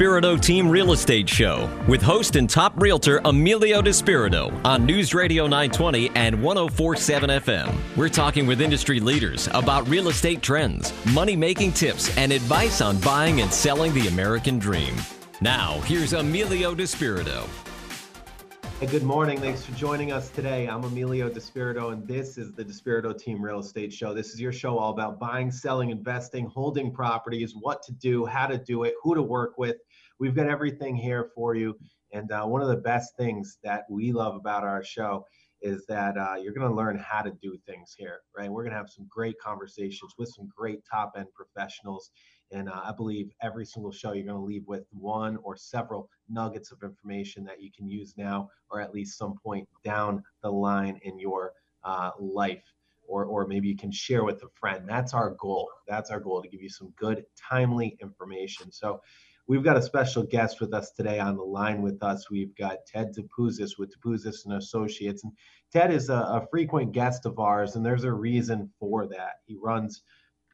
Despirito 0.00 0.40
Team 0.40 0.66
Real 0.66 0.92
Estate 0.92 1.28
Show 1.28 1.68
with 1.86 2.00
host 2.00 2.36
and 2.36 2.48
top 2.48 2.72
realtor 2.80 3.20
Emilio 3.26 3.82
Despirito 3.82 4.50
on 4.64 4.86
News 4.86 5.12
Radio 5.12 5.42
920 5.42 6.10
and 6.14 6.42
1047 6.42 7.28
FM. 7.28 7.78
We're 7.98 8.08
talking 8.08 8.46
with 8.46 8.62
industry 8.62 8.98
leaders 8.98 9.50
about 9.52 9.86
real 9.90 10.08
estate 10.08 10.40
trends, 10.40 10.94
money 11.12 11.36
making 11.36 11.72
tips, 11.72 12.16
and 12.16 12.32
advice 12.32 12.80
on 12.80 12.96
buying 13.00 13.42
and 13.42 13.52
selling 13.52 13.92
the 13.92 14.08
American 14.08 14.58
dream. 14.58 14.94
Now, 15.42 15.78
here's 15.80 16.14
Emilio 16.14 16.74
Despirito. 16.74 17.46
Hey, 18.80 18.86
good 18.86 19.02
morning. 19.02 19.38
Thanks 19.38 19.62
for 19.62 19.72
joining 19.72 20.10
us 20.10 20.30
today. 20.30 20.66
I'm 20.66 20.82
Emilio 20.84 21.28
Despirito, 21.28 21.92
and 21.92 22.08
this 22.08 22.38
is 22.38 22.54
the 22.54 22.64
Despirito 22.64 23.12
Team 23.12 23.42
Real 23.42 23.58
Estate 23.58 23.92
Show. 23.92 24.14
This 24.14 24.30
is 24.32 24.40
your 24.40 24.54
show 24.54 24.78
all 24.78 24.90
about 24.90 25.20
buying, 25.20 25.50
selling, 25.50 25.90
investing, 25.90 26.46
holding 26.46 26.90
properties, 26.90 27.54
what 27.54 27.82
to 27.82 27.92
do, 27.92 28.24
how 28.24 28.46
to 28.46 28.56
do 28.56 28.84
it, 28.84 28.94
who 29.02 29.14
to 29.14 29.20
work 29.20 29.58
with. 29.58 29.76
We've 30.20 30.34
got 30.34 30.46
everything 30.46 30.94
here 30.94 31.30
for 31.34 31.54
you. 31.54 31.76
And 32.12 32.30
uh, 32.30 32.44
one 32.44 32.62
of 32.62 32.68
the 32.68 32.76
best 32.76 33.16
things 33.16 33.58
that 33.64 33.84
we 33.90 34.12
love 34.12 34.36
about 34.36 34.62
our 34.62 34.84
show 34.84 35.24
is 35.62 35.84
that 35.86 36.16
uh, 36.16 36.36
you're 36.40 36.54
going 36.54 36.68
to 36.68 36.74
learn 36.74 36.98
how 36.98 37.22
to 37.22 37.32
do 37.42 37.58
things 37.66 37.94
here, 37.96 38.20
right? 38.36 38.50
We're 38.50 38.62
going 38.62 38.72
to 38.72 38.78
have 38.78 38.88
some 38.88 39.06
great 39.10 39.36
conversations 39.42 40.14
with 40.18 40.28
some 40.28 40.48
great 40.56 40.80
top 40.90 41.14
end 41.16 41.26
professionals 41.34 42.10
and 42.52 42.68
uh, 42.68 42.80
I 42.84 42.92
believe 42.92 43.30
every 43.42 43.64
single 43.64 43.92
show 43.92 44.12
you're 44.12 44.24
going 44.24 44.40
to 44.40 44.44
leave 44.44 44.66
with 44.66 44.84
one 44.90 45.38
or 45.42 45.56
several 45.56 46.08
nuggets 46.28 46.72
of 46.72 46.82
information 46.82 47.44
that 47.44 47.60
you 47.60 47.70
can 47.76 47.88
use 47.88 48.14
now 48.16 48.48
or 48.70 48.80
at 48.80 48.92
least 48.92 49.18
some 49.18 49.34
point 49.42 49.68
down 49.84 50.22
the 50.42 50.50
line 50.50 50.98
in 51.04 51.18
your 51.18 51.52
uh, 51.84 52.10
life. 52.18 52.64
Or, 53.06 53.24
or 53.24 53.46
maybe 53.48 53.66
you 53.66 53.76
can 53.76 53.90
share 53.90 54.22
with 54.22 54.40
a 54.44 54.48
friend. 54.54 54.84
That's 54.86 55.14
our 55.14 55.30
goal. 55.30 55.68
That's 55.88 56.10
our 56.10 56.20
goal 56.20 56.42
to 56.42 56.48
give 56.48 56.62
you 56.62 56.68
some 56.68 56.92
good, 56.96 57.24
timely 57.36 57.98
information. 58.00 58.70
So, 58.70 59.00
we've 59.50 59.64
got 59.64 59.76
a 59.76 59.82
special 59.82 60.22
guest 60.22 60.60
with 60.60 60.72
us 60.72 60.92
today 60.92 61.18
on 61.18 61.36
the 61.36 61.42
line 61.42 61.82
with 61.82 62.00
us. 62.04 62.30
We've 62.30 62.54
got 62.54 62.86
Ted 62.86 63.12
Topouzis 63.12 63.78
with 63.78 63.92
Topouzis 63.92 64.44
and 64.44 64.54
Associates, 64.54 65.24
and 65.24 65.32
Ted 65.72 65.92
is 65.92 66.08
a, 66.08 66.14
a 66.14 66.46
frequent 66.52 66.92
guest 66.92 67.26
of 67.26 67.40
ours, 67.40 67.74
and 67.74 67.84
there's 67.84 68.04
a 68.04 68.12
reason 68.12 68.70
for 68.78 69.08
that. 69.08 69.40
He 69.46 69.56
runs 69.60 70.04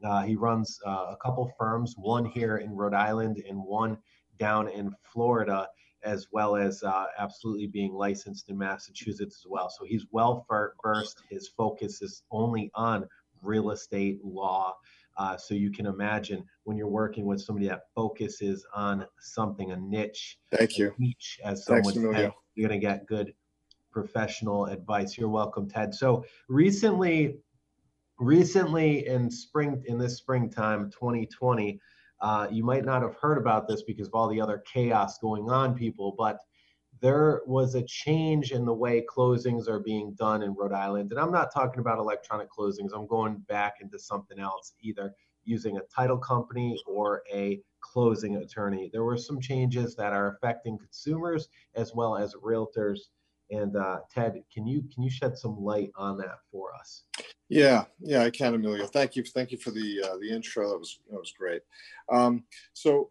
uh, 0.03 0.23
he 0.23 0.35
runs 0.35 0.81
uh, 0.87 1.09
a 1.11 1.17
couple 1.23 1.53
firms, 1.59 1.95
one 1.99 2.25
here 2.25 2.57
in 2.57 2.75
Rhode 2.75 2.95
Island 2.95 3.43
and 3.47 3.59
one 3.63 3.99
down 4.39 4.69
in 4.69 4.95
Florida, 5.13 5.69
as 6.03 6.29
well 6.33 6.57
as 6.57 6.83
uh, 6.83 7.05
absolutely 7.19 7.67
being 7.67 7.93
licensed 7.93 8.49
in 8.49 8.57
Massachusetts 8.57 9.43
as 9.45 9.47
well. 9.47 9.69
So 9.69 9.85
he's 9.85 10.07
well 10.11 10.47
versed. 10.83 11.23
His 11.29 11.49
focus 11.49 12.01
is 12.01 12.23
only 12.31 12.71
on 12.75 13.07
real 13.43 13.73
estate 13.73 14.25
law. 14.25 14.75
Uh, 15.19 15.37
so 15.37 15.55
you 15.55 15.71
can 15.71 15.87
imagine 15.87 16.45
when 16.65 16.77
you're 16.77 16.89
working 16.89 17.25
with 17.25 17.41
somebody 17.41 17.69
that 17.69 17.83
focuses 17.95 18.67
on 18.75 19.07
something, 19.19 19.73
a 19.73 19.77
niche. 19.77 20.39
Thank 20.53 20.79
you. 20.79 20.95
Niche, 20.99 21.41
as 21.45 21.65
someone 21.65 21.95
said, 21.95 22.33
you're 22.55 22.69
going 22.69 22.81
to 22.81 22.87
get 22.87 23.07
good 23.07 23.33
professional 23.91 24.67
advice. 24.67 25.17
You're 25.17 25.31
welcome, 25.31 25.69
Ted. 25.69 25.95
So 25.95 26.25
recently, 26.49 27.39
recently 28.19 29.07
in 29.07 29.31
spring 29.31 29.83
in 29.87 29.99
this 29.99 30.17
springtime 30.17 30.91
2020 30.91 31.79
uh, 32.23 32.47
you 32.51 32.65
might 32.65 32.83
not 32.83 33.03
have 33.03 33.15
heard 33.17 33.37
about 33.37 33.69
this 33.69 33.83
because 33.83 34.07
of 34.07 34.15
all 34.15 34.27
the 34.29 34.41
other 34.41 34.65
chaos 34.73 35.19
going 35.19 35.51
on 35.51 35.75
people 35.75 36.15
but 36.17 36.39
there 37.01 37.43
was 37.47 37.75
a 37.75 37.83
change 37.83 38.53
in 38.53 38.65
the 38.65 38.73
way 38.73 39.05
closings 39.09 39.69
are 39.69 39.81
being 39.81 40.13
done 40.15 40.43
in 40.43 40.55
rhode 40.55 40.73
island 40.73 41.11
and 41.11 41.21
i'm 41.21 41.33
not 41.33 41.53
talking 41.53 41.81
about 41.81 41.99
electronic 41.99 42.49
closings 42.51 42.91
i'm 42.95 43.07
going 43.07 43.37
back 43.49 43.77
into 43.81 43.99
something 43.99 44.39
else 44.39 44.75
either 44.81 45.13
using 45.45 45.77
a 45.77 45.83
title 45.83 46.19
company 46.19 46.79
or 46.87 47.23
a 47.33 47.61
closing 47.81 48.37
attorney 48.37 48.91
there 48.93 49.05
were 49.05 49.17
some 49.17 49.41
changes 49.41 49.95
that 49.95 50.13
are 50.13 50.37
affecting 50.37 50.79
consumers 50.79 51.49
as 51.75 51.95
well 51.95 52.17
as 52.17 52.35
realtors 52.35 52.99
and 53.51 53.77
uh, 53.77 53.99
Ted, 54.13 54.43
can 54.53 54.67
you 54.67 54.83
can 54.93 55.03
you 55.03 55.11
shed 55.11 55.39
some 55.39 55.63
light 55.63 55.91
on 55.97 56.19
that 56.19 56.39
for 56.51 56.75
us? 56.75 57.05
Yeah, 57.49 57.85
yeah, 58.01 58.23
I 58.23 58.31
can, 58.31 58.55
Emilio. 58.55 58.87
Thank 58.87 59.15
you, 59.15 59.23
thank 59.23 59.53
you 59.53 59.59
for 59.59 59.71
the 59.71 60.03
uh, 60.03 60.17
the 60.17 60.31
intro. 60.31 60.71
That 60.71 60.79
was 60.79 60.99
that 61.11 61.19
was 61.19 61.33
great. 61.37 61.63
Um, 62.11 62.45
so 62.73 63.11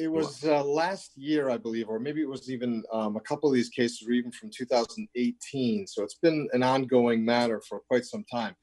it 0.00 0.10
was 0.10 0.44
uh, 0.44 0.64
last 0.64 1.12
year, 1.16 1.50
I 1.50 1.58
believe, 1.58 1.88
or 1.90 1.98
maybe 1.98 2.22
it 2.22 2.28
was 2.28 2.50
even 2.50 2.82
um, 2.90 3.16
a 3.16 3.20
couple 3.20 3.50
of 3.50 3.54
these 3.54 3.68
cases 3.68 4.02
were 4.06 4.14
even 4.14 4.32
from 4.32 4.48
2018. 4.50 5.86
So 5.86 6.02
it's 6.02 6.14
been 6.14 6.48
an 6.52 6.62
ongoing 6.62 7.22
matter 7.22 7.60
for 7.68 7.80
quite 7.80 8.06
some 8.06 8.24
time. 8.24 8.54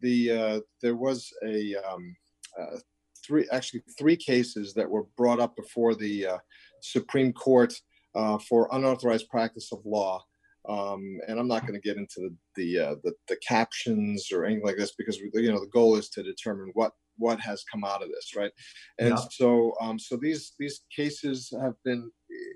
The 0.00 0.32
uh, 0.32 0.60
there 0.80 0.96
was 0.96 1.30
a 1.44 1.74
um, 1.76 2.16
uh, 2.58 2.78
three 3.24 3.46
actually 3.52 3.82
three 3.98 4.16
cases 4.16 4.72
that 4.74 4.88
were 4.88 5.04
brought 5.18 5.38
up 5.38 5.54
before 5.54 5.94
the 5.94 6.26
uh, 6.26 6.38
Supreme 6.80 7.32
Court 7.34 7.74
uh, 8.14 8.38
for 8.38 8.68
unauthorized 8.72 9.28
practice 9.28 9.72
of 9.72 9.84
law. 9.84 10.24
Um, 10.66 11.18
and 11.28 11.38
I'm 11.38 11.46
not 11.46 11.62
going 11.62 11.80
to 11.80 11.88
get 11.88 11.98
into 11.98 12.20
the 12.20 12.34
the, 12.56 12.78
uh, 12.78 12.94
the, 13.04 13.12
the 13.28 13.36
captions 13.46 14.32
or 14.32 14.46
anything 14.46 14.64
like 14.64 14.78
this 14.78 14.94
because 14.96 15.18
you 15.18 15.52
know 15.52 15.60
the 15.60 15.66
goal 15.66 15.96
is 15.96 16.08
to 16.10 16.22
determine 16.22 16.70
what 16.72 16.92
what 17.18 17.40
has 17.40 17.64
come 17.70 17.84
out 17.84 18.02
of 18.02 18.08
this, 18.08 18.34
right? 18.36 18.52
And 18.98 19.10
yeah. 19.10 19.24
so 19.30 19.74
um, 19.80 19.98
so 19.98 20.16
these 20.16 20.52
these 20.58 20.82
cases 20.94 21.52
have 21.60 21.74
been 21.84 22.10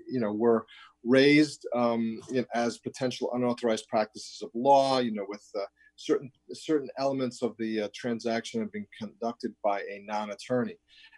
you 0.07 0.19
know 0.19 0.33
were 0.33 0.65
raised 1.03 1.67
um, 1.75 2.19
in, 2.31 2.45
as 2.53 2.77
potential 2.77 3.31
unauthorized 3.33 3.87
practices 3.87 4.41
of 4.43 4.49
law, 4.53 4.99
you 4.99 5.11
know, 5.11 5.25
with 5.27 5.43
uh, 5.55 5.65
certain 5.95 6.31
certain 6.53 6.89
elements 6.97 7.41
of 7.41 7.55
the 7.57 7.81
uh, 7.81 7.87
transaction 7.95 8.61
have 8.61 8.71
been 8.71 8.87
conducted 8.99 9.53
by 9.63 9.81
a 9.81 10.03
non-attorney, 10.05 10.75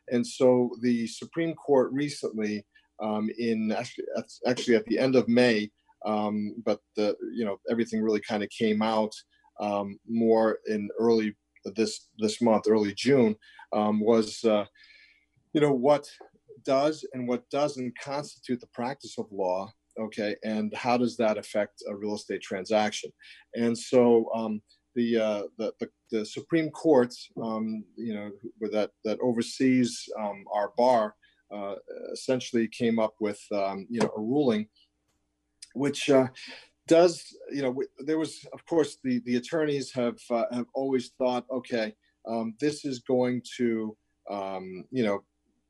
and 0.10 0.26
so 0.26 0.70
the 0.82 1.08
Supreme 1.08 1.54
Court 1.56 1.92
recently, 1.92 2.66
um, 3.02 3.30
in 3.38 3.72
actually, 3.72 4.06
actually 4.48 4.76
at 4.76 4.86
the 4.86 5.00
end 5.00 5.16
of 5.16 5.28
May, 5.28 5.70
um, 6.06 6.56
but 6.66 6.80
the 6.96 7.16
you 7.34 7.46
know 7.46 7.58
everything 7.70 8.02
really 8.02 8.22
kind 8.22 8.44
of 8.44 8.50
came 8.50 8.82
out 8.82 9.14
um, 9.60 10.00
more 10.08 10.60
in 10.68 10.90
early 11.00 11.36
this 11.76 12.08
this 12.20 12.42
month, 12.42 12.66
early 12.68 12.94
June, 12.94 13.36
um, 13.72 14.00
was 14.00 14.44
uh, 14.44 14.66
you 15.54 15.62
know 15.62 15.74
what 15.74 16.10
does 16.66 17.06
and 17.14 17.28
what 17.28 17.50
doesn't 17.50 17.98
constitute 18.00 18.60
the 18.60 18.68
practice 18.68 19.18
of 19.18 19.26
law. 19.32 19.72
Okay, 20.00 20.36
and 20.44 20.74
how 20.74 20.98
does 20.98 21.16
that 21.18 21.38
affect 21.38 21.84
a 21.88 21.96
real 21.96 22.16
estate 22.16 22.42
transaction? 22.42 23.12
And 23.54 23.78
so 23.78 24.28
um, 24.34 24.60
the, 24.96 25.18
uh, 25.18 25.44
the, 25.60 25.72
the, 25.80 25.90
the 26.12 26.26
Supreme 26.26 26.72
Court, 26.72 27.14
um, 27.42 27.84
you 27.96 28.16
know, 28.16 28.32
that 28.72 28.92
that 29.04 29.20
oversees 29.22 30.10
um, 30.20 30.46
our 30.52 30.72
bar, 30.78 31.14
uh, 31.54 31.76
essentially 32.12 32.68
came 32.68 32.98
up 32.98 33.14
with 33.20 33.40
um, 33.52 33.86
you 33.90 34.00
know 34.00 34.12
a 34.18 34.20
ruling 34.20 34.68
which 35.74 36.10
uh, 36.10 36.28
does 36.88 37.36
you 37.52 37.62
know 37.62 37.82
there 38.00 38.18
was 38.18 38.46
of 38.54 38.66
course 38.66 38.98
the 39.04 39.20
the 39.26 39.38
attorneys 39.38 39.92
have 39.92 40.20
uh, 40.30 40.46
have 40.52 40.66
always 40.74 41.12
thought 41.18 41.46
okay 41.50 41.94
um, 42.28 42.54
this 42.60 42.86
is 42.86 43.00
going 43.00 43.42
to 43.58 43.96
um, 44.30 44.86
you 44.92 45.04
know 45.04 45.24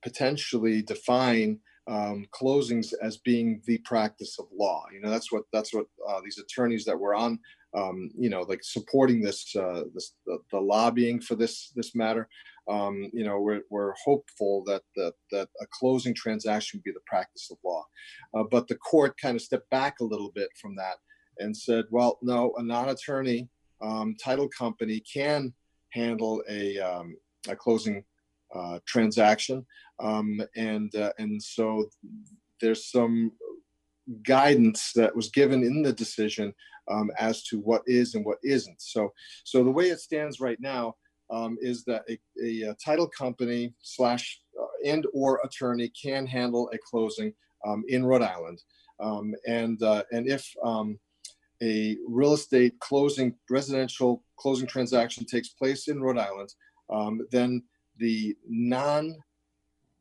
potentially 0.03 0.81
define 0.81 1.59
um, 1.87 2.25
closings 2.31 2.93
as 3.01 3.17
being 3.17 3.61
the 3.65 3.77
practice 3.79 4.37
of 4.39 4.45
law. 4.53 4.85
You 4.93 5.01
know 5.01 5.09
that's 5.09 5.31
what 5.31 5.43
that's 5.51 5.73
what 5.73 5.85
uh, 6.07 6.21
these 6.23 6.37
attorneys 6.37 6.85
that 6.85 6.99
were 6.99 7.15
on 7.15 7.39
um, 7.75 8.09
you 8.17 8.29
know 8.29 8.41
like 8.41 8.63
supporting 8.63 9.21
this 9.21 9.55
uh, 9.55 9.83
this 9.93 10.15
the, 10.25 10.37
the 10.51 10.59
lobbying 10.59 11.19
for 11.19 11.35
this 11.35 11.71
this 11.75 11.95
matter 11.95 12.27
um, 12.69 13.09
you 13.13 13.23
know, 13.23 13.39
we're, 13.39 13.61
we're 13.69 13.93
hopeful 14.03 14.63
that, 14.65 14.83
that, 14.95 15.13
that 15.31 15.49
a 15.61 15.65
closing 15.71 16.13
transaction 16.13 16.77
would 16.77 16.83
be 16.83 16.91
the 16.91 16.99
practice 17.05 17.49
of 17.51 17.57
law. 17.63 17.83
Uh, 18.33 18.43
but 18.49 18.67
the 18.67 18.75
court 18.75 19.17
kind 19.21 19.35
of 19.35 19.41
stepped 19.41 19.69
back 19.69 19.99
a 19.99 20.05
little 20.05 20.31
bit 20.33 20.49
from 20.61 20.75
that 20.75 20.95
and 21.39 21.55
said, 21.55 21.85
well, 21.89 22.19
no, 22.21 22.53
a 22.57 22.63
non 22.63 22.89
attorney 22.89 23.49
um, 23.81 24.15
title 24.23 24.47
company 24.47 25.01
can 25.01 25.53
handle 25.89 26.41
a, 26.49 26.79
um, 26.79 27.15
a 27.49 27.55
closing 27.55 28.03
uh, 28.55 28.79
transaction. 28.87 29.65
Um, 29.99 30.41
and, 30.55 30.93
uh, 30.95 31.11
and 31.17 31.41
so 31.41 31.89
there's 32.61 32.89
some 32.89 33.31
guidance 34.23 34.91
that 34.93 35.15
was 35.15 35.29
given 35.29 35.63
in 35.63 35.81
the 35.81 35.93
decision 35.93 36.53
um, 36.91 37.11
as 37.17 37.43
to 37.43 37.59
what 37.59 37.81
is 37.85 38.15
and 38.15 38.25
what 38.25 38.37
isn't. 38.43 38.81
So, 38.81 39.13
so 39.43 39.63
the 39.63 39.71
way 39.71 39.89
it 39.89 39.99
stands 39.99 40.39
right 40.39 40.59
now, 40.59 40.95
um, 41.29 41.57
is 41.61 41.83
that 41.85 42.03
a, 42.09 42.19
a, 42.43 42.69
a, 42.69 42.75
title 42.75 43.07
company 43.07 43.73
slash 43.81 44.41
uh, 44.61 44.65
and 44.85 45.07
or 45.13 45.39
attorney 45.43 45.89
can 45.89 46.25
handle 46.25 46.69
a 46.73 46.77
closing 46.77 47.33
um, 47.65 47.83
in 47.87 48.05
Rhode 48.05 48.21
Island, 48.21 48.61
um, 48.99 49.33
and 49.47 49.81
uh, 49.81 50.03
and 50.11 50.27
if 50.27 50.47
um, 50.63 50.99
a 51.61 51.97
real 52.07 52.33
estate 52.33 52.77
closing 52.79 53.33
residential 53.49 54.23
closing 54.37 54.67
transaction 54.67 55.25
takes 55.25 55.49
place 55.49 55.87
in 55.87 56.01
Rhode 56.01 56.17
Island, 56.17 56.53
um, 56.89 57.25
then 57.31 57.63
the 57.97 58.35
non 58.47 59.15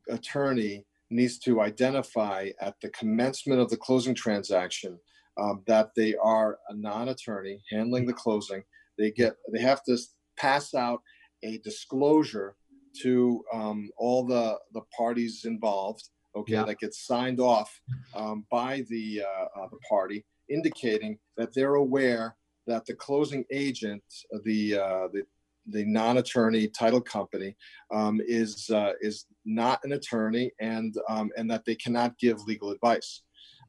attorney 0.09 0.85
needs 1.13 1.37
to 1.39 1.61
identify 1.61 2.49
at 2.59 2.75
the 2.81 2.89
commencement 2.89 3.61
of 3.61 3.69
the 3.69 3.77
closing 3.77 4.15
transaction 4.15 4.99
um, 5.39 5.63
that 5.67 5.89
they 5.95 6.15
are 6.15 6.59
a 6.69 6.75
non-attorney 6.75 7.61
handling 7.71 8.05
the 8.05 8.13
closing. 8.13 8.63
They 8.97 9.11
get 9.11 9.35
they 9.51 9.61
have 9.61 9.83
to 9.85 9.97
pass 10.37 10.73
out 10.73 11.01
a 11.43 11.57
disclosure 11.59 12.55
to 13.01 13.43
um, 13.53 13.89
all 13.97 14.25
the, 14.25 14.57
the 14.73 14.81
parties 14.95 15.45
involved 15.45 16.09
okay, 16.35 16.53
yeah. 16.53 16.63
that 16.63 16.79
gets 16.79 17.05
signed 17.05 17.39
off 17.39 17.79
um, 18.15 18.45
by 18.51 18.83
the 18.89 19.23
uh, 19.23 19.61
uh, 19.61 19.67
the 19.71 19.77
party, 19.89 20.25
indicating 20.49 21.17
that 21.37 21.53
they're 21.53 21.75
aware 21.75 22.35
that 22.67 22.85
the 22.85 22.93
closing 22.93 23.43
agent, 23.51 24.03
the 24.43 24.77
uh, 24.77 25.07
the 25.11 25.23
the 25.67 25.85
non-attorney 25.85 26.67
title 26.67 27.01
company 27.01 27.55
um, 27.93 28.21
is 28.25 28.69
uh, 28.69 28.91
is 29.01 29.25
not 29.45 29.79
an 29.83 29.93
attorney 29.93 30.51
and 30.59 30.95
um, 31.09 31.31
and 31.37 31.49
that 31.49 31.65
they 31.65 31.75
cannot 31.75 32.17
give 32.17 32.41
legal 32.43 32.71
advice. 32.71 33.21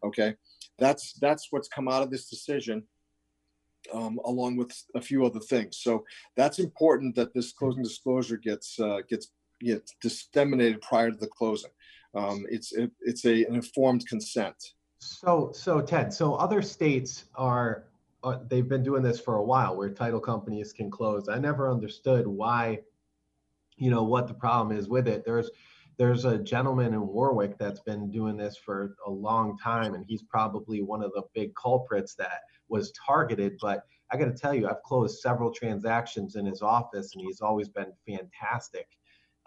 Okay, 0.05 0.35
that's 0.79 1.15
that's 1.15 1.49
what's 1.51 1.69
come 1.69 1.89
out 1.89 2.03
of 2.03 2.11
this 2.11 2.29
decision, 2.29 2.83
um, 3.93 4.19
along 4.25 4.57
with 4.57 4.73
a 4.95 5.01
few 5.01 5.25
other 5.25 5.41
things. 5.41 5.79
So 5.79 6.05
that's 6.37 6.59
important 6.59 7.15
that 7.17 7.33
this 7.35 7.53
closing 7.53 7.83
disclosure 7.83 8.37
gets 8.37 8.79
uh, 8.81 8.99
gets 9.09 9.33
gets 9.61 9.95
disseminated 10.03 10.81
prior 10.83 11.11
to 11.11 11.17
the 11.17 11.29
closing. 11.29 11.71
Um, 12.15 12.45
it's 12.49 12.73
it, 12.73 12.91
it's 13.01 13.25
a 13.25 13.45
an 13.45 13.55
informed 13.55 14.07
consent. 14.09 14.57
So 14.99 15.53
so 15.55 15.81
Ted, 15.81 16.13
so 16.13 16.35
other 16.35 16.63
states 16.63 17.27
are 17.35 17.85
uh, 18.25 18.39
they've 18.49 18.69
been 18.69 18.83
doing 18.83 19.03
this 19.03 19.21
for 19.21 19.37
a 19.37 19.45
while 19.45 19.77
where 19.77 19.91
title 19.91 20.21
companies 20.21 20.73
can 20.73 20.91
close. 20.91 21.29
I 21.29 21.39
never 21.39 21.71
understood 21.71 22.27
why, 22.27 22.81
you 23.77 23.91
know, 23.91 24.03
what 24.03 24.27
the 24.27 24.35
problem 24.35 24.77
is 24.77 24.89
with 24.89 25.07
it. 25.07 25.25
There's 25.25 25.51
there's 25.97 26.25
a 26.25 26.39
gentleman 26.39 26.93
in 26.93 27.07
Warwick 27.07 27.57
that's 27.57 27.81
been 27.81 28.11
doing 28.11 28.37
this 28.37 28.57
for 28.57 28.97
a 29.07 29.11
long 29.11 29.57
time, 29.59 29.95
and 29.95 30.05
he's 30.09 30.23
probably 30.23 30.83
one 30.83 31.05
of 31.05 31.13
the 31.13 31.23
big 31.35 31.55
culprits 31.55 32.17
that 32.17 32.41
was 32.69 32.93
targeted. 32.93 33.59
But 33.61 33.85
I 34.11 34.17
got 34.17 34.25
to 34.25 34.33
tell 34.33 34.55
you, 34.55 34.69
I've 34.69 34.83
closed 34.83 35.21
several 35.21 35.53
transactions 35.53 36.35
in 36.35 36.47
his 36.47 36.63
office, 36.63 37.15
and 37.15 37.25
he's 37.25 37.41
always 37.41 37.69
been 37.69 37.93
fantastic. 38.07 38.89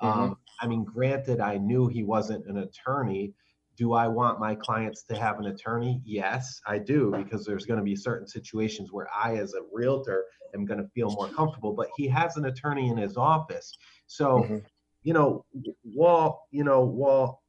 Mm-hmm. 0.01 0.19
Um, 0.19 0.38
I 0.62 0.68
mean, 0.68 0.85
granted, 0.85 1.41
I 1.41 1.57
knew 1.57 1.88
he 1.88 2.03
wasn't 2.03 2.45
an 2.45 2.57
attorney, 2.57 3.33
do 3.77 3.94
I 3.94 4.07
want 4.07 4.39
my 4.39 4.56
clients 4.56 5.03
to 5.03 5.15
have 5.15 5.39
an 5.39 5.45
attorney? 5.45 6.01
Yes, 6.03 6.59
I 6.65 6.79
do, 6.79 7.13
because 7.15 7.45
there's 7.45 7.65
going 7.65 7.77
to 7.77 7.83
be 7.83 7.95
certain 7.95 8.27
situations 8.27 8.91
where 8.91 9.07
I, 9.15 9.38
as 9.38 9.53
a 9.53 9.62
realtor, 9.71 10.25
am 10.56 10.65
going 10.65 10.79
to 10.79 10.88
feel 10.89 11.12
more 11.12 11.29
comfortable. 11.29 11.74
But 11.74 11.89
he 11.95 12.07
has 12.07 12.38
an 12.38 12.45
attorney 12.45 12.89
in 12.89 12.97
his 12.97 13.18
office. 13.18 13.77
So, 14.07 14.39
mm-hmm. 14.39 14.57
you 15.03 15.13
know, 15.13 15.45
while, 15.83 16.47
you 16.50 16.63
know, 16.63 16.81
while 16.81 17.44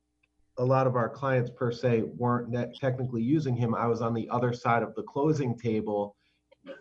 a 0.59 0.65
lot 0.65 0.87
of 0.87 0.97
our 0.97 1.09
clients 1.09 1.51
per 1.51 1.73
se 1.73 2.03
weren't 2.17 2.55
technically 2.79 3.23
using 3.23 3.57
him, 3.57 3.75
I 3.75 3.87
was 3.87 4.03
on 4.03 4.13
the 4.13 4.29
other 4.29 4.53
side 4.53 4.83
of 4.83 4.95
the 4.97 5.05
closing 5.05 5.57
table, 5.59 6.15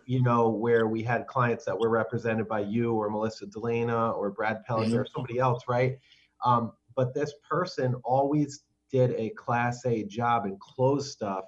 you 0.04 0.22
know, 0.22 0.50
where 0.50 0.88
we 0.88 1.02
had 1.02 1.26
clients 1.26 1.64
that 1.64 1.78
were 1.78 1.88
represented 1.88 2.48
by 2.48 2.60
you 2.60 2.92
or 2.92 3.08
Melissa 3.08 3.46
Delana 3.46 4.14
or 4.14 4.30
Brad 4.30 4.62
Pellinger 4.68 4.88
mm-hmm. 4.88 4.98
or 4.98 5.06
somebody 5.06 5.38
else, 5.38 5.62
right? 5.68 5.96
Um, 6.44 6.72
but 6.94 7.14
this 7.14 7.32
person 7.48 7.94
always 8.04 8.64
did 8.90 9.12
a 9.12 9.30
class 9.30 9.84
A 9.84 10.04
job 10.04 10.44
and 10.44 10.58
closed 10.60 11.10
stuff. 11.10 11.44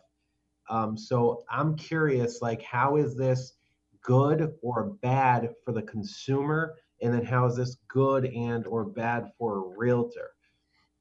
Um, 0.69 0.97
so 0.97 1.45
I'm 1.51 1.77
curious, 1.77 2.41
like, 2.43 2.63
how 2.63 2.97
is 2.97 3.17
this 3.17 3.55
good 4.03 4.53
or 4.63 4.91
bad 5.03 5.51
for 5.65 5.73
the 5.73 5.83
consumer? 5.83 6.77
And 7.03 7.13
then 7.13 7.25
how 7.25 7.47
is 7.47 7.57
this 7.57 7.77
good 7.89 8.27
and 8.27 8.67
or 8.67 8.85
bad 8.85 9.33
for 9.39 9.57
a 9.57 9.79
realtor? 9.79 10.33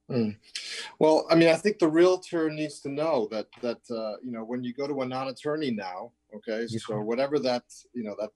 Mm. 0.09 0.37
Well, 0.97 1.27
I 1.29 1.35
mean, 1.35 1.49
I 1.49 1.55
think 1.55 1.77
the 1.77 1.87
realtor 1.87 2.49
needs 2.49 2.79
to 2.81 2.89
know 2.89 3.27
that 3.31 3.47
that 3.61 3.77
uh, 3.91 4.17
you 4.23 4.31
know 4.31 4.43
when 4.43 4.63
you 4.63 4.73
go 4.73 4.87
to 4.87 5.01
a 5.01 5.05
non-attorney 5.05 5.71
now, 5.71 6.13
okay, 6.35 6.65
so 6.67 6.99
whatever 7.01 7.37
that 7.39 7.63
you 7.93 8.03
know 8.03 8.15
that 8.19 8.31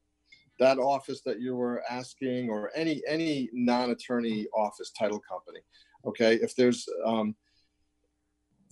that 0.60 0.78
office 0.78 1.22
that 1.26 1.42
you 1.42 1.56
were 1.56 1.84
asking 1.90 2.50
or 2.50 2.70
any 2.76 3.02
any 3.08 3.50
non-attorney 3.54 4.46
office 4.56 4.92
title 4.92 5.20
company, 5.20 5.62
okay, 6.06 6.36
if 6.36 6.56
there's 6.56 6.88
um, 7.06 7.36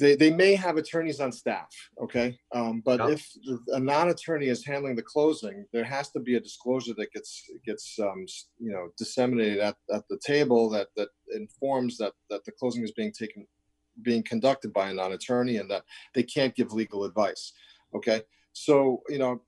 they, 0.01 0.15
they 0.15 0.31
may 0.31 0.55
have 0.55 0.77
attorneys 0.77 1.19
on 1.19 1.31
staff, 1.31 1.69
okay? 2.01 2.35
Um, 2.53 2.81
but 2.83 3.07
if 3.11 3.29
a 3.67 3.79
non-attorney 3.79 4.47
is 4.47 4.65
handling 4.65 4.95
the 4.95 5.03
closing, 5.03 5.65
there 5.71 5.83
has 5.83 6.09
to 6.11 6.19
be 6.19 6.35
a 6.35 6.39
disclosure 6.39 6.95
that 6.97 7.13
gets 7.13 7.43
gets 7.65 7.99
um, 7.99 8.25
you 8.59 8.71
know 8.71 8.89
disseminated 8.97 9.59
at, 9.59 9.75
at 9.93 10.07
the 10.09 10.17
table 10.17 10.69
that 10.71 10.87
that 10.97 11.09
informs 11.35 11.97
that 11.99 12.13
that 12.31 12.43
the 12.45 12.51
closing 12.51 12.83
is 12.83 12.91
being 12.91 13.11
taken 13.11 13.45
being 14.01 14.23
conducted 14.23 14.73
by 14.73 14.89
a 14.89 14.93
non-attorney 14.93 15.57
and 15.57 15.69
that 15.69 15.83
they 16.15 16.23
can't 16.23 16.55
give 16.55 16.73
legal 16.73 17.03
advice. 17.03 17.53
Okay, 17.95 18.23
so 18.53 19.03
you 19.07 19.19
know 19.19 19.41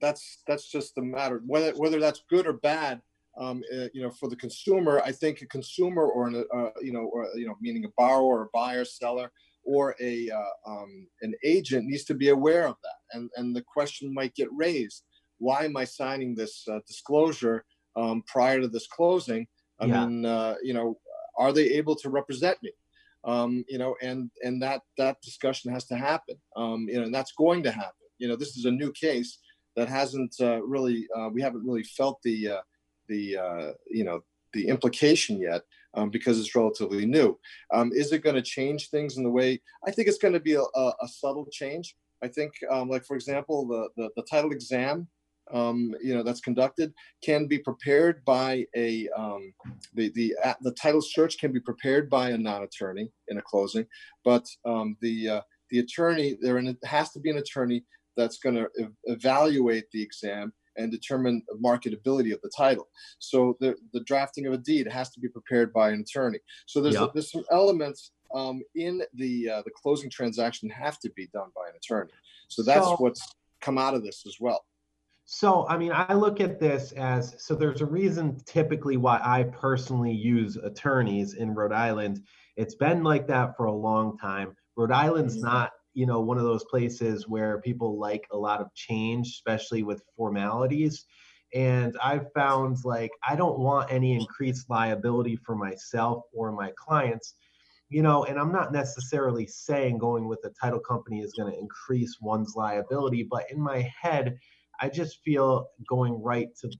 that's 0.00 0.42
that's 0.46 0.70
just 0.70 0.94
the 0.94 1.02
matter 1.02 1.42
whether 1.44 1.72
whether 1.72 1.98
that's 1.98 2.22
good 2.30 2.46
or 2.46 2.54
bad. 2.54 3.02
Um, 3.38 3.62
uh, 3.74 3.86
you 3.94 4.02
know, 4.02 4.10
for 4.10 4.28
the 4.28 4.36
consumer, 4.36 5.00
I 5.02 5.10
think 5.10 5.40
a 5.40 5.46
consumer 5.46 6.04
or 6.04 6.28
an, 6.28 6.44
uh, 6.54 6.68
you 6.82 6.92
know, 6.92 7.04
or 7.14 7.28
you 7.34 7.46
know, 7.46 7.56
meaning 7.62 7.86
a 7.86 7.88
borrower 7.96 8.40
or 8.40 8.50
buyer, 8.52 8.84
seller, 8.84 9.32
or 9.64 9.94
a 10.00 10.28
uh, 10.30 10.70
um, 10.70 11.06
an 11.22 11.34
agent 11.44 11.86
needs 11.86 12.04
to 12.04 12.14
be 12.14 12.30
aware 12.30 12.66
of 12.66 12.76
that. 12.82 13.16
And 13.16 13.30
and 13.36 13.54
the 13.54 13.62
question 13.62 14.12
might 14.12 14.34
get 14.34 14.48
raised: 14.52 15.04
Why 15.38 15.64
am 15.64 15.76
I 15.76 15.84
signing 15.84 16.34
this 16.34 16.66
uh, 16.68 16.80
disclosure 16.86 17.64
um, 17.96 18.22
prior 18.26 18.60
to 18.60 18.68
this 18.68 18.86
closing? 18.86 19.46
I 19.80 19.86
yeah. 19.86 20.06
mean, 20.06 20.26
uh, 20.26 20.54
you 20.62 20.74
know, 20.74 20.98
are 21.38 21.52
they 21.52 21.70
able 21.70 21.96
to 21.96 22.10
represent 22.10 22.58
me? 22.62 22.72
Um, 23.24 23.64
you 23.68 23.78
know, 23.78 23.94
and 24.02 24.30
and 24.42 24.62
that 24.62 24.82
that 24.98 25.20
discussion 25.22 25.72
has 25.72 25.86
to 25.86 25.96
happen. 25.96 26.36
Um, 26.56 26.86
you 26.88 26.96
know, 26.96 27.04
and 27.04 27.14
that's 27.14 27.32
going 27.32 27.62
to 27.64 27.70
happen. 27.70 27.92
You 28.18 28.28
know, 28.28 28.36
this 28.36 28.56
is 28.56 28.64
a 28.64 28.70
new 28.70 28.92
case 28.92 29.38
that 29.76 29.88
hasn't 29.88 30.34
uh, 30.40 30.62
really 30.62 31.06
uh, 31.16 31.28
we 31.32 31.40
haven't 31.40 31.64
really 31.64 31.84
felt 31.84 32.20
the 32.22 32.48
uh, 32.48 32.60
the 33.08 33.74
you 33.88 34.04
know 34.04 34.22
the 34.52 34.68
implication 34.68 35.40
yet 35.40 35.62
um, 35.94 36.10
because 36.10 36.38
it's 36.38 36.54
relatively 36.54 37.06
new. 37.06 37.38
Um, 37.72 37.90
is 37.92 38.12
it 38.12 38.22
going 38.22 38.36
to 38.36 38.42
change 38.42 38.90
things 38.90 39.16
in 39.16 39.22
the 39.22 39.30
way? 39.30 39.60
I 39.86 39.90
think 39.90 40.08
it's 40.08 40.18
going 40.18 40.34
to 40.34 40.40
be 40.40 40.54
a, 40.54 40.62
a, 40.62 40.92
a, 41.00 41.08
subtle 41.08 41.46
change. 41.50 41.94
I 42.22 42.28
think, 42.28 42.52
um, 42.70 42.88
like 42.88 43.04
for 43.04 43.14
example, 43.14 43.66
the, 43.66 43.88
the, 43.96 44.10
the 44.16 44.26
title 44.30 44.52
exam, 44.52 45.08
um, 45.52 45.94
you 46.02 46.14
know, 46.14 46.22
that's 46.22 46.40
conducted 46.40 46.92
can 47.22 47.46
be 47.46 47.58
prepared 47.58 48.24
by 48.24 48.64
a 48.76 49.08
um, 49.16 49.52
the 49.92 50.10
the 50.14 50.34
the 50.62 50.72
title 50.72 51.02
search 51.02 51.36
can 51.38 51.52
be 51.52 51.60
prepared 51.60 52.08
by 52.08 52.30
a 52.30 52.38
non-attorney 52.38 53.10
in 53.28 53.38
a 53.38 53.42
closing, 53.42 53.84
but 54.24 54.46
um, 54.64 54.96
the 55.00 55.28
uh, 55.28 55.40
the 55.70 55.80
attorney 55.80 56.38
there 56.40 56.62
has 56.84 57.10
to 57.10 57.20
be 57.20 57.28
an 57.28 57.38
attorney 57.38 57.84
that's 58.16 58.38
going 58.38 58.54
to 58.54 58.68
ev- 58.78 58.94
evaluate 59.04 59.90
the 59.90 60.00
exam 60.00 60.52
and 60.76 60.90
determine 60.90 61.42
the 61.48 61.58
marketability 61.58 62.32
of 62.32 62.40
the 62.42 62.50
title. 62.56 62.88
So 63.18 63.56
the, 63.60 63.76
the 63.92 64.00
drafting 64.00 64.46
of 64.46 64.52
a 64.52 64.58
deed 64.58 64.86
has 64.88 65.10
to 65.10 65.20
be 65.20 65.28
prepared 65.28 65.72
by 65.72 65.90
an 65.90 66.00
attorney. 66.00 66.38
So 66.66 66.80
there's, 66.80 66.96
a, 66.96 67.10
there's 67.12 67.30
some 67.30 67.44
elements 67.50 68.12
um, 68.34 68.62
in 68.74 69.02
the 69.14 69.50
uh, 69.50 69.62
the 69.62 69.70
closing 69.70 70.10
transaction 70.10 70.68
have 70.70 70.98
to 71.00 71.10
be 71.10 71.28
done 71.32 71.50
by 71.54 71.68
an 71.68 71.76
attorney. 71.76 72.12
So 72.48 72.62
that's 72.62 72.86
so, 72.86 72.96
what's 72.96 73.34
come 73.60 73.78
out 73.78 73.94
of 73.94 74.02
this 74.02 74.24
as 74.26 74.36
well. 74.40 74.64
So 75.24 75.66
I 75.68 75.76
mean, 75.76 75.92
I 75.94 76.14
look 76.14 76.40
at 76.40 76.58
this 76.58 76.92
as 76.92 77.34
so. 77.38 77.54
There's 77.54 77.80
a 77.80 77.86
reason 77.86 78.40
typically 78.44 78.96
why 78.96 79.20
I 79.22 79.44
personally 79.44 80.12
use 80.12 80.56
attorneys 80.56 81.34
in 81.34 81.54
Rhode 81.54 81.72
Island. 81.72 82.22
It's 82.56 82.74
been 82.74 83.02
like 83.02 83.26
that 83.28 83.56
for 83.56 83.66
a 83.66 83.72
long 83.72 84.18
time. 84.18 84.56
Rhode 84.76 84.92
Island's 84.92 85.36
mm-hmm. 85.36 85.46
not 85.46 85.72
you 85.94 86.06
know 86.06 86.20
one 86.20 86.38
of 86.38 86.44
those 86.44 86.64
places 86.64 87.28
where 87.28 87.60
people 87.60 87.98
like 87.98 88.26
a 88.32 88.36
lot 88.36 88.60
of 88.60 88.72
change 88.74 89.28
especially 89.28 89.82
with 89.82 90.02
formalities. 90.16 91.04
And 91.54 91.96
i've 92.02 92.32
found 92.32 92.78
like 92.84 93.10
i 93.28 93.36
don't 93.36 93.58
want 93.58 93.92
any 93.92 94.14
increased 94.14 94.70
liability 94.70 95.36
for 95.36 95.54
myself 95.54 96.22
or 96.32 96.50
my 96.50 96.72
clients 96.76 97.34
you 97.90 98.00
know 98.00 98.24
and 98.24 98.38
i'm 98.38 98.50
not 98.50 98.72
necessarily 98.72 99.46
saying 99.46 99.98
going 99.98 100.26
with 100.26 100.40
a 100.44 100.50
title 100.58 100.80
company 100.80 101.20
is 101.20 101.34
going 101.34 101.52
to 101.52 101.58
increase 101.58 102.16
one's 102.22 102.54
liability 102.56 103.26
but 103.30 103.44
in 103.50 103.60
my 103.60 103.86
head 104.00 104.34
i 104.80 104.88
just 104.88 105.20
feel 105.22 105.66
going 105.86 106.14
right 106.22 106.48
to 106.58 106.70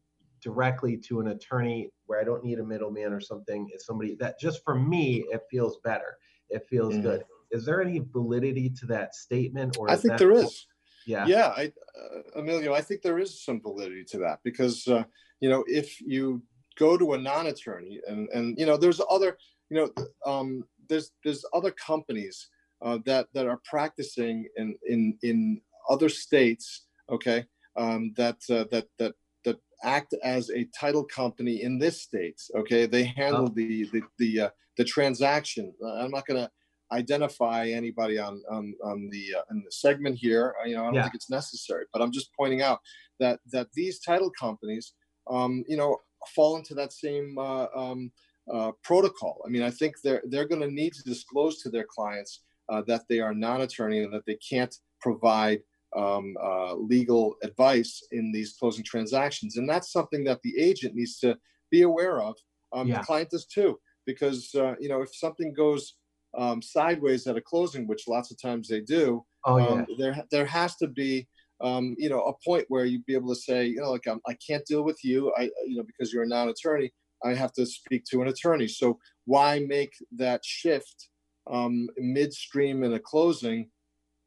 directly 0.40 0.96
to 0.96 1.20
an 1.20 1.28
attorney 1.28 1.90
where 2.06 2.18
i 2.18 2.24
don't 2.24 2.42
need 2.42 2.58
a 2.58 2.64
middleman 2.64 3.12
or 3.12 3.20
something 3.20 3.68
is 3.74 3.84
somebody 3.84 4.16
that 4.18 4.40
just 4.40 4.64
for 4.64 4.74
me 4.74 5.26
it 5.30 5.42
feels 5.50 5.78
better. 5.84 6.16
It 6.48 6.66
feels 6.68 6.94
mm. 6.94 7.02
good 7.02 7.24
is 7.52 7.64
there 7.64 7.80
any 7.80 8.00
validity 8.12 8.68
to 8.68 8.86
that 8.86 9.14
statement 9.14 9.76
or 9.78 9.90
i 9.90 9.96
think 9.96 10.18
there 10.18 10.32
is. 10.32 10.66
Yeah. 11.06 11.26
Yeah 11.26 11.48
I, 11.48 11.72
uh, 12.00 12.40
emilio 12.40 12.72
i 12.74 12.80
think 12.80 13.02
there 13.02 13.18
is 13.18 13.44
some 13.44 13.60
validity 13.60 14.04
to 14.12 14.18
that 14.18 14.38
because 14.44 14.86
uh, 14.88 15.04
you 15.40 15.48
know 15.50 15.64
if 15.66 16.00
you 16.00 16.42
go 16.78 16.96
to 16.96 17.12
a 17.14 17.18
non-attorney 17.18 18.00
and 18.06 18.28
and 18.30 18.58
you 18.58 18.66
know 18.66 18.76
there's 18.76 19.00
other 19.10 19.36
you 19.70 19.76
know 19.78 19.90
um, 20.24 20.64
there's 20.88 21.10
there's 21.24 21.44
other 21.52 21.70
companies 21.70 22.48
uh, 22.82 22.98
that 23.04 23.26
that 23.34 23.46
are 23.46 23.60
practicing 23.64 24.46
in 24.56 24.74
in 24.86 25.18
in 25.22 25.60
other 25.88 26.08
states 26.08 26.86
okay 27.10 27.44
um, 27.76 28.12
that 28.16 28.36
uh, 28.50 28.64
that 28.70 28.86
that 28.98 29.14
that 29.44 29.58
act 29.82 30.14
as 30.22 30.50
a 30.50 30.68
title 30.78 31.04
company 31.04 31.62
in 31.62 31.78
this 31.78 32.02
state 32.02 32.40
okay? 32.54 32.86
They 32.86 33.04
handle 33.04 33.46
oh. 33.46 33.52
the 33.54 33.88
the 33.92 34.02
the, 34.18 34.40
uh, 34.40 34.50
the 34.76 34.84
transaction. 34.84 35.72
I'm 35.84 36.10
not 36.10 36.26
going 36.26 36.40
to 36.40 36.50
identify 36.92 37.68
anybody 37.68 38.18
on 38.18 38.42
on, 38.50 38.74
on 38.84 39.08
the 39.10 39.34
uh, 39.38 39.42
the 39.50 39.70
segment 39.70 40.16
here. 40.16 40.54
Uh, 40.60 40.66
you 40.66 40.76
know, 40.76 40.82
I 40.82 40.86
don't 40.86 40.94
yeah. 40.94 41.02
think 41.02 41.14
it's 41.14 41.30
necessary, 41.30 41.86
but 41.92 42.02
I'm 42.02 42.12
just 42.12 42.30
pointing 42.38 42.62
out 42.62 42.80
that 43.20 43.40
that 43.52 43.68
these 43.74 44.00
title 44.00 44.30
companies, 44.38 44.94
um, 45.30 45.64
you 45.68 45.76
know, 45.76 45.98
fall 46.34 46.56
into 46.56 46.74
that 46.74 46.92
same 46.92 47.36
uh, 47.38 47.66
um, 47.74 48.10
uh, 48.52 48.72
protocol. 48.82 49.42
I 49.46 49.48
mean, 49.48 49.62
I 49.62 49.70
think 49.70 49.96
they're 50.02 50.22
they're 50.26 50.48
going 50.48 50.62
to 50.62 50.70
need 50.70 50.92
to 50.94 51.02
disclose 51.02 51.62
to 51.62 51.70
their 51.70 51.86
clients 51.88 52.40
uh, 52.68 52.82
that 52.86 53.02
they 53.08 53.20
are 53.20 53.34
non-attorney 53.34 54.00
and 54.00 54.12
that 54.12 54.26
they 54.26 54.36
can't 54.36 54.74
provide 55.00 55.60
um, 55.96 56.36
uh, 56.42 56.74
legal 56.74 57.36
advice 57.42 58.02
in 58.12 58.32
these 58.32 58.54
closing 58.58 58.84
transactions, 58.84 59.56
and 59.56 59.68
that's 59.68 59.92
something 59.92 60.24
that 60.24 60.40
the 60.42 60.58
agent 60.58 60.94
needs 60.94 61.18
to 61.20 61.36
be 61.70 61.82
aware 61.82 62.20
of. 62.20 62.34
Um, 62.72 62.88
yeah. 62.88 62.98
The 62.98 63.04
client 63.04 63.30
does 63.30 63.46
too, 63.46 63.78
because 64.06 64.54
uh, 64.54 64.74
you 64.80 64.88
know 64.88 65.02
if 65.02 65.14
something 65.14 65.52
goes 65.52 65.94
um, 66.36 66.62
sideways 66.62 67.26
at 67.26 67.36
a 67.36 67.40
closing, 67.40 67.86
which 67.86 68.08
lots 68.08 68.30
of 68.30 68.40
times 68.40 68.68
they 68.68 68.80
do, 68.80 69.24
oh, 69.44 69.58
yeah. 69.58 69.66
Um, 69.66 69.86
there 69.98 70.24
there 70.30 70.46
has 70.46 70.76
to 70.76 70.86
be 70.86 71.26
um, 71.60 71.94
you 71.98 72.08
know 72.08 72.22
a 72.22 72.32
point 72.44 72.64
where 72.68 72.84
you'd 72.84 73.06
be 73.06 73.14
able 73.14 73.34
to 73.34 73.40
say, 73.40 73.66
you 73.66 73.80
know, 73.80 73.90
like 73.90 74.06
I'm, 74.06 74.20
I 74.26 74.34
can 74.34 74.56
not 74.56 74.66
deal 74.66 74.82
with 74.82 75.04
you, 75.04 75.32
I 75.36 75.44
you 75.66 75.76
know 75.76 75.84
because 75.84 76.12
you're 76.12 76.24
a 76.24 76.28
non-attorney, 76.28 76.92
I 77.24 77.34
have 77.34 77.52
to 77.54 77.66
speak 77.66 78.04
to 78.06 78.22
an 78.22 78.28
attorney. 78.28 78.68
So 78.68 78.98
why 79.26 79.60
make 79.60 79.92
that 80.16 80.44
shift 80.44 81.08
um, 81.50 81.88
midstream 81.96 82.82
in 82.84 82.94
a 82.94 82.98
closing? 82.98 83.68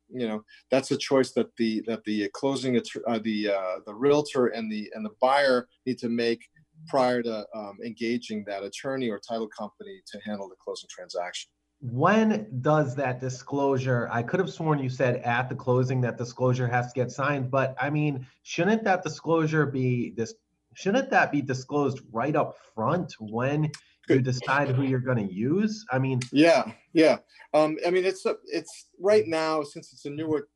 You 0.09 0.27
know, 0.27 0.43
that's 0.69 0.91
a 0.91 0.97
choice 0.97 1.31
that 1.33 1.47
the 1.57 1.81
that 1.87 2.03
the 2.03 2.29
closing 2.33 2.77
uh, 2.77 3.19
the 3.19 3.49
uh, 3.49 3.75
the 3.85 3.93
realtor 3.93 4.47
and 4.47 4.71
the 4.71 4.91
and 4.93 5.05
the 5.05 5.15
buyer 5.19 5.67
need 5.85 5.97
to 5.99 6.09
make 6.09 6.45
prior 6.87 7.23
to 7.23 7.45
um, 7.55 7.77
engaging 7.83 8.43
that 8.45 8.63
attorney 8.63 9.09
or 9.09 9.19
title 9.19 9.47
company 9.47 10.01
to 10.11 10.19
handle 10.19 10.47
the 10.47 10.55
closing 10.63 10.89
transaction 10.89 11.49
when 11.91 12.47
does 12.61 12.95
that 12.95 13.19
disclosure 13.19 14.09
i 14.11 14.23
could 14.23 14.39
have 14.39 14.49
sworn 14.49 14.79
you 14.79 14.89
said 14.89 15.17
at 15.17 15.49
the 15.49 15.55
closing 15.55 16.01
that 16.01 16.17
disclosure 16.17 16.67
has 16.67 16.91
to 16.91 16.99
get 16.99 17.11
signed 17.11 17.51
but 17.51 17.75
i 17.79 17.89
mean 17.89 18.25
shouldn't 18.43 18.83
that 18.83 19.03
disclosure 19.03 19.65
be 19.65 20.11
this 20.17 20.33
shouldn't 20.75 21.09
that 21.09 21.31
be 21.31 21.41
disclosed 21.41 22.01
right 22.11 22.35
up 22.35 22.57
front 22.73 23.13
when 23.19 23.71
you 24.09 24.21
decide 24.21 24.69
who 24.69 24.83
you're 24.83 24.99
going 24.99 25.27
to 25.27 25.33
use? 25.33 25.83
I 25.91 25.97
mean 25.97 26.19
yeah 26.31 26.71
yeah. 26.93 27.17
Um 27.53 27.77
i 27.85 27.89
mean 27.89 28.05
it's 28.05 28.25
a, 28.25 28.35
it's 28.45 28.87
right 28.99 29.27
now 29.27 29.63
since 29.63 29.91
it's 29.93 30.05
a 30.05 30.09
newer 30.09 30.47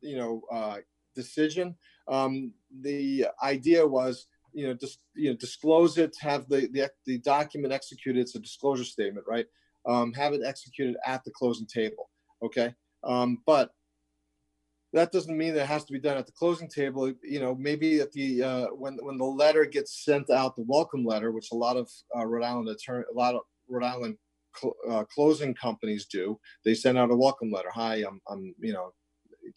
you 0.00 0.16
know 0.16 0.42
uh 0.52 0.76
decision 1.14 1.74
um 2.08 2.52
the 2.82 3.26
idea 3.42 3.86
was 3.86 4.26
you 4.52 4.66
know 4.66 4.74
just 4.74 5.00
you 5.14 5.30
know 5.30 5.36
disclose 5.36 5.98
it 5.98 6.14
have 6.20 6.48
the 6.48 6.68
the, 6.72 6.90
the 7.06 7.18
document 7.18 7.72
executed 7.72 8.20
it's 8.20 8.34
a 8.34 8.40
disclosure 8.40 8.84
statement 8.84 9.26
right 9.28 9.46
um, 9.88 10.12
have 10.12 10.34
it 10.34 10.42
executed 10.44 10.96
at 11.04 11.24
the 11.24 11.30
closing 11.30 11.66
table. 11.66 12.10
Okay, 12.42 12.74
um, 13.02 13.38
but 13.46 13.70
that 14.92 15.12
doesn't 15.12 15.36
mean 15.36 15.54
that 15.54 15.62
it 15.62 15.66
has 15.66 15.84
to 15.84 15.92
be 15.92 15.98
done 15.98 16.16
at 16.16 16.26
the 16.26 16.32
closing 16.32 16.68
table. 16.68 17.12
You 17.22 17.40
know, 17.40 17.54
maybe 17.54 18.00
at 18.00 18.12
the 18.12 18.42
uh, 18.42 18.66
when 18.66 18.98
when 19.02 19.18
the 19.18 19.24
letter 19.24 19.64
gets 19.64 20.04
sent 20.04 20.30
out, 20.30 20.56
the 20.56 20.64
welcome 20.66 21.04
letter, 21.04 21.32
which 21.32 21.48
a 21.52 21.56
lot 21.56 21.76
of 21.76 21.90
uh, 22.16 22.26
Rhode 22.26 22.44
Island 22.44 22.68
attorney, 22.68 23.04
a 23.10 23.16
lot 23.16 23.34
of 23.34 23.42
Rhode 23.68 23.84
Island 23.84 24.16
cl- 24.56 24.76
uh, 24.88 25.04
closing 25.04 25.54
companies 25.54 26.06
do. 26.06 26.38
They 26.64 26.74
send 26.74 26.98
out 26.98 27.10
a 27.10 27.16
welcome 27.16 27.50
letter. 27.50 27.70
Hi, 27.74 27.96
I'm 27.96 28.20
I'm 28.28 28.54
you 28.60 28.72
know, 28.72 28.92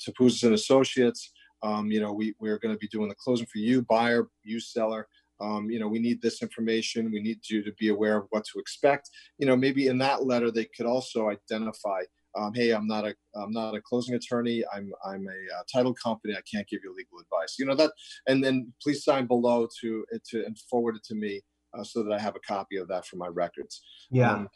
Topouzis 0.06 0.44
and 0.44 0.54
Associates. 0.54 1.32
Um, 1.64 1.92
you 1.92 2.00
know, 2.00 2.12
we 2.12 2.34
we're 2.40 2.58
going 2.58 2.74
to 2.74 2.80
be 2.80 2.88
doing 2.88 3.10
the 3.10 3.16
closing 3.16 3.46
for 3.46 3.60
you, 3.60 3.84
buyer, 3.84 4.28
you 4.44 4.60
seller 4.60 5.08
um, 5.42 5.70
you 5.70 5.80
know, 5.80 5.88
we 5.88 6.00
need 6.00 6.22
this 6.22 6.42
information. 6.42 7.12
We 7.12 7.22
need 7.22 7.40
you 7.50 7.64
to 7.64 7.72
be 7.74 7.90
aware 7.90 8.18
of 8.18 8.28
what 8.30 8.46
to 8.54 8.60
expect. 8.60 9.10
You 9.38 9.48
know, 9.48 9.56
maybe 9.56 9.88
in 9.88 9.98
that 10.00 10.26
letter 10.26 10.52
they 10.52 10.66
could 10.66 10.86
also 10.86 11.30
identify, 11.30 12.02
um, 12.38 12.54
hey, 12.54 12.72
I'm 12.72 12.88
not 12.88 13.06
a 13.06 13.16
I'm 13.36 13.52
not 13.52 13.76
a 13.76 13.82
closing 13.82 14.16
attorney. 14.16 14.64
I'm 14.74 14.92
I'm 15.06 15.26
a 15.28 15.60
uh, 15.60 15.64
title 15.72 15.94
company. 15.94 16.36
I 16.36 16.42
can't 16.50 16.68
give 16.68 16.82
you 16.84 16.94
legal 16.96 17.20
advice. 17.20 17.56
You 17.60 17.66
know 17.66 17.76
that, 17.76 17.92
and 18.28 18.44
then 18.44 18.72
please 18.82 19.04
sign 19.04 19.26
below 19.26 19.68
to 19.82 20.06
to 20.30 20.46
and 20.46 20.58
forward 20.70 20.96
it 20.96 21.04
to 21.06 21.16
me 21.16 21.42
uh, 21.78 21.84
so 21.84 22.04
that 22.04 22.14
I 22.14 22.20
have 22.20 22.36
a 22.36 22.40
copy 22.40 22.78
of 22.78 22.88
that 22.90 23.06
for 23.06 23.18
my 23.18 23.28
records. 23.28 23.82
Yeah. 24.12 24.34
Um, 24.34 24.50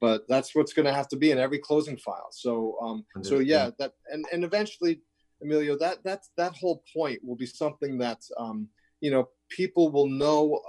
but 0.00 0.22
that's 0.28 0.54
what's 0.54 0.72
going 0.72 0.86
to 0.86 0.92
have 0.92 1.08
to 1.08 1.16
be 1.16 1.32
in 1.32 1.38
every 1.38 1.58
closing 1.58 1.96
file. 1.96 2.28
So, 2.30 2.78
um, 2.80 3.04
so 3.22 3.40
yeah, 3.40 3.70
that 3.80 3.92
and 4.12 4.24
and 4.32 4.44
eventually, 4.44 5.00
Emilio, 5.42 5.76
that 5.78 5.98
that's 6.04 6.30
that 6.36 6.56
whole 6.56 6.84
point 6.94 7.18
will 7.24 7.36
be 7.36 7.46
something 7.46 7.98
that 7.98 8.20
um, 8.38 8.68
you 9.00 9.10
know 9.10 9.28
people 9.50 9.90
will 9.90 10.08
know 10.08 10.60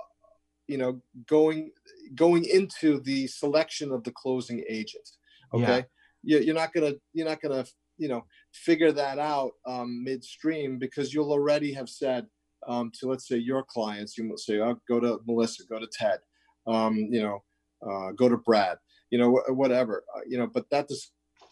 you 0.67 0.77
know 0.77 1.01
going 1.27 1.71
going 2.15 2.45
into 2.45 2.99
the 3.01 3.27
selection 3.27 3.91
of 3.91 4.03
the 4.03 4.11
closing 4.11 4.63
agent 4.69 5.07
okay 5.53 5.85
yeah. 6.23 6.39
you're 6.39 6.55
not 6.55 6.73
gonna 6.73 6.93
you're 7.13 7.27
not 7.27 7.41
gonna 7.41 7.65
you 7.97 8.07
know 8.07 8.23
figure 8.53 8.91
that 8.91 9.19
out 9.19 9.51
um, 9.65 10.03
midstream 10.03 10.77
because 10.77 11.13
you'll 11.13 11.31
already 11.31 11.73
have 11.73 11.89
said 11.89 12.25
um, 12.67 12.91
to 12.93 13.07
let's 13.07 13.27
say 13.27 13.37
your 13.37 13.63
clients 13.63 14.17
you 14.17 14.23
might 14.23 14.39
say 14.39 14.59
oh, 14.59 14.77
go 14.87 14.99
to 14.99 15.19
melissa 15.25 15.63
go 15.69 15.79
to 15.79 15.87
ted 15.91 16.19
um, 16.67 16.95
you 16.95 17.21
know 17.21 17.43
uh, 17.87 18.11
go 18.11 18.29
to 18.29 18.37
brad 18.37 18.77
you 19.09 19.17
know 19.17 19.31
wh- 19.31 19.57
whatever 19.57 20.03
uh, 20.15 20.21
you 20.27 20.37
know 20.37 20.47
but 20.47 20.69
that 20.69 20.89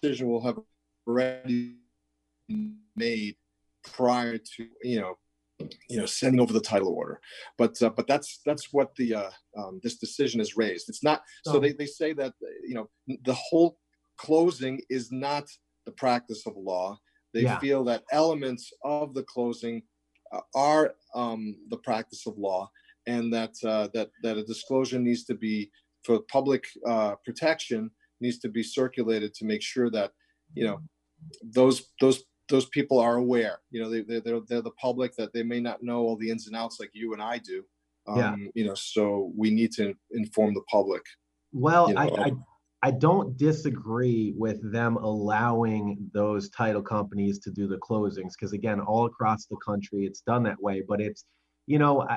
decision 0.01 0.27
will 0.27 0.43
have 0.43 0.59
already 1.07 1.75
made 2.95 3.35
prior 3.83 4.37
to 4.37 4.67
you 4.83 4.99
know 4.99 5.17
you 5.89 5.97
know 5.97 6.05
sending 6.05 6.39
over 6.39 6.53
the 6.53 6.61
title 6.61 6.93
order. 6.93 7.19
But 7.57 7.81
uh, 7.81 7.89
but 7.89 8.07
that's 8.07 8.39
that's 8.45 8.71
what 8.71 8.95
the 8.95 9.15
uh, 9.15 9.29
um, 9.57 9.79
this 9.83 9.97
decision 9.97 10.39
is 10.41 10.57
raised. 10.57 10.89
It's 10.89 11.03
not 11.03 11.21
so 11.43 11.59
they, 11.59 11.71
they 11.71 11.85
say 11.85 12.13
that 12.13 12.33
you 12.65 12.75
know 12.75 12.89
the 13.25 13.33
whole 13.33 13.77
closing 14.17 14.81
is 14.89 15.11
not 15.11 15.45
the 15.85 15.91
practice 15.91 16.45
of 16.45 16.55
law. 16.57 16.99
They 17.33 17.41
yeah. 17.41 17.59
feel 17.59 17.83
that 17.85 18.03
elements 18.11 18.71
of 18.83 19.13
the 19.13 19.23
closing 19.23 19.83
uh, 20.31 20.41
are 20.55 20.95
um, 21.13 21.55
the 21.69 21.77
practice 21.77 22.25
of 22.25 22.37
law 22.37 22.69
and 23.07 23.33
that 23.33 23.55
uh, 23.63 23.87
that 23.93 24.09
that 24.21 24.37
a 24.37 24.43
disclosure 24.43 24.99
needs 24.99 25.23
to 25.25 25.33
be 25.33 25.71
for 26.03 26.19
public 26.31 26.65
uh, 26.87 27.15
protection 27.25 27.89
needs 28.19 28.39
to 28.39 28.49
be 28.49 28.63
circulated 28.63 29.33
to 29.33 29.45
make 29.45 29.61
sure 29.61 29.89
that 29.89 30.11
you 30.53 30.65
know 30.65 30.79
those 31.41 31.89
those 31.99 32.23
those 32.49 32.67
people 32.69 32.99
are 32.99 33.15
aware. 33.15 33.59
You 33.71 33.81
know, 33.81 33.89
they, 33.89 34.01
they're, 34.01 34.21
they're, 34.21 34.39
they're 34.47 34.61
the 34.61 34.71
public 34.71 35.15
that 35.17 35.33
they 35.33 35.43
may 35.43 35.59
not 35.59 35.83
know 35.83 35.99
all 35.99 36.15
the 36.15 36.29
ins 36.29 36.47
and 36.47 36.55
outs 36.55 36.77
like 36.79 36.91
you 36.93 37.13
and 37.13 37.21
I 37.21 37.37
do. 37.39 37.63
Um, 38.07 38.17
yeah. 38.17 38.35
You 38.55 38.65
know, 38.65 38.73
so 38.75 39.31
we 39.35 39.49
need 39.49 39.71
to 39.73 39.93
inform 40.11 40.53
the 40.53 40.63
public. 40.71 41.03
Well, 41.51 41.89
you 41.89 41.95
know, 41.95 42.01
I, 42.01 42.05
I, 42.05 42.31
I 42.83 42.91
don't 42.91 43.37
disagree 43.37 44.33
with 44.37 44.71
them 44.71 44.97
allowing 44.97 45.97
those 46.13 46.49
title 46.49 46.81
companies 46.81 47.39
to 47.39 47.51
do 47.51 47.67
the 47.67 47.77
closings 47.77 48.31
because 48.37 48.53
again, 48.53 48.79
all 48.79 49.05
across 49.05 49.45
the 49.45 49.57
country, 49.65 50.05
it's 50.05 50.21
done 50.21 50.43
that 50.43 50.61
way. 50.61 50.83
But 50.87 51.01
it's, 51.01 51.25
you 51.65 51.79
know, 51.79 52.07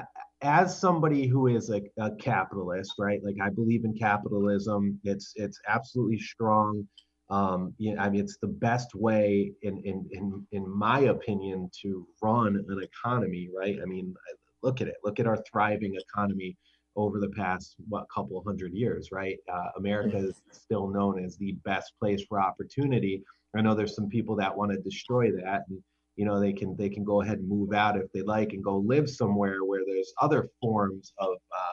as 0.43 0.79
somebody 0.79 1.27
who 1.27 1.49
is 1.49 1.71
a, 1.71 1.83
a 1.99 2.15
capitalist, 2.17 2.95
right? 2.99 3.21
Like 3.25 3.37
I 3.43 3.51
believe 3.51 3.85
in 3.85 3.95
capitalism. 3.95 5.01
It's 5.05 5.33
it's 5.37 5.61
absolutely 5.69 6.19
strong 6.19 6.87
um, 7.31 7.75
you 7.79 7.95
know, 7.95 8.03
I 8.03 8.11
mean, 8.11 8.21
it's 8.21 8.39
the 8.39 8.49
best 8.49 8.95
way, 8.95 9.53
in, 9.63 9.79
in 9.85 10.09
in 10.11 10.47
in 10.51 10.69
my 10.69 11.01
opinion, 11.01 11.71
to 11.83 12.07
run 12.21 12.57
an 12.57 12.83
economy, 12.83 13.49
right? 13.57 13.79
I 13.81 13.87
mean, 13.87 14.15
look 14.63 14.81
at 14.81 14.89
it. 14.89 14.97
Look 15.05 15.21
at 15.21 15.27
our 15.27 15.39
thriving 15.51 15.97
economy 15.97 16.57
over 16.97 17.21
the 17.21 17.29
past 17.31 17.77
what 17.89 18.07
couple 18.15 18.43
hundred 18.45 18.75
years, 18.75 19.11
right? 19.13 19.39
Uh, 19.53 19.69
America 19.77 20.17
is 20.17 20.43
still 20.51 20.89
known 20.89 21.25
as 21.25 21.37
the 21.37 21.53
best 21.65 21.93
place 22.01 22.23
for 22.29 22.41
opportunity. 22.41 23.23
I 23.57 23.63
know 23.63 23.75
there's 23.75 23.95
some 23.95 24.09
people 24.09 24.37
that 24.37 24.57
want 24.57 24.73
to 24.73 24.79
destroy 24.79 25.31
that, 25.33 25.63
and 25.69 25.81
you 26.17 26.25
know 26.25 26.41
they 26.41 26.53
can 26.53 26.77
they 26.77 26.89
can 26.89 27.05
go 27.05 27.23
ahead 27.23 27.39
and 27.39 27.49
move 27.49 27.73
out 27.73 27.97
if 27.97 28.11
they 28.13 28.23
like 28.23 28.53
and 28.53 28.65
go 28.65 28.77
live 28.77 29.09
somewhere 29.09 29.65
where 29.65 29.83
there's 29.87 30.13
other 30.21 30.49
forms 30.61 31.13
of 31.19 31.35
uh, 31.35 31.70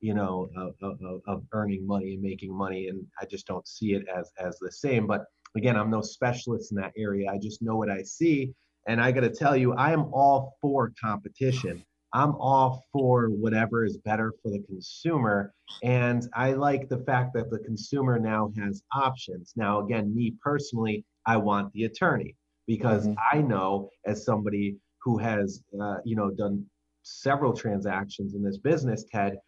you 0.00 0.14
know, 0.14 0.48
of, 0.56 0.74
of, 0.82 1.20
of, 1.26 1.42
earning 1.52 1.86
money 1.86 2.14
and 2.14 2.22
making 2.22 2.56
money. 2.56 2.88
And 2.88 3.04
I 3.20 3.26
just 3.26 3.46
don't 3.46 3.66
see 3.66 3.94
it 3.94 4.06
as 4.08 4.30
as 4.38 4.58
the 4.58 4.70
same. 4.70 5.06
But 5.06 5.24
again, 5.56 5.76
I'm 5.76 5.90
no 5.90 6.00
specialist 6.00 6.72
in 6.72 6.76
that 6.78 6.92
area. 6.96 7.30
I 7.30 7.38
just 7.38 7.62
know 7.62 7.76
what 7.76 7.90
I 7.90 8.02
see. 8.02 8.54
And 8.86 9.00
I 9.00 9.12
got 9.12 9.20
to 9.20 9.30
tell 9.30 9.56
you, 9.56 9.74
I 9.74 9.92
am 9.92 10.12
all 10.12 10.56
for 10.60 10.92
competition. 11.00 11.84
I'm 12.14 12.34
all 12.36 12.86
for 12.92 13.28
whatever 13.28 13.84
is 13.84 13.98
better 13.98 14.32
for 14.42 14.50
the 14.50 14.60
consumer. 14.60 15.52
And 15.82 16.26
I 16.34 16.52
like 16.52 16.88
the 16.88 16.98
fact 17.04 17.34
that 17.34 17.50
the 17.50 17.58
consumer 17.58 18.18
now 18.18 18.50
has 18.58 18.82
options. 18.94 19.52
Now, 19.56 19.80
again, 19.80 20.14
me 20.14 20.34
personally, 20.42 21.04
I 21.26 21.36
want 21.36 21.72
the 21.74 21.84
attorney 21.84 22.34
because 22.66 23.06
mm-hmm. 23.06 23.18
I 23.30 23.42
know 23.42 23.90
as 24.06 24.24
somebody 24.24 24.76
who 25.02 25.18
has, 25.18 25.62
uh, 25.80 25.96
you 26.04 26.16
know, 26.16 26.30
done 26.30 26.64
several 27.02 27.52
transactions 27.52 28.34
in 28.34 28.42
this 28.42 28.58
business, 28.58 29.04
Ted, 29.12 29.38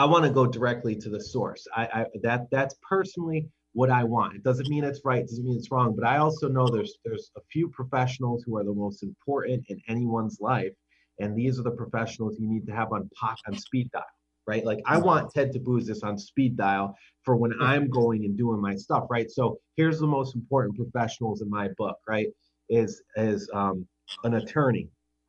I 0.00 0.06
want 0.06 0.24
to 0.24 0.30
go 0.30 0.46
directly 0.46 0.96
to 0.96 1.10
the 1.10 1.20
source. 1.20 1.66
I, 1.76 1.84
I 1.84 2.06
that 2.22 2.46
that's 2.50 2.74
personally 2.80 3.50
what 3.74 3.90
I 3.90 4.02
want. 4.02 4.34
It 4.34 4.42
doesn't 4.42 4.66
mean 4.70 4.82
it's 4.82 5.02
right, 5.04 5.20
it 5.20 5.28
doesn't 5.28 5.44
mean 5.44 5.58
it's 5.58 5.70
wrong, 5.70 5.94
but 5.94 6.06
I 6.06 6.16
also 6.16 6.48
know 6.48 6.66
there's 6.66 6.96
there's 7.04 7.30
a 7.36 7.42
few 7.52 7.68
professionals 7.68 8.42
who 8.46 8.56
are 8.56 8.64
the 8.64 8.72
most 8.72 9.02
important 9.02 9.66
in 9.68 9.78
anyone's 9.88 10.38
life, 10.40 10.72
and 11.18 11.36
these 11.36 11.60
are 11.60 11.64
the 11.64 11.70
professionals 11.82 12.38
you 12.40 12.48
need 12.48 12.66
to 12.68 12.72
have 12.72 12.94
on 12.94 13.10
pot 13.14 13.38
on 13.46 13.58
speed 13.58 13.90
dial, 13.92 14.04
right? 14.46 14.64
Like 14.64 14.80
I 14.86 14.96
want 14.96 15.34
Ted 15.34 15.52
Topouzis 15.52 16.02
on 16.02 16.16
speed 16.16 16.56
dial 16.56 16.96
for 17.22 17.36
when 17.36 17.52
I'm 17.60 17.90
going 17.90 18.24
and 18.24 18.38
doing 18.38 18.58
my 18.58 18.76
stuff, 18.76 19.04
right? 19.10 19.30
So 19.30 19.58
here's 19.76 20.00
the 20.00 20.06
most 20.06 20.34
important 20.34 20.76
professionals 20.76 21.42
in 21.42 21.50
my 21.50 21.68
book, 21.76 21.98
right? 22.08 22.28
Is 22.70 23.02
is 23.16 23.50
um, 23.52 23.86
an 24.24 24.32
attorney, 24.32 24.88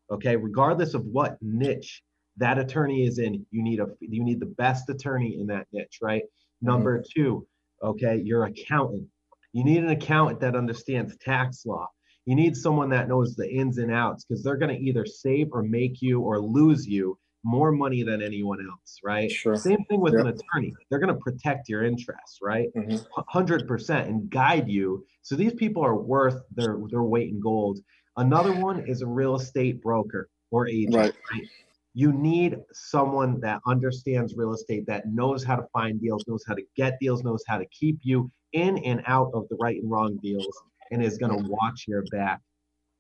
okay, 0.10 0.38
regardless 0.38 0.94
of 0.94 1.04
what 1.08 1.38
niche 1.42 2.02
that 2.38 2.58
attorney 2.58 3.06
is 3.06 3.20
in. 3.20 3.46
You 3.52 3.64
need 3.64 3.80
a 3.80 3.88
you 4.00 4.24
need 4.24 4.40
the 4.40 4.46
best 4.46 4.90
attorney 4.90 5.38
in 5.40 5.48
that 5.48 5.68
niche, 5.72 6.00
right? 6.02 6.24
Number 6.62 7.00
mm-hmm. 7.00 7.20
two, 7.22 7.48
okay, 7.84 8.18
your 8.18 8.46
accountant. 8.46 9.08
You 9.54 9.64
need 9.64 9.84
an 9.84 9.90
accountant 9.90 10.40
that 10.42 10.56
understands 10.56 11.18
tax 11.18 11.66
law. 11.66 11.88
You 12.26 12.36
need 12.36 12.56
someone 12.56 12.90
that 12.90 13.10
knows 13.10 13.36
the 13.36 13.50
ins 13.50 13.80
and 13.80 13.92
outs 13.92 14.24
because 14.24 14.44
they're 14.44 14.58
going 14.58 14.76
to 14.76 14.82
either 14.82 15.06
save 15.06 15.50
or 15.52 15.64
make 15.64 16.02
you 16.02 16.22
or 16.22 16.40
lose 16.40 16.88
you 16.88 17.18
more 17.44 17.72
money 17.72 18.04
than 18.04 18.22
anyone 18.22 18.60
else, 18.60 19.00
right? 19.04 19.32
Sure. 19.32 19.56
Same 19.56 19.84
thing 19.90 20.00
with 20.00 20.14
yep. 20.14 20.22
an 20.22 20.28
attorney. 20.28 20.74
They're 20.90 21.00
going 21.00 21.14
to 21.14 21.20
protect 21.20 21.68
your 21.68 21.84
interests, 21.84 22.38
right? 22.42 22.70
Mm-hmm. 22.76 23.22
100% 23.38 24.08
and 24.08 24.30
guide 24.30 24.70
you. 24.70 25.04
So 25.24 25.36
these 25.36 25.54
people 25.56 25.84
are 25.84 25.96
worth 25.96 26.42
their 26.56 26.78
their 26.90 27.04
weight 27.04 27.30
in 27.30 27.40
gold. 27.40 27.80
Another 28.18 28.54
one 28.54 28.86
is 28.88 29.02
a 29.02 29.08
real 29.08 29.36
estate 29.36 29.82
broker 29.82 30.30
or 30.52 30.68
agent. 30.68 30.96
Right. 30.96 31.14
right? 31.32 31.48
You 31.94 32.14
need 32.14 32.58
someone 32.72 33.40
that 33.42 33.60
understands 33.68 34.36
real 34.36 34.54
estate, 34.54 34.86
that 34.88 35.08
knows 35.08 35.44
how 35.44 35.58
to 35.58 35.66
find 35.74 36.02
deals, 36.02 36.24
knows 36.28 36.44
how 36.48 36.54
to 36.54 36.64
get 36.78 36.98
deals, 37.02 37.24
knows 37.24 37.44
how 37.48 37.58
to 37.58 37.66
keep 37.66 38.00
you 38.02 38.32
in 38.54 38.78
and 38.80 39.02
out 39.08 39.32
of 39.34 39.48
the 39.50 39.58
right 39.60 39.82
and 39.82 39.92
wrong 39.92 40.18
deals, 40.22 40.56
and 40.92 41.04
is 41.04 41.18
going 41.18 41.38
to 41.38 41.50
watch 41.50 41.86
your 41.88 42.04
back. 42.12 42.40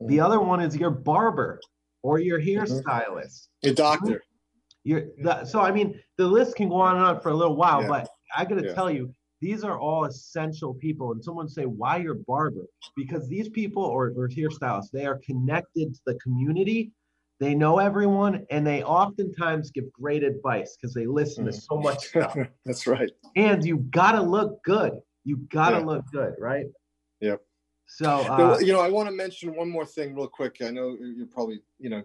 The 0.02 0.18
mm-hmm. 0.18 0.26
other 0.26 0.40
one 0.40 0.62
is 0.62 0.76
your 0.76 0.90
barber 0.90 1.60
or 2.04 2.20
your 2.20 2.40
mm-hmm. 2.40 2.64
hairstylist. 2.64 3.48
Your 3.62 3.74
doctor. 3.74 4.24
You're 4.84 5.10
the, 5.20 5.46
so 5.46 5.62
I 5.62 5.72
mean 5.72 6.00
the 6.18 6.26
list 6.26 6.56
can 6.56 6.70
go 6.70 6.76
on 6.76 6.96
and 6.96 7.06
on 7.06 7.22
for 7.22 7.30
a 7.30 7.36
little 7.36 7.56
while, 7.56 7.84
yeah. 7.84 7.88
but 7.88 8.10
I 8.36 8.46
got 8.46 8.58
to 8.58 8.66
yeah. 8.66 8.74
tell 8.74 8.90
you, 8.90 9.14
these 9.42 9.64
are 9.64 9.80
all 9.80 10.06
essential 10.06 10.74
people. 10.74 11.12
And 11.12 11.24
someone 11.24 11.48
say, 11.50 11.66
why 11.66 11.98
your 11.98 12.16
barber? 12.16 12.66
Because 12.96 13.28
these 13.28 13.50
people 13.50 13.84
or, 13.84 14.14
or 14.16 14.30
hairstylists, 14.30 14.92
they 14.92 15.06
are 15.06 15.20
connected 15.26 15.94
to 15.94 16.02
the 16.06 16.16
community. 16.16 16.92
They 17.42 17.56
know 17.56 17.80
everyone, 17.80 18.46
and 18.52 18.66
they 18.66 18.84
oftentimes 18.84 19.72
give 19.72 19.92
great 19.92 20.22
advice 20.22 20.78
because 20.80 20.94
they 20.94 21.08
listen 21.08 21.44
mm. 21.44 21.48
to 21.48 21.54
so 21.54 21.76
much 21.76 22.10
stuff. 22.10 22.38
That's 22.66 22.86
right. 22.86 23.10
And 23.36 23.66
you 23.66 23.78
gotta 23.78 24.22
look 24.22 24.64
good. 24.64 24.94
You 25.24 25.38
gotta 25.50 25.78
yeah. 25.78 25.86
look 25.86 26.06
good, 26.12 26.36
right? 26.38 26.68
Yep. 27.20 27.42
So 27.88 28.06
uh, 28.06 28.60
you 28.60 28.72
know, 28.72 28.80
I 28.80 28.90
want 28.90 29.10
to 29.10 29.16
mention 29.16 29.56
one 29.56 29.72
more 29.72 29.88
thing 29.88 30.14
real 30.14 30.28
quick. 30.28 30.58
I 30.62 30.70
know 30.70 30.96
you're 31.02 31.26
probably 31.26 31.62
you 31.80 31.90
know 31.90 32.04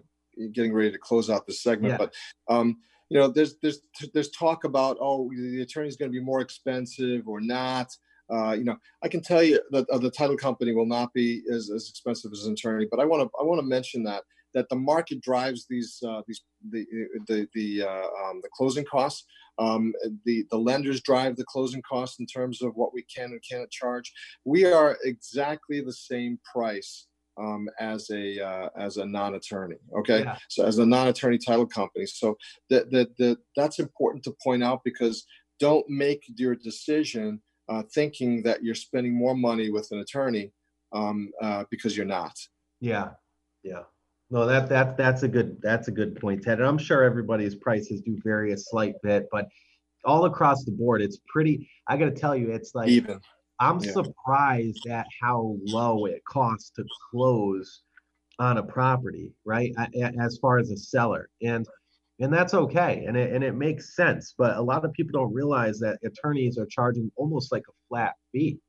getting 0.53 0.73
ready 0.73 0.91
to 0.91 0.97
close 0.97 1.29
out 1.29 1.45
the 1.45 1.53
segment, 1.53 1.91
yeah. 1.91 1.97
but 1.97 2.15
um, 2.49 2.77
you 3.09 3.19
know, 3.19 3.27
there's 3.27 3.57
there's 3.61 3.81
there's 4.15 4.31
talk 4.31 4.63
about 4.63 4.97
oh 4.99 5.29
the 5.29 5.61
attorney 5.61 5.87
is 5.87 5.97
going 5.97 6.11
to 6.11 6.19
be 6.19 6.23
more 6.23 6.41
expensive 6.41 7.27
or 7.27 7.41
not. 7.41 7.95
Uh, 8.27 8.53
you 8.53 8.63
know, 8.63 8.75
I 9.03 9.07
can 9.07 9.21
tell 9.21 9.43
you 9.43 9.61
that 9.69 9.87
uh, 9.91 9.99
the 9.99 10.09
title 10.09 10.35
company 10.35 10.73
will 10.73 10.87
not 10.87 11.13
be 11.13 11.43
as, 11.53 11.69
as 11.69 11.89
expensive 11.89 12.31
as 12.33 12.45
an 12.45 12.53
attorney, 12.53 12.87
but 12.89 12.99
I 12.99 13.05
want 13.05 13.21
to 13.21 13.29
I 13.39 13.43
want 13.43 13.59
to 13.59 13.65
mention 13.67 14.03
that 14.05 14.23
that 14.57 14.67
the 14.69 14.75
market 14.75 15.21
drives 15.21 15.67
these 15.69 16.01
uh, 16.07 16.21
these 16.27 16.41
the 16.71 16.83
the 17.27 17.47
the, 17.53 17.83
uh, 17.83 18.07
um, 18.23 18.41
the 18.41 18.49
closing 18.57 18.85
costs. 18.85 19.23
Um, 19.59 19.93
the 20.25 20.45
the 20.49 20.57
lenders 20.57 21.01
drive 21.01 21.35
the 21.35 21.45
closing 21.45 21.83
costs 21.87 22.19
in 22.19 22.25
terms 22.25 22.63
of 22.63 22.71
what 22.73 22.91
we 22.93 23.03
can 23.03 23.31
and 23.31 23.41
cannot 23.47 23.69
charge. 23.69 24.11
We 24.45 24.65
are 24.65 24.97
exactly 25.03 25.81
the 25.81 25.93
same 25.93 26.39
price 26.51 27.05
um, 27.39 27.69
as 27.79 28.09
a 28.09 28.43
uh, 28.43 28.69
as 28.79 28.97
a 28.97 29.05
non-attorney. 29.05 29.77
Okay, 29.99 30.21
yeah. 30.21 30.37
so 30.49 30.65
as 30.65 30.79
a 30.79 30.85
non-attorney 30.85 31.37
title 31.37 31.67
company, 31.67 32.07
so 32.07 32.35
that 32.71 32.89
that 32.89 33.15
that 33.19 33.37
that's 33.55 33.77
important 33.77 34.23
to 34.23 34.35
point 34.43 34.63
out 34.63 34.81
because 34.83 35.23
don't 35.59 35.87
make 35.87 36.23
your 36.35 36.55
decision 36.55 37.41
uh, 37.69 37.83
thinking 37.93 38.41
that 38.43 38.63
you're 38.63 38.75
spending 38.75 39.15
more 39.15 39.35
money 39.35 39.69
with 39.69 39.87
an 39.91 39.99
attorney 39.99 40.51
um, 40.93 41.29
uh, 41.43 41.63
because 41.69 41.95
you're 41.95 42.05
not. 42.07 42.33
Yeah, 42.79 43.09
yeah. 43.63 43.83
No, 44.29 44.45
that 44.45 44.67
that 44.69 44.97
that's 44.97 45.23
a 45.23 45.27
good 45.27 45.57
that's 45.61 45.87
a 45.87 45.91
good 45.91 46.19
point, 46.19 46.43
Ted. 46.43 46.59
And 46.59 46.67
I'm 46.67 46.77
sure 46.77 47.03
everybody's 47.03 47.55
prices 47.55 48.01
do 48.01 48.17
vary 48.23 48.51
a 48.51 48.57
slight 48.57 48.95
bit, 49.01 49.27
but 49.31 49.47
all 50.03 50.25
across 50.25 50.65
the 50.65 50.71
board, 50.71 51.01
it's 51.01 51.19
pretty. 51.27 51.69
I 51.87 51.97
got 51.97 52.05
to 52.05 52.11
tell 52.11 52.35
you, 52.35 52.51
it's 52.51 52.75
like 52.75 52.89
even 52.89 53.19
I'm 53.59 53.79
yeah. 53.79 53.91
surprised 53.91 54.87
at 54.87 55.07
how 55.21 55.55
low 55.63 56.05
it 56.05 56.23
costs 56.25 56.71
to 56.71 56.85
close 57.09 57.81
on 58.39 58.57
a 58.57 58.63
property, 58.63 59.33
right? 59.45 59.73
As 60.19 60.37
far 60.37 60.59
as 60.59 60.71
a 60.71 60.77
seller, 60.77 61.29
and 61.41 61.65
and 62.19 62.33
that's 62.33 62.53
okay, 62.53 63.05
and 63.07 63.15
it 63.15 63.33
and 63.33 63.43
it 63.43 63.55
makes 63.55 63.95
sense. 63.95 64.35
But 64.37 64.57
a 64.57 64.61
lot 64.61 64.83
of 64.83 64.93
people 64.93 65.19
don't 65.19 65.33
realize 65.33 65.79
that 65.79 65.99
attorneys 66.03 66.57
are 66.57 66.67
charging 66.67 67.11
almost 67.15 67.51
like 67.51 67.63
a 67.69 67.73
flat 67.87 68.13
fee, 68.31 68.59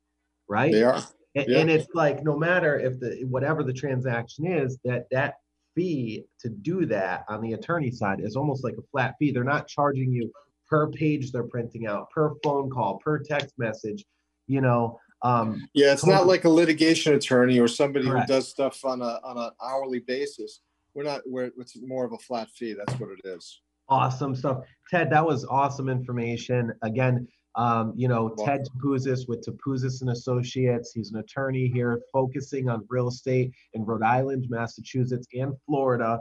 right? 0.47 0.71
They 0.71 0.83
are. 0.83 1.01
And, 1.35 1.45
yeah. 1.47 1.59
and 1.59 1.69
it's 1.69 1.87
like 1.93 2.23
no 2.23 2.35
matter 2.35 2.79
if 2.79 2.99
the 2.99 3.25
whatever 3.29 3.63
the 3.63 3.73
transaction 3.73 4.47
is, 4.47 4.79
that 4.85 5.05
that 5.11 5.35
fee 5.79 6.25
to 6.39 6.49
do 6.49 6.85
that 6.85 7.23
on 7.29 7.41
the 7.41 7.53
attorney 7.53 7.91
side 7.91 8.19
is 8.19 8.35
almost 8.35 8.63
like 8.63 8.75
a 8.77 8.81
flat 8.91 9.15
fee. 9.17 9.31
They're 9.31 9.43
not 9.43 9.67
charging 9.67 10.11
you 10.11 10.31
per 10.69 10.87
page 10.91 11.31
they're 11.31 11.43
printing 11.43 11.87
out, 11.87 12.09
per 12.11 12.35
phone 12.43 12.69
call, 12.69 12.99
per 12.99 13.19
text 13.19 13.53
message 13.57 14.05
you 14.49 14.59
know 14.59 14.99
um, 15.21 15.65
yeah 15.73 15.93
it's 15.93 16.05
not 16.05 16.27
like 16.27 16.43
a 16.43 16.49
litigation 16.49 17.13
attorney 17.13 17.59
or 17.59 17.67
somebody 17.67 18.05
correct. 18.05 18.29
who 18.29 18.35
does 18.35 18.49
stuff 18.49 18.83
on 18.83 19.01
a 19.01 19.19
on 19.23 19.37
an 19.37 19.51
hourly 19.63 19.99
basis 19.99 20.61
we're 20.93 21.03
not 21.03 21.21
we're 21.25 21.51
it's 21.57 21.77
more 21.81 22.03
of 22.03 22.11
a 22.11 22.17
flat 22.17 22.49
fee 22.49 22.73
that's 22.73 22.99
what 22.99 23.09
it 23.11 23.27
is 23.27 23.61
awesome 23.87 24.35
stuff 24.35 24.63
ted 24.89 25.09
that 25.09 25.25
was 25.25 25.45
awesome 25.45 25.87
information 25.87 26.73
again 26.81 27.27
um, 27.59 27.93
you 27.95 28.07
know 28.07 28.29
ted 28.45 28.65
Topouzis 28.65 29.27
with 29.27 29.45
Topouzis 29.45 30.01
and 30.01 30.09
associates 30.11 30.93
he's 30.93 31.11
an 31.11 31.19
attorney 31.19 31.67
here 31.67 32.01
focusing 32.11 32.69
on 32.69 32.85
real 32.89 33.07
estate 33.07 33.51
in 33.73 33.85
rhode 33.85 34.03
island 34.03 34.45
massachusetts 34.49 35.27
and 35.33 35.53
florida 35.65 36.19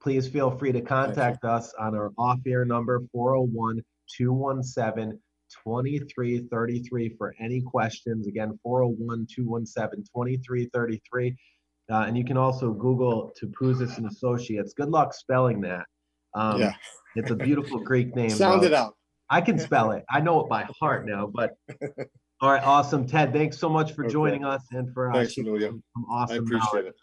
please 0.00 0.28
feel 0.28 0.50
free 0.50 0.72
to 0.72 0.82
contact 0.82 1.44
us 1.44 1.72
on 1.78 1.96
our 1.96 2.12
off-air 2.18 2.64
number 2.64 3.00
401 3.12 3.82
217 4.16 5.18
2333 5.62 7.16
for 7.16 7.34
any 7.40 7.60
questions. 7.60 8.26
Again, 8.26 8.58
401 8.62 9.26
217 9.34 10.04
2333. 10.04 11.36
Uh, 11.90 11.94
and 12.06 12.16
you 12.16 12.24
can 12.24 12.36
also 12.36 12.72
Google 12.72 13.32
Topouzis 13.40 13.98
and 13.98 14.06
Associates. 14.06 14.72
Good 14.72 14.88
luck 14.88 15.12
spelling 15.14 15.60
that. 15.62 15.84
Um, 16.34 16.60
yeah. 16.60 16.74
it's 17.14 17.30
a 17.30 17.36
beautiful 17.36 17.78
Greek 17.78 18.16
name. 18.16 18.30
Sound 18.30 18.62
though. 18.62 18.66
it 18.66 18.74
out. 18.74 18.96
I 19.30 19.40
can 19.40 19.58
spell 19.66 19.92
it. 19.92 20.04
I 20.10 20.20
know 20.20 20.40
it 20.40 20.48
by 20.48 20.66
heart 20.80 21.06
now, 21.06 21.26
but 21.26 21.56
all 22.40 22.50
right, 22.50 22.62
awesome. 22.62 23.06
Ted, 23.06 23.32
thanks 23.32 23.58
so 23.58 23.68
much 23.68 23.92
for 23.92 24.04
okay. 24.04 24.12
joining 24.12 24.44
us 24.44 24.62
and 24.72 24.92
for 24.92 25.10
uh, 25.10 25.14
thanks, 25.14 25.34
Some 25.34 25.46
awesome 26.10 26.34
I 26.34 26.38
appreciate 26.38 26.60
knowledge. 26.72 26.86
it. 26.86 26.94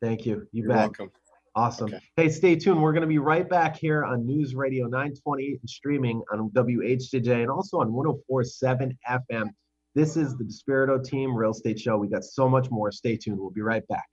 Thank 0.00 0.26
you. 0.26 0.46
You 0.52 0.62
You're 0.62 0.68
bet. 0.68 0.76
welcome. 0.76 1.10
Awesome. 1.54 1.88
Okay. 1.88 2.00
Hey, 2.16 2.28
stay 2.28 2.54
tuned. 2.54 2.80
We're 2.80 2.92
going 2.92 3.02
to 3.02 3.08
be 3.08 3.18
right 3.18 3.48
back 3.48 3.76
here 3.76 4.04
on 4.04 4.24
News 4.24 4.54
Radio 4.54 4.84
920 4.84 5.58
and 5.60 5.68
streaming 5.68 6.22
on 6.32 6.50
WHJJ 6.50 7.40
and 7.42 7.50
also 7.50 7.80
on 7.80 7.92
1047 7.92 8.96
FM. 9.08 9.50
This 9.96 10.16
is 10.16 10.36
the 10.36 10.44
Despirito 10.44 11.02
Team 11.02 11.34
Real 11.34 11.50
Estate 11.50 11.80
Show. 11.80 11.96
We 11.96 12.08
got 12.08 12.22
so 12.22 12.48
much 12.48 12.70
more. 12.70 12.92
Stay 12.92 13.16
tuned. 13.16 13.40
We'll 13.40 13.50
be 13.50 13.62
right 13.62 13.86
back. 13.88 14.06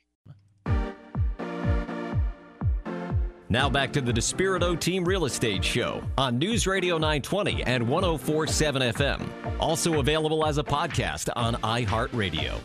Now 3.55 3.69
back 3.69 3.93
to 3.93 4.01
the 4.01 4.11
Despirito 4.11 4.77
Team 4.77 5.05
Real 5.05 5.23
Estate 5.23 5.63
Show 5.63 6.03
on 6.17 6.37
News 6.37 6.67
Radio 6.67 6.95
920 6.95 7.63
and 7.63 7.87
1047 7.87 8.81
FM. 8.81 9.29
Also 9.61 10.01
available 10.01 10.45
as 10.45 10.57
a 10.57 10.63
podcast 10.63 11.29
on 11.37 11.55
iHeartRadio. 11.63 12.59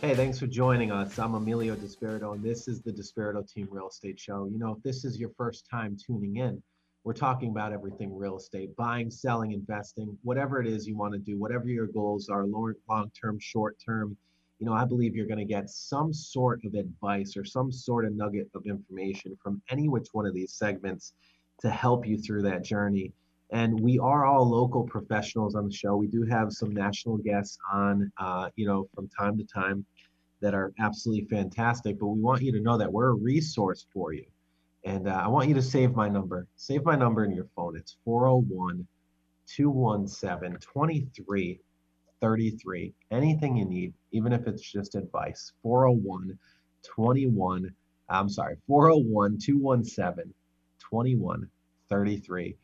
Hey, 0.00 0.14
thanks 0.14 0.38
for 0.38 0.46
joining 0.46 0.90
us. 0.90 1.18
I'm 1.18 1.34
Emilio 1.34 1.76
Despirito, 1.76 2.34
and 2.34 2.42
this 2.42 2.66
is 2.66 2.80
the 2.80 2.90
Despirito 2.90 3.46
Team 3.46 3.68
Real 3.70 3.88
Estate 3.88 4.18
Show. 4.18 4.48
You 4.50 4.58
know, 4.58 4.74
if 4.74 4.82
this 4.82 5.04
is 5.04 5.18
your 5.20 5.32
first 5.36 5.68
time 5.70 5.94
tuning 5.94 6.36
in, 6.36 6.62
we're 7.04 7.12
talking 7.12 7.50
about 7.50 7.74
everything 7.74 8.16
real 8.16 8.38
estate 8.38 8.74
buying, 8.74 9.10
selling, 9.10 9.52
investing, 9.52 10.16
whatever 10.22 10.62
it 10.62 10.66
is 10.66 10.88
you 10.88 10.96
want 10.96 11.12
to 11.12 11.18
do, 11.18 11.38
whatever 11.38 11.68
your 11.68 11.88
goals 11.88 12.30
are 12.30 12.46
long 12.46 13.10
term, 13.20 13.38
short 13.38 13.76
term. 13.84 14.16
You 14.58 14.66
know, 14.66 14.72
I 14.72 14.84
believe 14.84 15.14
you're 15.14 15.26
going 15.26 15.38
to 15.38 15.44
get 15.44 15.70
some 15.70 16.12
sort 16.12 16.64
of 16.64 16.74
advice 16.74 17.36
or 17.36 17.44
some 17.44 17.70
sort 17.70 18.04
of 18.04 18.12
nugget 18.12 18.48
of 18.54 18.66
information 18.66 19.36
from 19.42 19.62
any 19.70 19.88
which 19.88 20.08
one 20.12 20.26
of 20.26 20.34
these 20.34 20.52
segments 20.52 21.12
to 21.60 21.70
help 21.70 22.06
you 22.06 22.18
through 22.18 22.42
that 22.42 22.64
journey. 22.64 23.12
And 23.50 23.78
we 23.80 23.98
are 23.98 24.26
all 24.26 24.48
local 24.48 24.84
professionals 24.84 25.54
on 25.54 25.66
the 25.66 25.72
show. 25.72 25.96
We 25.96 26.06
do 26.06 26.24
have 26.24 26.52
some 26.52 26.72
national 26.72 27.18
guests 27.18 27.56
on, 27.72 28.12
uh, 28.18 28.50
you 28.56 28.66
know, 28.66 28.88
from 28.94 29.08
time 29.08 29.38
to 29.38 29.44
time 29.44 29.86
that 30.40 30.54
are 30.54 30.72
absolutely 30.78 31.28
fantastic. 31.28 31.98
But 31.98 32.08
we 32.08 32.20
want 32.20 32.42
you 32.42 32.52
to 32.52 32.60
know 32.60 32.76
that 32.76 32.92
we're 32.92 33.10
a 33.10 33.14
resource 33.14 33.86
for 33.92 34.12
you. 34.12 34.26
And 34.84 35.08
uh, 35.08 35.20
I 35.24 35.28
want 35.28 35.48
you 35.48 35.54
to 35.54 35.62
save 35.62 35.94
my 35.94 36.08
number. 36.08 36.46
Save 36.56 36.84
my 36.84 36.96
number 36.96 37.24
in 37.24 37.32
your 37.32 37.46
phone. 37.56 37.76
It's 37.76 37.96
401 38.04 38.86
217 39.46 41.10
2333. 42.20 42.94
Anything 43.10 43.56
you 43.56 43.64
need, 43.64 43.92
even 44.12 44.32
if 44.32 44.46
it's 44.46 44.62
just 44.62 44.94
advice. 44.94 45.52
401 45.62 46.38
21. 46.84 47.70
I'm 48.08 48.28
sorry, 48.28 48.56
401 48.66 49.38
217 49.38 50.32
2133 50.80 52.56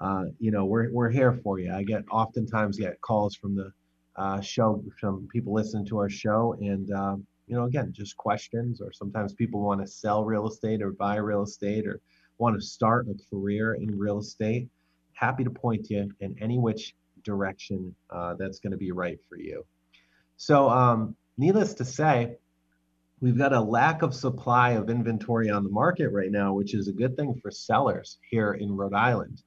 uh, 0.00 0.24
you 0.38 0.50
know, 0.50 0.64
we're, 0.64 0.90
we're 0.92 1.10
here 1.10 1.32
for 1.32 1.58
you. 1.58 1.72
I 1.72 1.82
get 1.82 2.04
oftentimes 2.10 2.78
get 2.78 3.00
calls 3.00 3.34
from 3.34 3.56
the 3.56 3.72
uh, 4.16 4.40
show 4.40 4.82
from 5.00 5.26
people 5.32 5.54
listening 5.54 5.86
to 5.86 5.98
our 5.98 6.10
show, 6.10 6.54
and 6.60 6.92
uh, 6.92 7.16
you 7.46 7.56
know, 7.56 7.64
again, 7.64 7.92
just 7.92 8.16
questions, 8.16 8.80
or 8.80 8.92
sometimes 8.92 9.34
people 9.34 9.60
want 9.60 9.80
to 9.80 9.86
sell 9.86 10.24
real 10.24 10.46
estate 10.46 10.82
or 10.82 10.92
buy 10.92 11.16
real 11.16 11.42
estate 11.42 11.86
or 11.86 12.00
want 12.38 12.54
to 12.54 12.64
start 12.64 13.08
a 13.08 13.14
career 13.30 13.74
in 13.74 13.98
real 13.98 14.18
estate, 14.18 14.68
happy 15.14 15.42
to 15.44 15.50
point 15.50 15.88
you 15.90 16.10
in 16.20 16.36
any 16.40 16.58
which 16.58 16.94
direction 17.24 17.94
uh, 18.10 18.34
that's 18.38 18.60
going 18.60 18.72
to 18.72 18.76
be 18.76 18.92
right 18.92 19.18
for 19.28 19.38
you. 19.38 19.64
So, 20.36 20.68
um, 20.68 21.16
needless 21.36 21.74
to 21.74 21.84
say, 21.84 22.36
we've 23.20 23.38
got 23.38 23.52
a 23.52 23.60
lack 23.60 24.02
of 24.02 24.14
supply 24.14 24.72
of 24.72 24.90
inventory 24.90 25.50
on 25.50 25.64
the 25.64 25.70
market 25.70 26.10
right 26.10 26.30
now, 26.30 26.52
which 26.54 26.74
is 26.74 26.88
a 26.88 26.92
good 26.92 27.16
thing 27.16 27.38
for 27.40 27.50
sellers 27.50 28.18
here 28.30 28.54
in 28.54 28.76
Rhode 28.76 28.94
Island. 28.94 29.42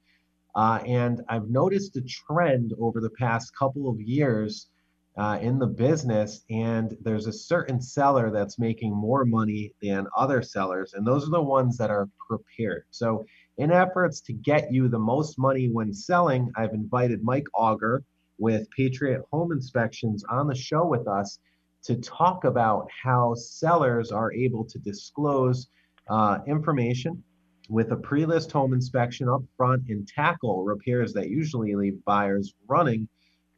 Uh, 0.54 0.80
and 0.86 1.22
I've 1.28 1.48
noticed 1.48 1.96
a 1.96 2.02
trend 2.02 2.72
over 2.80 3.00
the 3.00 3.10
past 3.10 3.56
couple 3.56 3.88
of 3.88 4.00
years 4.00 4.68
uh, 5.16 5.38
in 5.40 5.58
the 5.58 5.66
business, 5.66 6.44
and 6.48 6.96
there's 7.02 7.26
a 7.26 7.32
certain 7.32 7.80
seller 7.80 8.30
that's 8.30 8.58
making 8.58 8.94
more 8.94 9.24
money 9.24 9.72
than 9.82 10.06
other 10.16 10.42
sellers, 10.42 10.94
and 10.94 11.06
those 11.06 11.26
are 11.26 11.30
the 11.30 11.42
ones 11.42 11.76
that 11.76 11.90
are 11.90 12.08
prepared. 12.28 12.84
So, 12.90 13.26
in 13.58 13.72
efforts 13.72 14.20
to 14.22 14.32
get 14.32 14.72
you 14.72 14.88
the 14.88 14.98
most 14.98 15.38
money 15.38 15.68
when 15.68 15.92
selling, 15.92 16.50
I've 16.56 16.72
invited 16.72 17.22
Mike 17.22 17.46
Auger 17.54 18.04
with 18.38 18.70
Patriot 18.70 19.22
Home 19.32 19.50
Inspections 19.52 20.24
on 20.30 20.46
the 20.46 20.54
show 20.54 20.86
with 20.86 21.08
us 21.08 21.38
to 21.82 21.96
talk 21.96 22.44
about 22.44 22.88
how 23.02 23.34
sellers 23.34 24.12
are 24.12 24.32
able 24.32 24.64
to 24.64 24.78
disclose 24.78 25.68
uh, 26.08 26.38
information 26.46 27.22
with 27.68 27.90
a 27.92 27.96
pre-list 27.96 28.50
home 28.52 28.72
inspection 28.72 29.28
up 29.28 29.42
front 29.56 29.82
and 29.88 30.06
tackle 30.06 30.64
repairs 30.64 31.12
that 31.12 31.28
usually 31.28 31.74
leave 31.74 32.02
buyers 32.04 32.54
running 32.68 33.08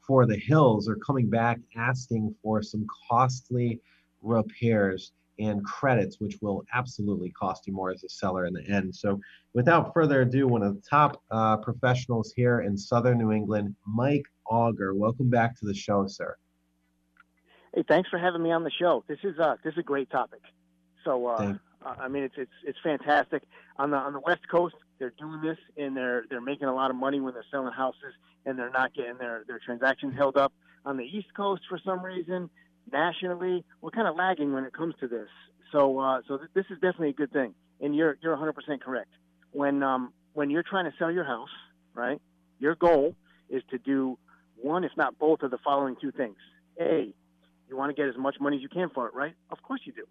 for 0.01 0.27
the 0.27 0.37
hills 0.37 0.89
or 0.89 0.97
coming 0.97 1.29
back 1.29 1.59
asking 1.77 2.35
for 2.43 2.63
some 2.63 2.87
costly 3.09 3.81
repairs 4.23 5.13
and 5.41 5.65
credits, 5.65 6.21
which 6.21 6.39
will 6.41 6.65
absolutely 6.73 7.31
cost 7.31 7.67
you 7.67 7.73
more 7.73 7.91
as 7.91 8.05
a 8.05 8.09
seller 8.09 8.47
in 8.47 8.55
the 8.55 8.67
end. 8.69 8.95
So, 8.95 9.21
without 9.55 9.93
further 9.95 10.23
ado, 10.23 10.47
one 10.47 10.63
of 10.63 10.75
the 10.75 10.83
top 10.89 11.23
uh, 11.31 11.57
professionals 11.59 12.33
here 12.35 12.61
in 12.61 12.77
Southern 12.77 13.19
New 13.19 13.33
England, 13.33 13.75
Mike 13.87 14.27
Auger. 14.49 14.95
Welcome 14.95 15.31
back 15.31 15.59
to 15.61 15.67
the 15.67 15.75
show, 15.75 16.07
sir. 16.07 16.37
Hey, 17.75 17.85
thanks 17.89 18.09
for 18.11 18.19
having 18.19 18.43
me 18.43 18.53
on 18.53 18.65
the 18.65 18.71
show. 18.71 19.05
This 19.09 19.19
is 19.23 19.39
uh, 19.39 19.57
this 19.65 19.73
is 19.73 19.79
a 19.79 19.83
great 19.83 20.11
topic. 20.11 20.43
So, 21.05 21.27
uh, 21.27 21.55
I 21.85 22.09
mean, 22.09 22.25
it's 22.25 22.35
it's 22.37 22.53
it's 22.65 22.79
fantastic. 22.83 23.43
On 23.79 23.91
the 23.91 23.97
on 23.97 24.13
the 24.13 24.21
West 24.21 24.47
Coast, 24.51 24.75
they're 24.99 25.15
doing 25.19 25.41
this 25.41 25.59
and 25.77 25.97
they're 25.97 26.25
they're 26.29 26.41
making 26.41 26.69
a 26.69 26.75
lot 26.75 26.91
of 26.91 26.97
money 26.97 27.21
when 27.21 27.33
they're 27.33 27.45
selling 27.51 27.73
houses 27.73 28.15
and 28.45 28.59
they're 28.59 28.71
not 28.71 28.95
getting 28.95 29.17
their 29.19 29.45
their 29.47 29.59
transactions 29.59 30.15
held 30.17 30.37
up. 30.37 30.53
On 30.85 30.97
the 30.97 31.05
East 31.05 31.29
Coast, 31.37 31.63
for 31.69 31.79
some 31.85 32.03
reason, 32.03 32.49
nationally, 32.93 33.65
we're 33.81 33.91
kind 33.91 34.09
of 34.09 34.17
lagging 34.17 34.53
when 34.53 34.65
it 34.65 34.73
comes 34.73 34.95
to 35.01 35.09
this. 35.09 35.29
So, 35.73 35.99
uh, 35.99 36.21
so 36.27 36.39
th- 36.39 36.51
this 36.55 36.67
is 36.71 36.77
definitely 36.77 37.11
a 37.11 37.15
good 37.15 37.33
thing. 37.33 37.55
And 37.81 37.95
you're 37.95 38.19
you're 38.23 38.37
100% 38.37 38.81
correct. 38.81 39.11
When 39.53 39.83
um, 39.83 40.13
when 40.35 40.51
you're 40.51 40.63
trying 40.63 40.85
to 40.85 40.93
sell 40.99 41.11
your 41.11 41.25
house, 41.25 41.49
right? 41.95 42.21
Your 42.59 42.75
goal 42.75 43.15
is 43.49 43.63
to 43.71 43.79
do 43.79 44.19
one, 44.57 44.85
if 44.85 44.93
not 44.97 45.19
both, 45.19 45.43
of 45.43 45.51
the 45.51 45.59
following 45.59 45.97
two 46.01 46.13
things. 46.13 46.37
A, 46.81 47.15
you 47.69 47.77
want 47.77 47.95
to 47.95 48.01
get 48.01 48.09
as 48.09 48.17
much 48.17 48.37
money 48.41 48.57
as 48.57 48.63
you 48.63 48.69
can 48.69 48.91
for 48.91 49.07
it, 49.09 49.15
right? 49.15 49.35
Of 49.51 49.63
course 49.63 49.81
you 49.85 49.93
do. 49.93 50.07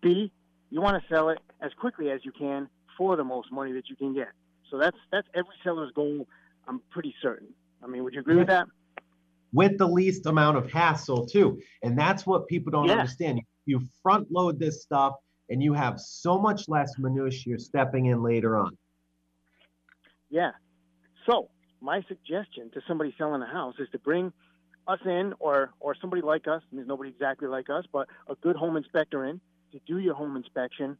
B, 0.00 0.32
you 0.70 0.80
want 0.80 1.00
to 1.00 1.08
sell 1.14 1.28
it 1.28 1.38
as 1.60 1.72
quickly 1.78 2.10
as 2.10 2.24
you 2.24 2.32
can 2.32 2.68
for 2.96 3.16
the 3.16 3.24
most 3.24 3.52
money 3.52 3.72
that 3.72 3.88
you 3.88 3.96
can 3.96 4.14
get. 4.14 4.28
So 4.70 4.78
that's 4.78 4.96
that's 5.12 5.26
every 5.34 5.54
seller's 5.62 5.92
goal. 5.94 6.26
I'm 6.66 6.80
pretty 6.90 7.14
certain. 7.22 7.48
I 7.82 7.86
mean, 7.86 8.04
would 8.04 8.14
you 8.14 8.20
agree 8.20 8.36
with 8.36 8.48
that? 8.48 8.66
With 9.52 9.78
the 9.78 9.86
least 9.86 10.26
amount 10.26 10.56
of 10.56 10.70
hassle 10.70 11.26
too. 11.26 11.60
And 11.82 11.98
that's 11.98 12.26
what 12.26 12.46
people 12.46 12.70
don't 12.70 12.88
Yeah. 12.88 12.98
understand. 12.98 13.40
You 13.66 13.80
front 14.02 14.30
load 14.30 14.58
this 14.58 14.82
stuff 14.82 15.14
and 15.48 15.62
you 15.62 15.72
have 15.72 15.98
so 16.00 16.38
much 16.38 16.68
less 16.68 16.98
minutia 16.98 17.42
you're 17.46 17.58
stepping 17.58 18.06
in 18.06 18.22
later 18.22 18.56
on. 18.56 18.76
Yeah. 20.30 20.52
So 21.26 21.48
my 21.80 22.02
suggestion 22.08 22.70
to 22.70 22.82
somebody 22.86 23.14
selling 23.16 23.40
a 23.42 23.46
house 23.46 23.76
is 23.78 23.88
to 23.90 23.98
bring 23.98 24.32
us 24.86 25.00
in, 25.04 25.34
or 25.38 25.70
or 25.80 25.94
somebody 25.94 26.22
like 26.22 26.48
us. 26.48 26.62
And 26.70 26.78
there's 26.78 26.88
nobody 26.88 27.10
exactly 27.10 27.48
like 27.48 27.68
us, 27.70 27.84
but 27.92 28.08
a 28.26 28.34
good 28.36 28.56
home 28.56 28.76
inspector 28.76 29.24
in 29.26 29.40
to 29.72 29.78
do 29.86 29.98
your 29.98 30.14
home 30.14 30.34
inspection, 30.36 30.96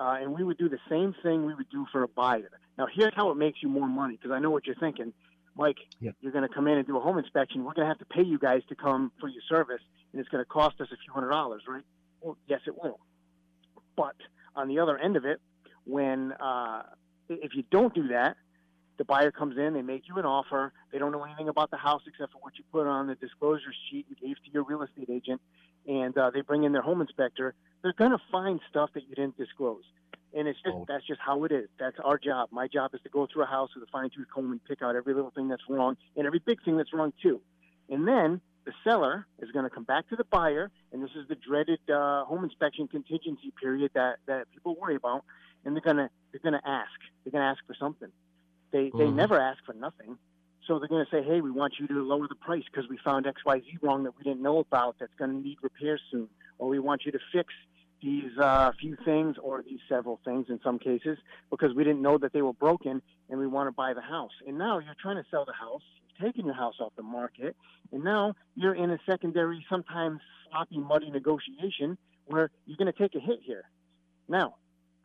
uh, 0.00 0.18
and 0.20 0.32
we 0.32 0.44
would 0.44 0.58
do 0.58 0.68
the 0.68 0.78
same 0.88 1.12
thing 1.24 1.44
we 1.44 1.54
would 1.54 1.68
do 1.70 1.84
for 1.90 2.04
a 2.04 2.08
buyer. 2.08 2.50
Now 2.78 2.86
here's 2.92 3.12
how 3.14 3.30
it 3.30 3.36
makes 3.36 3.60
you 3.62 3.68
more 3.68 3.88
money, 3.88 4.16
because 4.16 4.30
I 4.30 4.38
know 4.38 4.50
what 4.50 4.66
you're 4.66 4.76
thinking. 4.76 5.12
Mike, 5.56 5.78
Yeah. 6.00 6.12
you're 6.20 6.32
going 6.32 6.46
to 6.48 6.54
come 6.54 6.66
in 6.66 6.78
and 6.78 6.86
do 6.86 6.96
a 6.96 7.00
home 7.00 7.18
inspection. 7.18 7.64
We're 7.64 7.74
going 7.74 7.86
to 7.86 7.88
have 7.90 7.98
to 7.98 8.04
pay 8.06 8.22
you 8.22 8.38
guys 8.38 8.62
to 8.68 8.74
come 8.74 9.12
for 9.20 9.28
your 9.28 9.42
service, 9.48 9.82
and 10.12 10.20
it's 10.20 10.28
going 10.28 10.42
to 10.42 10.48
cost 10.48 10.80
us 10.80 10.88
a 10.92 10.96
few 10.96 11.12
hundred 11.12 11.30
dollars, 11.30 11.62
right? 11.68 11.82
Well, 12.20 12.36
yes, 12.46 12.60
it 12.66 12.74
will. 12.80 12.98
But 13.96 14.16
on 14.56 14.68
the 14.68 14.78
other 14.78 14.96
end 14.96 15.16
of 15.16 15.24
it, 15.24 15.40
when 15.84 16.32
uh, 16.32 16.82
if 17.28 17.54
you 17.54 17.64
don't 17.70 17.94
do 17.94 18.08
that, 18.08 18.36
the 18.98 19.04
buyer 19.04 19.30
comes 19.30 19.58
in, 19.58 19.74
they 19.74 19.82
make 19.82 20.06
you 20.08 20.16
an 20.18 20.24
offer. 20.24 20.72
They 20.92 20.98
don't 20.98 21.12
know 21.12 21.24
anything 21.24 21.48
about 21.48 21.70
the 21.70 21.76
house 21.76 22.02
except 22.06 22.32
for 22.32 22.38
what 22.38 22.56
you 22.58 22.64
put 22.70 22.86
on 22.86 23.06
the 23.08 23.14
disclosure 23.16 23.72
sheet 23.90 24.06
you 24.08 24.16
gave 24.16 24.36
to 24.44 24.50
your 24.52 24.62
real 24.64 24.82
estate 24.82 25.10
agent, 25.10 25.40
and 25.86 26.16
uh, 26.16 26.30
they 26.30 26.40
bring 26.42 26.64
in 26.64 26.72
their 26.72 26.82
home 26.82 27.00
inspector. 27.00 27.54
They're 27.82 27.94
going 27.94 28.12
to 28.12 28.20
find 28.30 28.60
stuff 28.70 28.90
that 28.94 29.08
you 29.08 29.14
didn't 29.14 29.36
disclose, 29.36 29.82
and 30.34 30.48
it's 30.48 30.60
just 30.62 30.74
Oh. 30.76 30.84
that's 30.88 31.06
just 31.06 31.20
how 31.20 31.44
it 31.44 31.52
is. 31.52 31.68
That's 31.78 31.98
our 32.00 32.18
job. 32.18 32.48
My 32.52 32.68
job 32.68 32.94
is 32.94 33.00
to 33.02 33.08
go 33.08 33.26
through 33.26 33.42
a 33.44 33.46
house 33.46 33.70
with 33.74 33.84
a 33.88 33.90
fine 33.90 34.10
tooth 34.10 34.28
comb 34.32 34.50
and 34.52 34.64
pick 34.64 34.82
out 34.82 34.96
every 34.96 35.14
little 35.14 35.30
thing 35.30 35.48
that's 35.48 35.68
wrong 35.68 35.96
and 36.16 36.26
every 36.26 36.38
big 36.40 36.62
thing 36.64 36.76
that's 36.76 36.92
wrong 36.92 37.12
too. 37.22 37.40
And 37.88 38.06
then 38.08 38.40
the 38.64 38.72
seller 38.84 39.26
is 39.40 39.50
going 39.50 39.64
to 39.64 39.70
come 39.70 39.82
back 39.84 40.08
to 40.10 40.16
the 40.16 40.24
buyer, 40.24 40.70
and 40.92 41.02
this 41.02 41.10
is 41.16 41.26
the 41.28 41.34
dreaded 41.34 41.80
uh, 41.90 42.24
home 42.24 42.44
inspection 42.44 42.86
contingency 42.86 43.52
period 43.60 43.90
that, 43.94 44.18
that 44.26 44.50
people 44.52 44.76
worry 44.80 44.94
about. 44.94 45.24
And 45.64 45.74
they're 45.76 45.82
going 45.82 45.96
to 45.96 46.10
they're 46.30 46.40
going 46.50 46.60
to 46.60 46.68
ask. 46.68 46.90
They're 47.24 47.32
going 47.32 47.42
to 47.42 47.48
ask 47.48 47.64
for 47.66 47.74
something. 47.74 48.08
They 48.72 48.90
they 48.90 49.06
Mhm. 49.06 49.14
never 49.14 49.38
ask 49.38 49.62
for 49.64 49.74
nothing. 49.74 50.18
So 50.66 50.78
they're 50.78 50.88
going 50.88 51.04
to 51.04 51.10
say, 51.10 51.22
hey, 51.24 51.40
we 51.40 51.50
want 51.50 51.74
you 51.80 51.88
to 51.88 52.02
lower 52.04 52.28
the 52.28 52.36
price 52.36 52.62
because 52.72 52.88
we 52.88 52.96
found 52.98 53.26
X 53.26 53.44
Y 53.44 53.60
Z 53.60 53.78
wrong 53.82 54.04
that 54.04 54.16
we 54.16 54.22
didn't 54.22 54.42
know 54.42 54.58
about 54.58 54.96
that's 55.00 55.14
going 55.18 55.30
to 55.32 55.36
need 55.36 55.58
repairs 55.60 56.00
soon, 56.10 56.28
or 56.58 56.68
we 56.68 56.78
want 56.78 57.04
you 57.04 57.10
to 57.12 57.18
fix 57.32 57.52
these 58.02 58.36
uh, 58.38 58.72
few 58.80 58.96
things 59.04 59.36
or 59.42 59.62
these 59.62 59.78
several 59.88 60.20
things 60.24 60.46
in 60.48 60.58
some 60.64 60.78
cases 60.78 61.18
because 61.50 61.74
we 61.74 61.84
didn't 61.84 62.02
know 62.02 62.18
that 62.18 62.32
they 62.32 62.42
were 62.42 62.52
broken 62.52 63.00
and 63.28 63.38
we 63.38 63.46
want 63.46 63.68
to 63.68 63.72
buy 63.72 63.94
the 63.94 64.00
house. 64.00 64.32
And 64.46 64.58
now 64.58 64.78
you're 64.78 64.96
trying 65.00 65.16
to 65.16 65.24
sell 65.30 65.44
the 65.44 65.52
house, 65.52 65.82
you've 66.08 66.32
taken 66.32 66.46
your 66.46 66.54
house 66.54 66.74
off 66.80 66.92
the 66.96 67.02
market, 67.02 67.56
and 67.92 68.02
now 68.02 68.34
you're 68.54 68.74
in 68.74 68.90
a 68.90 68.98
secondary, 69.08 69.64
sometimes 69.70 70.20
sloppy, 70.50 70.78
muddy 70.78 71.10
negotiation 71.10 71.96
where 72.26 72.50
you're 72.66 72.76
going 72.76 72.92
to 72.92 72.98
take 72.98 73.14
a 73.14 73.20
hit 73.20 73.40
here. 73.42 73.64
Now, 74.28 74.56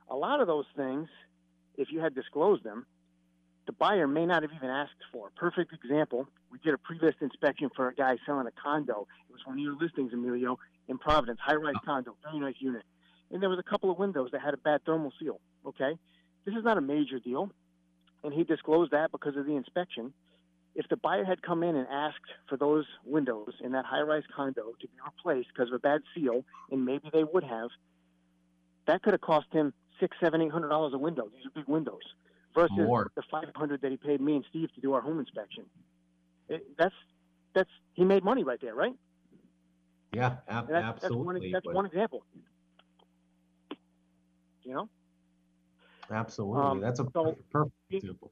a 0.09 0.15
lot 0.15 0.41
of 0.41 0.47
those 0.47 0.65
things, 0.75 1.07
if 1.77 1.91
you 1.91 1.99
had 1.99 2.15
disclosed 2.15 2.63
them, 2.63 2.85
the 3.65 3.73
buyer 3.73 4.07
may 4.07 4.25
not 4.25 4.43
have 4.43 4.51
even 4.55 4.69
asked 4.69 4.93
for. 5.11 5.29
Perfect 5.35 5.73
example, 5.73 6.27
we 6.49 6.57
did 6.59 6.73
a 6.73 6.77
pre-list 6.77 7.17
inspection 7.21 7.69
for 7.75 7.89
a 7.89 7.93
guy 7.93 8.17
selling 8.25 8.47
a 8.47 8.51
condo. 8.51 9.07
It 9.29 9.33
was 9.33 9.41
one 9.45 9.57
of 9.57 9.59
your 9.61 9.75
listings, 9.75 10.13
Emilio, 10.13 10.57
in 10.87 10.97
Providence, 10.97 11.39
high-rise 11.41 11.75
oh. 11.77 11.85
condo, 11.85 12.15
very 12.23 12.39
nice 12.39 12.55
unit. 12.59 12.83
And 13.31 13.41
there 13.41 13.49
was 13.49 13.59
a 13.59 13.69
couple 13.69 13.91
of 13.91 13.97
windows 13.97 14.29
that 14.31 14.41
had 14.41 14.53
a 14.53 14.57
bad 14.57 14.85
thermal 14.85 15.11
seal, 15.19 15.39
okay? 15.65 15.97
This 16.45 16.55
is 16.55 16.63
not 16.63 16.77
a 16.77 16.81
major 16.81 17.19
deal, 17.19 17.51
and 18.23 18.33
he 18.33 18.43
disclosed 18.43 18.91
that 18.91 19.11
because 19.11 19.35
of 19.35 19.45
the 19.45 19.55
inspection. 19.55 20.13
If 20.75 20.87
the 20.89 20.97
buyer 20.97 21.25
had 21.25 21.41
come 21.41 21.63
in 21.63 21.75
and 21.75 21.87
asked 21.91 22.31
for 22.47 22.55
those 22.55 22.85
windows 23.03 23.53
in 23.61 23.71
that 23.73 23.85
high-rise 23.85 24.23
condo 24.35 24.73
to 24.79 24.87
be 24.87 24.93
replaced 25.03 25.49
because 25.53 25.69
of 25.69 25.75
a 25.75 25.79
bad 25.79 26.01
seal, 26.13 26.45
and 26.71 26.85
maybe 26.85 27.09
they 27.11 27.23
would 27.23 27.43
have, 27.43 27.69
that 28.85 29.01
could 29.01 29.13
have 29.13 29.21
cost 29.21 29.47
him 29.51 29.73
six, 29.99 30.15
seven, 30.21 30.41
eight 30.41 30.51
hundred 30.51 30.69
dollars 30.69 30.93
a 30.93 30.97
window. 30.97 31.27
These 31.35 31.45
are 31.47 31.49
big 31.49 31.67
windows 31.67 32.03
versus 32.53 32.77
the 33.15 33.23
five 33.29 33.49
hundred 33.55 33.81
that 33.81 33.91
he 33.91 33.97
paid 33.97 34.21
me 34.21 34.35
and 34.35 34.45
Steve 34.49 34.73
to 34.75 34.81
do 34.81 34.93
our 34.93 35.01
home 35.01 35.19
inspection. 35.19 35.65
It, 36.47 36.65
that's 36.77 36.95
that's 37.53 37.69
he 37.93 38.05
made 38.05 38.23
money 38.23 38.43
right 38.43 38.61
there, 38.61 38.75
right? 38.75 38.93
Yeah, 40.13 40.37
ab- 40.47 40.67
that's, 40.69 41.01
that's 41.01 41.13
one 41.13 41.35
absolutely. 41.35 41.51
that's 41.51 41.65
one 41.65 41.85
example. 41.85 42.23
You 44.63 44.73
know, 44.73 44.89
Absolutely. 46.11 46.61
um, 46.61 46.79
That's 46.81 46.99
a 46.99 47.03
so- 47.13 47.23
perfect, 47.23 47.49
perfect 47.51 47.73
example. 47.91 48.31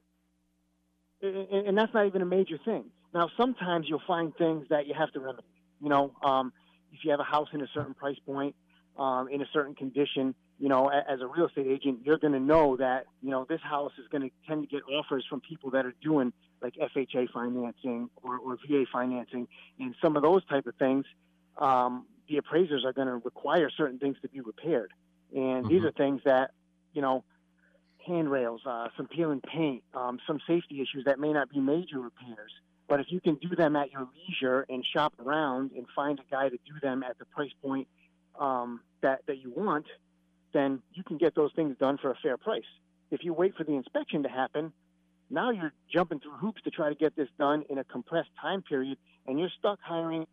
and, 1.22 1.36
and 1.36 1.68
and 1.68 1.78
that's 1.78 1.92
not 1.94 2.06
even 2.06 2.22
a 2.22 2.26
major 2.26 2.58
thing. 2.64 2.84
Now, 3.14 3.30
sometimes 3.36 3.86
you'll 3.88 4.02
find 4.06 4.34
things 4.36 4.66
that 4.68 4.86
you 4.86 4.94
have 4.94 5.10
to 5.12 5.20
remedy. 5.20 5.46
You 5.80 5.88
know, 5.88 6.12
um, 6.22 6.52
if 6.92 7.04
you 7.04 7.10
have 7.10 7.20
a 7.20 7.24
house 7.24 7.48
in 7.52 7.62
a 7.62 7.66
certain 7.74 7.94
price 7.94 8.18
point, 8.26 8.54
um, 8.98 9.28
in 9.28 9.40
a 9.40 9.46
certain 9.52 9.74
condition, 9.74 10.34
you 10.58 10.68
know, 10.68 10.88
as 10.88 11.20
a 11.20 11.26
real 11.26 11.46
estate 11.46 11.66
agent, 11.66 12.00
you're 12.04 12.18
going 12.18 12.32
to 12.32 12.40
know 12.40 12.76
that 12.76 13.06
you 13.22 13.30
know 13.30 13.46
this 13.48 13.60
house 13.62 13.92
is 13.98 14.08
going 14.08 14.22
to 14.22 14.30
tend 14.48 14.62
to 14.62 14.66
get 14.66 14.82
offers 14.92 15.24
from 15.28 15.40
people 15.40 15.70
that 15.70 15.86
are 15.86 15.94
doing 16.02 16.32
like 16.62 16.74
FHA 16.74 17.30
financing 17.30 18.08
or, 18.22 18.38
or 18.38 18.56
VA 18.68 18.84
financing, 18.92 19.46
and 19.78 19.94
some 20.02 20.16
of 20.16 20.22
those 20.22 20.44
type 20.46 20.66
of 20.66 20.74
things. 20.76 21.04
Um, 21.58 22.06
the 22.28 22.38
appraisers 22.38 22.84
are 22.84 22.92
going 22.92 23.08
to 23.08 23.16
require 23.16 23.70
certain 23.70 23.98
things 23.98 24.16
to 24.22 24.28
be 24.28 24.40
repaired, 24.40 24.92
and 25.34 25.66
these 25.68 25.82
Mhm. 25.82 25.84
are 25.84 25.92
things 25.92 26.22
that 26.24 26.52
you 26.92 27.02
know 27.02 27.24
handrails, 28.06 28.62
uh, 28.66 28.88
some 28.96 29.06
peeling 29.08 29.40
paint, 29.40 29.82
um, 29.94 30.18
some 30.26 30.40
safety 30.46 30.80
issues 30.80 31.04
that 31.06 31.18
may 31.18 31.32
not 31.32 31.50
be 31.50 31.60
major 31.60 31.98
repairs. 32.00 32.52
But 32.88 33.00
if 33.00 33.06
you 33.10 33.20
can 33.20 33.34
do 33.36 33.56
them 33.56 33.74
at 33.74 33.90
your 33.90 34.08
leisure 34.14 34.64
and 34.68 34.84
shop 34.84 35.14
around 35.18 35.72
and 35.72 35.86
find 35.94 36.20
a 36.20 36.22
guy 36.30 36.48
to 36.48 36.56
do 36.56 36.74
them 36.80 37.02
at 37.02 37.18
the 37.18 37.24
price 37.24 37.50
point 37.62 37.88
um, 38.38 38.80
that 39.00 39.22
that 39.26 39.38
you 39.38 39.50
want, 39.50 39.86
then 40.52 40.82
you 40.92 41.02
can 41.02 41.18
get 41.18 41.34
those 41.34 41.52
things 41.54 41.76
done 41.78 41.98
for 41.98 42.10
a 42.10 42.16
fair 42.16 42.36
price. 42.36 42.64
If 43.10 43.24
you 43.24 43.32
wait 43.32 43.54
for 43.56 43.64
the 43.64 43.72
inspection 43.72 44.22
to 44.22 44.28
happen, 44.28 44.72
now 45.30 45.50
you're 45.50 45.72
jumping 45.92 46.20
through 46.20 46.36
hoops 46.36 46.62
to 46.62 46.70
try 46.70 46.88
to 46.88 46.94
get 46.94 47.16
this 47.16 47.28
done 47.38 47.64
in 47.68 47.78
a 47.78 47.84
compressed 47.84 48.30
time 48.40 48.62
period, 48.62 48.98
and 49.26 49.38
you're 49.40 49.50
stuck 49.58 49.80
hiring 49.80 50.26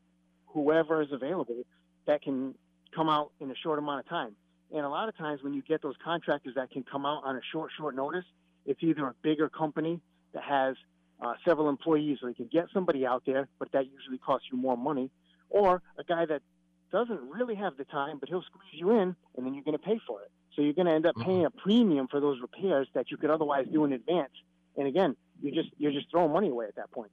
whoever 0.54 1.02
is 1.02 1.12
available 1.12 1.64
that 2.06 2.22
can 2.22 2.56
come 2.96 3.10
out 3.10 3.32
in 3.40 3.50
a 3.52 3.56
short 3.56 3.80
amount 3.80 4.00
of 4.00 4.08
time. 4.08 4.36
And 4.74 4.86
a 4.86 4.90
lot 4.90 5.10
of 5.10 5.18
times 5.18 5.44
when 5.44 5.54
you 5.54 5.62
get 5.62 5.82
those 5.82 5.96
contractors 6.04 6.56
that 6.56 6.72
can 6.72 6.84
come 6.84 7.06
out 7.06 7.24
on 7.24 7.36
a 7.36 7.42
short, 7.52 7.72
short 7.78 7.96
notice, 7.96 8.26
it's 8.66 8.82
either 8.82 9.06
a 9.06 9.14
bigger 9.22 9.50
company 9.50 10.00
that 10.34 10.44
has 10.44 10.76
uh, 11.22 11.34
several 11.46 11.70
employees, 11.70 12.18
so 12.22 12.28
they 12.28 12.34
can 12.34 12.50
get 12.52 12.66
somebody 12.74 13.06
out 13.06 13.24
there, 13.26 13.48
but 13.60 13.72
that 13.72 13.86
usually 13.92 14.18
costs 14.18 14.48
you 14.52 14.58
more 14.58 14.76
money, 14.76 15.10
or 15.50 15.82
a 15.98 16.04
guy 16.04 16.26
that 16.26 16.42
doesn't 16.92 17.20
really 17.30 17.56
have 17.56 17.78
the 17.78 17.86
time, 17.86 18.18
but 18.20 18.30
he'll 18.30 18.44
squeeze 18.44 18.74
you 18.74 18.92
in, 18.92 19.16
and 19.36 19.46
then 19.46 19.54
you're 19.54 19.64
going 19.64 19.78
to 19.78 19.84
pay 19.84 20.00
for 20.08 20.22
it. 20.22 20.32
So 20.56 20.62
you're 20.62 20.74
going 20.74 20.88
to 20.88 20.94
end 20.94 21.06
up 21.06 21.16
mm-hmm. 21.16 21.30
paying 21.30 21.46
a 21.46 21.50
premium 21.50 22.08
for 22.08 22.20
those 22.20 22.40
repairs 22.42 22.88
that 22.94 23.10
you 23.10 23.18
could 23.18 23.30
otherwise 23.30 23.66
do 23.72 23.86
in 23.86 23.94
advance. 23.94 24.34
And 24.78 24.88
again, 24.88 25.16
you're 25.42 25.54
just 25.54 25.70
you're 25.78 25.92
just 25.92 26.10
throwing 26.10 26.32
money 26.32 26.50
away 26.50 26.66
at 26.68 26.76
that 26.76 26.92
point. 26.92 27.12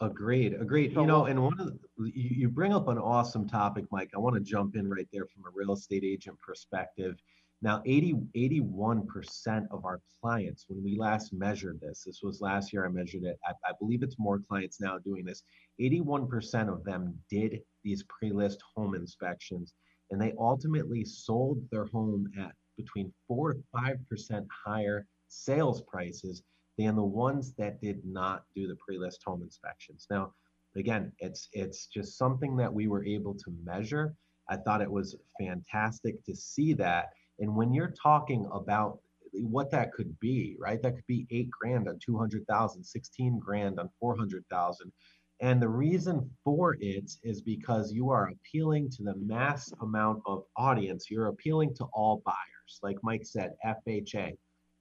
Agreed. 0.00 0.54
Agreed. 0.54 0.94
So, 0.94 1.00
you 1.00 1.06
know, 1.06 1.24
and 1.26 1.42
one 1.42 1.58
of 1.58 1.66
the, 1.66 1.78
you 2.14 2.48
bring 2.48 2.74
up 2.74 2.88
an 2.88 2.98
awesome 2.98 3.48
topic, 3.48 3.86
Mike. 3.90 4.10
I 4.14 4.18
want 4.18 4.34
to 4.34 4.42
jump 4.42 4.76
in 4.76 4.88
right 4.90 5.08
there 5.12 5.26
from 5.26 5.44
a 5.46 5.50
real 5.54 5.72
estate 5.72 6.04
agent 6.04 6.38
perspective. 6.40 7.16
Now, 7.62 7.82
80, 7.86 8.16
81% 8.36 9.66
of 9.70 9.86
our 9.86 10.00
clients, 10.20 10.66
when 10.68 10.84
we 10.84 10.96
last 10.96 11.32
measured 11.32 11.80
this, 11.80 12.04
this 12.04 12.20
was 12.22 12.42
last 12.42 12.72
year 12.72 12.84
I 12.84 12.90
measured 12.90 13.24
it, 13.24 13.38
I, 13.46 13.52
I 13.66 13.72
believe 13.80 14.02
it's 14.02 14.18
more 14.18 14.38
clients 14.38 14.78
now 14.78 14.98
doing 14.98 15.24
this. 15.24 15.42
81% 15.80 16.68
of 16.70 16.84
them 16.84 17.18
did 17.30 17.60
these 17.82 18.04
pre 18.04 18.30
list 18.30 18.62
home 18.74 18.94
inspections, 18.94 19.72
and 20.10 20.20
they 20.20 20.34
ultimately 20.38 21.04
sold 21.04 21.62
their 21.70 21.86
home 21.86 22.30
at 22.38 22.52
between 22.76 23.10
4 23.26 23.54
to 23.54 23.60
5% 23.74 24.46
higher 24.66 25.06
sales 25.28 25.80
prices 25.82 26.42
than 26.78 26.96
the 26.96 27.02
ones 27.02 27.54
that 27.58 27.80
did 27.80 28.04
not 28.04 28.44
do 28.54 28.66
the 28.66 28.76
pre 28.76 28.98
list 28.98 29.22
home 29.24 29.42
inspections. 29.42 30.06
Now, 30.10 30.32
again, 30.76 31.12
it's 31.18 31.48
it's 31.52 31.86
just 31.86 32.18
something 32.18 32.56
that 32.56 32.72
we 32.72 32.88
were 32.88 33.04
able 33.04 33.34
to 33.34 33.54
measure. 33.64 34.14
I 34.48 34.56
thought 34.56 34.82
it 34.82 34.90
was 34.90 35.16
fantastic 35.38 36.22
to 36.24 36.34
see 36.36 36.72
that 36.74 37.10
and 37.38 37.54
when 37.54 37.72
you're 37.72 37.94
talking 38.02 38.48
about 38.52 39.00
what 39.32 39.70
that 39.70 39.92
could 39.92 40.18
be, 40.20 40.56
right? 40.58 40.80
That 40.82 40.94
could 40.94 41.06
be 41.06 41.26
eight 41.30 41.50
grand 41.50 41.88
on 41.88 41.98
200,000, 42.04 42.82
16 42.82 43.38
grand 43.38 43.78
on 43.78 43.90
400,000. 44.00 44.92
And 45.40 45.60
the 45.60 45.68
reason 45.68 46.30
for 46.42 46.76
it 46.80 47.10
is 47.22 47.42
because 47.42 47.92
you 47.92 48.08
are 48.08 48.30
appealing 48.30 48.88
to 48.92 49.02
the 49.02 49.16
mass 49.16 49.70
amount 49.82 50.22
of 50.24 50.44
audience. 50.56 51.10
You're 51.10 51.26
appealing 51.26 51.74
to 51.74 51.84
all 51.92 52.22
buyers. 52.24 52.80
Like 52.82 52.96
Mike 53.02 53.26
said, 53.26 53.52
FHA, 53.64 54.32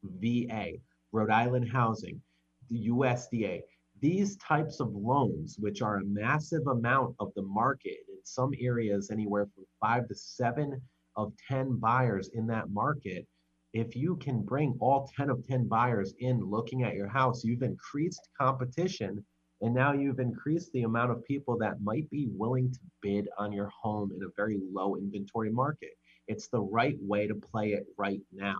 VA, 0.04 0.74
Rhode 1.16 1.32
Island 1.32 1.70
Housing, 1.72 2.22
the 2.70 2.90
USDA. 2.90 3.62
These 4.02 4.36
types 4.36 4.82
of 4.82 4.94
loans, 4.94 5.56
which 5.58 5.82
are 5.82 5.96
a 5.96 6.04
massive 6.04 6.68
amount 6.68 7.16
of 7.20 7.32
the 7.36 7.42
market 7.42 8.00
in 8.10 8.18
some 8.26 8.52
areas, 8.60 9.10
anywhere 9.10 9.48
from 9.56 9.64
five 9.80 10.10
to 10.10 10.16
seven 10.16 10.82
of 11.16 11.32
10 11.48 11.78
buyers 11.78 12.32
in 12.34 12.46
that 12.48 12.70
market, 12.70 13.26
if 13.72 13.96
you 13.96 14.18
can 14.18 14.42
bring 14.42 14.76
all 14.82 15.10
10 15.16 15.30
of 15.30 15.48
10 15.48 15.70
buyers 15.70 16.14
in 16.20 16.42
looking 16.42 16.84
at 16.84 16.96
your 16.96 17.08
house, 17.08 17.46
you've 17.46 17.64
increased 17.64 18.28
competition 18.38 19.26
and 19.62 19.74
now 19.74 19.94
you've 19.94 20.20
increased 20.20 20.74
the 20.74 20.84
amount 20.84 21.12
of 21.12 21.24
people 21.24 21.58
that 21.60 21.82
might 21.82 22.10
be 22.10 22.28
willing 22.30 22.74
to 22.74 22.80
bid 23.02 23.30
on 23.38 23.54
your 23.54 23.70
home 23.82 24.12
in 24.14 24.22
a 24.22 24.34
very 24.36 24.60
low 24.74 24.98
inventory 24.98 25.50
market. 25.50 25.92
It's 26.28 26.50
the 26.50 26.60
right 26.60 26.98
way 27.00 27.26
to 27.26 27.36
play 27.36 27.72
it 27.72 27.86
right 27.98 28.20
now. 28.34 28.58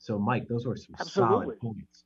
So, 0.00 0.18
Mike, 0.18 0.48
those 0.48 0.66
were 0.66 0.76
some 0.76 0.96
Absolutely. 0.98 1.36
solid 1.36 1.60
points. 1.60 2.04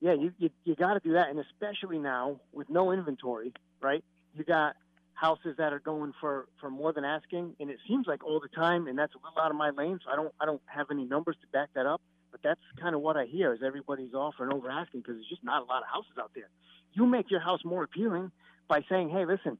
Yeah, 0.00 0.12
you, 0.12 0.32
you, 0.38 0.50
you 0.64 0.76
got 0.76 0.94
to 0.94 1.00
do 1.00 1.14
that. 1.14 1.28
And 1.30 1.38
especially 1.38 1.98
now 1.98 2.40
with 2.52 2.68
no 2.68 2.92
inventory, 2.92 3.52
right? 3.80 4.04
You 4.34 4.44
got 4.44 4.76
houses 5.14 5.56
that 5.58 5.72
are 5.72 5.80
going 5.80 6.12
for 6.20 6.48
for 6.60 6.70
more 6.70 6.92
than 6.92 7.04
asking, 7.04 7.54
and 7.60 7.70
it 7.70 7.78
seems 7.88 8.06
like 8.06 8.24
all 8.24 8.40
the 8.40 8.48
time, 8.48 8.86
and 8.86 8.98
that's 8.98 9.14
a 9.14 9.18
little 9.18 9.42
out 9.42 9.50
of 9.50 9.56
my 9.56 9.70
lane. 9.70 9.98
So 10.04 10.10
I 10.10 10.16
don't 10.16 10.32
I 10.40 10.46
don't 10.46 10.62
have 10.66 10.86
any 10.90 11.04
numbers 11.04 11.36
to 11.40 11.46
back 11.48 11.70
that 11.74 11.86
up, 11.86 12.00
but 12.30 12.40
that's 12.42 12.60
kind 12.80 12.94
of 12.94 13.00
what 13.00 13.16
I 13.16 13.24
hear 13.24 13.52
is 13.52 13.60
everybody's 13.64 14.14
offering 14.14 14.52
over 14.52 14.70
asking 14.70 15.00
because 15.00 15.16
there's 15.16 15.28
just 15.28 15.44
not 15.44 15.62
a 15.62 15.64
lot 15.64 15.82
of 15.82 15.88
houses 15.92 16.12
out 16.18 16.30
there. 16.34 16.48
You 16.92 17.06
make 17.06 17.30
your 17.30 17.40
house 17.40 17.60
more 17.64 17.82
appealing 17.82 18.32
by 18.68 18.82
saying, 18.88 19.10
hey, 19.10 19.24
listen, 19.26 19.58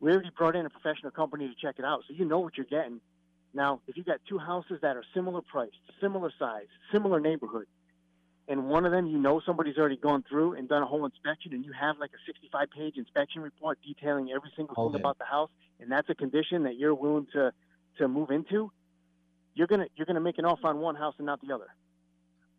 we 0.00 0.12
already 0.12 0.30
brought 0.36 0.56
in 0.56 0.66
a 0.66 0.70
professional 0.70 1.10
company 1.10 1.48
to 1.48 1.54
check 1.60 1.76
it 1.78 1.84
out, 1.84 2.02
so 2.06 2.14
you 2.14 2.24
know 2.24 2.40
what 2.40 2.56
you're 2.56 2.66
getting. 2.66 3.00
Now, 3.54 3.80
if 3.86 3.96
you 3.96 4.04
got 4.04 4.20
two 4.28 4.38
houses 4.38 4.78
that 4.82 4.96
are 4.96 5.04
similar 5.14 5.42
priced, 5.42 5.76
similar 6.00 6.30
size, 6.38 6.66
similar 6.92 7.20
neighborhood, 7.20 7.66
and 8.48 8.68
one 8.68 8.84
of 8.84 8.92
them 8.92 9.06
you 9.06 9.18
know 9.18 9.40
somebody's 9.44 9.78
already 9.78 9.96
gone 9.96 10.24
through 10.28 10.54
and 10.54 10.68
done 10.68 10.82
a 10.82 10.86
whole 10.86 11.04
inspection 11.04 11.52
and 11.52 11.64
you 11.64 11.72
have 11.72 11.98
like 11.98 12.10
a 12.10 12.20
65 12.26 12.70
page 12.70 12.96
inspection 12.96 13.42
report 13.42 13.78
detailing 13.84 14.30
every 14.34 14.50
single 14.56 14.90
thing 14.90 15.00
about 15.00 15.18
the 15.18 15.24
house 15.24 15.50
and 15.80 15.90
that's 15.90 16.08
a 16.10 16.14
condition 16.14 16.64
that 16.64 16.76
you're 16.76 16.94
willing 16.94 17.26
to 17.32 17.52
to 17.98 18.08
move 18.08 18.30
into 18.30 18.70
you're 19.54 19.66
gonna 19.66 19.86
you're 19.96 20.06
gonna 20.06 20.20
make 20.20 20.38
an 20.38 20.44
offer 20.44 20.66
on 20.66 20.78
one 20.78 20.96
house 20.96 21.14
and 21.18 21.26
not 21.26 21.40
the 21.40 21.54
other 21.54 21.68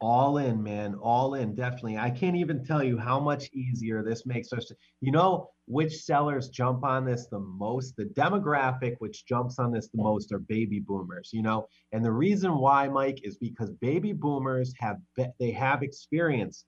all 0.04 0.38
in 0.38 0.62
man 0.62 0.96
all 0.96 1.36
in 1.36 1.56
definitely. 1.56 1.98
I 1.98 2.10
can't 2.10 2.36
even 2.36 2.66
tell 2.66 2.84
you 2.84 2.98
how 2.98 3.22
much 3.22 3.50
easier 3.54 4.04
this 4.04 4.26
makes 4.26 4.52
us 4.52 4.70
you 5.00 5.14
know 5.14 5.50
which 5.66 5.96
sellers 5.96 6.50
jump 6.50 6.84
on 6.84 7.06
this 7.06 7.28
the 7.28 7.40
most? 7.40 7.96
The 7.96 8.08
demographic 8.08 8.96
which 9.00 9.26
jumps 9.26 9.60
on 9.60 9.72
this 9.72 9.88
the 9.88 10.04
most 10.04 10.34
are 10.34 10.40
baby 10.40 10.82
boomers 10.82 11.30
you 11.32 11.42
know? 11.42 11.68
And 11.94 12.04
the 12.04 12.12
reason 12.12 12.58
why 12.58 12.90
mike 12.90 13.22
is 13.24 13.38
because 13.38 13.72
baby 13.72 14.12
boomers 14.12 14.74
have 14.80 14.98
be- 15.16 15.32
they 15.40 15.52
have 15.52 15.84
experience. 15.84 16.66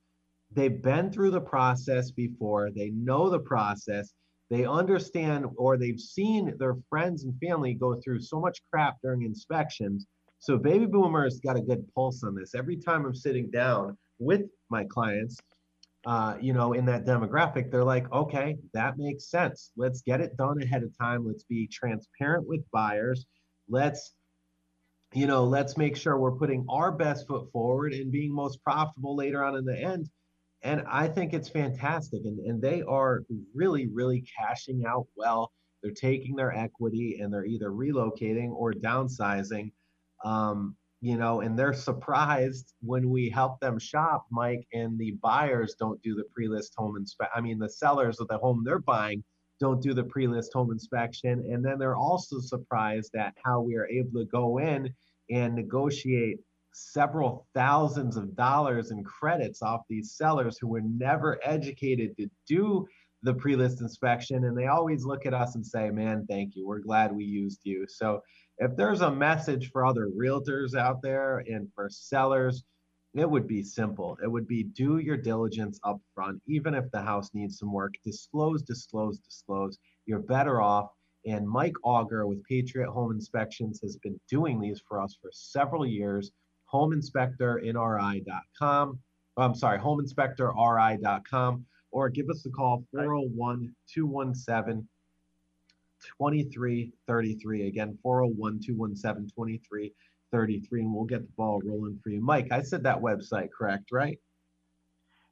They've 0.53 0.81
been 0.81 1.11
through 1.11 1.31
the 1.31 1.41
process 1.41 2.11
before. 2.11 2.71
They 2.71 2.91
know 2.91 3.29
the 3.29 3.39
process. 3.39 4.13
They 4.49 4.63
understand 4.63 5.47
or 5.57 5.75
they've 5.75 5.99
seen 5.99 6.55
their 6.57 6.77
friends 6.89 7.25
and 7.25 7.37
family 7.45 7.73
go 7.73 7.99
through 7.99 8.21
so 8.21 8.39
much 8.39 8.61
crap 8.71 8.95
during 9.03 9.23
inspections 9.23 10.07
so 10.45 10.59
baby 10.59 10.85
boomers 10.85 11.39
got 11.39 11.57
a 11.57 11.59
good 11.61 11.91
pulse 11.95 12.23
on 12.23 12.35
this. 12.35 12.53
Every 12.53 12.77
time 12.77 13.03
I'm 13.03 13.15
sitting 13.15 13.49
down 13.49 13.97
with 14.19 14.43
my 14.69 14.83
clients, 14.83 15.39
uh, 16.05 16.35
you 16.39 16.53
know, 16.53 16.73
in 16.73 16.85
that 16.85 17.03
demographic, 17.03 17.71
they're 17.71 17.83
like, 17.83 18.05
okay, 18.13 18.55
that 18.75 18.99
makes 18.99 19.31
sense. 19.31 19.71
Let's 19.75 20.03
get 20.03 20.21
it 20.21 20.37
done 20.37 20.61
ahead 20.61 20.83
of 20.83 20.95
time. 20.95 21.25
Let's 21.25 21.41
be 21.45 21.65
transparent 21.65 22.47
with 22.47 22.61
buyers. 22.71 23.25
Let's, 23.67 24.13
you 25.15 25.25
know, 25.25 25.45
let's 25.45 25.77
make 25.77 25.97
sure 25.97 26.19
we're 26.19 26.37
putting 26.37 26.63
our 26.69 26.91
best 26.91 27.27
foot 27.27 27.51
forward 27.51 27.93
and 27.93 28.11
being 28.11 28.31
most 28.31 28.63
profitable 28.63 29.15
later 29.15 29.43
on 29.43 29.55
in 29.55 29.65
the 29.65 29.75
end. 29.75 30.11
And 30.61 30.83
I 30.87 31.07
think 31.07 31.33
it's 31.33 31.49
fantastic. 31.49 32.21
And, 32.23 32.37
and 32.41 32.61
they 32.61 32.83
are 32.83 33.23
really, 33.55 33.87
really 33.87 34.23
cashing 34.37 34.83
out 34.87 35.07
well. 35.15 35.51
They're 35.81 35.91
taking 35.91 36.35
their 36.35 36.55
equity 36.55 37.17
and 37.19 37.33
they're 37.33 37.45
either 37.45 37.71
relocating 37.71 38.51
or 38.51 38.73
downsizing 38.73 39.71
um, 40.25 40.75
you 41.01 41.17
know, 41.17 41.41
and 41.41 41.57
they're 41.57 41.73
surprised 41.73 42.73
when 42.81 43.09
we 43.09 43.29
help 43.29 43.59
them 43.59 43.77
shop, 43.77 44.25
Mike, 44.31 44.65
and 44.73 44.97
the 44.97 45.11
buyers 45.21 45.75
don't 45.79 46.01
do 46.01 46.15
the 46.15 46.23
pre-list 46.33 46.73
home 46.75 46.97
inspection. 46.97 47.31
I 47.35 47.41
mean, 47.41 47.59
the 47.59 47.69
sellers 47.69 48.19
of 48.19 48.27
the 48.27 48.39
home 48.39 48.63
they're 48.65 48.79
buying 48.79 49.23
don't 49.59 49.81
do 49.81 49.93
the 49.93 50.03
pre-list 50.03 50.51
home 50.53 50.71
inspection, 50.71 51.45
and 51.51 51.63
then 51.63 51.77
they're 51.77 51.95
also 51.95 52.39
surprised 52.39 53.15
at 53.15 53.35
how 53.45 53.61
we 53.61 53.75
are 53.75 53.87
able 53.87 54.19
to 54.19 54.25
go 54.25 54.57
in 54.57 54.93
and 55.29 55.53
negotiate 55.53 56.39
several 56.73 57.47
thousands 57.53 58.17
of 58.17 58.35
dollars 58.35 58.91
in 58.91 59.03
credits 59.03 59.61
off 59.61 59.81
these 59.87 60.13
sellers 60.13 60.57
who 60.59 60.67
were 60.67 60.81
never 60.81 61.39
educated 61.43 62.17
to 62.17 62.29
do 62.47 62.85
the 63.23 63.33
pre-list 63.33 63.81
inspection. 63.81 64.43
And 64.43 64.57
they 64.57 64.67
always 64.67 65.05
look 65.05 65.25
at 65.25 65.33
us 65.33 65.55
and 65.55 65.65
say 65.65 65.89
man 65.89 66.25
thank 66.29 66.55
you. 66.55 66.67
We're 66.67 66.79
glad 66.79 67.15
we 67.15 67.23
used 67.23 67.61
you. 67.63 67.85
So 67.87 68.21
if 68.57 68.75
there's 68.75 69.01
a 69.01 69.11
message 69.11 69.71
for 69.71 69.85
other 69.85 70.09
realtors 70.09 70.75
out 70.75 71.01
there 71.01 71.39
and 71.39 71.67
for 71.73 71.89
sellers, 71.89 72.63
it 73.13 73.29
would 73.29 73.47
be 73.47 73.63
simple. 73.63 74.17
It 74.23 74.27
would 74.27 74.47
be 74.47 74.63
do 74.63 74.97
your 74.97 75.17
diligence 75.17 75.79
up 75.83 75.99
front, 76.13 76.41
even 76.47 76.73
if 76.73 76.89
the 76.91 77.01
house 77.01 77.29
needs 77.33 77.59
some 77.59 77.71
work. 77.71 77.93
Disclose, 78.03 78.61
disclose, 78.61 79.19
disclose. 79.19 79.77
You're 80.05 80.19
better 80.19 80.61
off. 80.61 80.89
And 81.25 81.47
Mike 81.47 81.75
Auger 81.83 82.27
with 82.27 82.43
Patriot 82.43 82.91
Home 82.91 83.11
Inspections 83.11 83.79
has 83.81 83.97
been 83.97 84.19
doing 84.29 84.59
these 84.59 84.81
for 84.87 85.01
us 85.01 85.17
for 85.21 85.31
several 85.33 85.85
years. 85.85 86.31
HomeInspectorNRI.com. 86.73 88.99
I'm 89.37 89.55
sorry, 89.55 89.79
HomeInspectorRI.com. 89.79 91.65
Or 91.91 92.09
give 92.09 92.29
us 92.29 92.45
a 92.45 92.49
call 92.49 92.83
401 92.91 93.73
217 93.93 94.87
2333. 96.17 97.67
Again, 97.67 97.97
401 98.01 98.59
217 98.65 99.29
2333, 99.35 100.81
and 100.81 100.93
we'll 100.93 101.05
get 101.05 101.21
the 101.21 101.33
ball 101.37 101.61
rolling 101.63 101.99
for 102.03 102.09
you. 102.09 102.21
Mike, 102.21 102.47
I 102.51 102.61
said 102.61 102.83
that 102.83 102.99
website 102.99 103.49
correct, 103.57 103.91
right? 103.91 104.19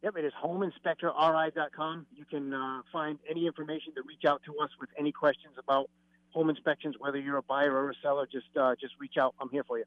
Yep, 0.04 0.18
it 0.18 0.26
is 0.26 0.34
homeinspectorri.com. 0.44 2.06
You 2.14 2.26
can 2.26 2.54
uh, 2.54 2.82
find 2.92 3.18
any 3.30 3.48
information 3.48 3.94
to 3.96 4.02
reach 4.06 4.26
out 4.28 4.42
to 4.46 4.58
us 4.58 4.70
with 4.80 4.90
any 5.00 5.14
questions 5.14 5.54
about 5.58 5.90
home 6.32 6.50
inspections, 6.50 6.96
whether 7.00 7.20
you're 7.20 7.38
a 7.38 7.44
buyer 7.44 7.74
or 7.74 7.92
a 7.92 7.94
seller. 8.02 8.28
Just 8.30 8.48
uh, 8.60 8.76
just 8.80 8.94
reach 9.00 9.16
out. 9.18 9.34
I'm 9.40 9.50
here 9.50 9.64
for 9.64 9.78
you. 9.78 9.86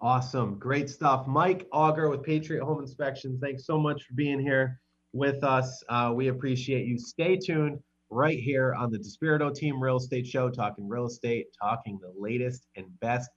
Awesome. 0.00 0.58
Great 0.58 0.88
stuff. 0.90 1.26
Mike 1.26 1.66
Auger 1.72 2.08
with 2.08 2.22
Patriot 2.22 2.64
Home 2.64 2.80
Inspections. 2.80 3.40
Thanks 3.40 3.64
so 3.64 3.78
much 3.78 4.02
for 4.02 4.14
being 4.14 4.38
here 4.38 4.78
with 5.12 5.42
us. 5.42 5.82
Uh, 5.88 6.12
we 6.14 6.28
appreciate 6.28 6.86
you. 6.86 6.98
Stay 6.98 7.36
tuned 7.36 7.78
right 8.10 8.38
here 8.38 8.74
on 8.74 8.90
the 8.90 8.98
Despirito 8.98 9.54
Team 9.54 9.80
Real 9.82 9.96
Estate 9.96 10.26
Show, 10.26 10.50
talking 10.50 10.88
real 10.88 11.06
estate, 11.06 11.46
talking 11.60 11.98
the 12.00 12.12
latest 12.16 12.66
and 12.76 12.86
best 13.00 13.30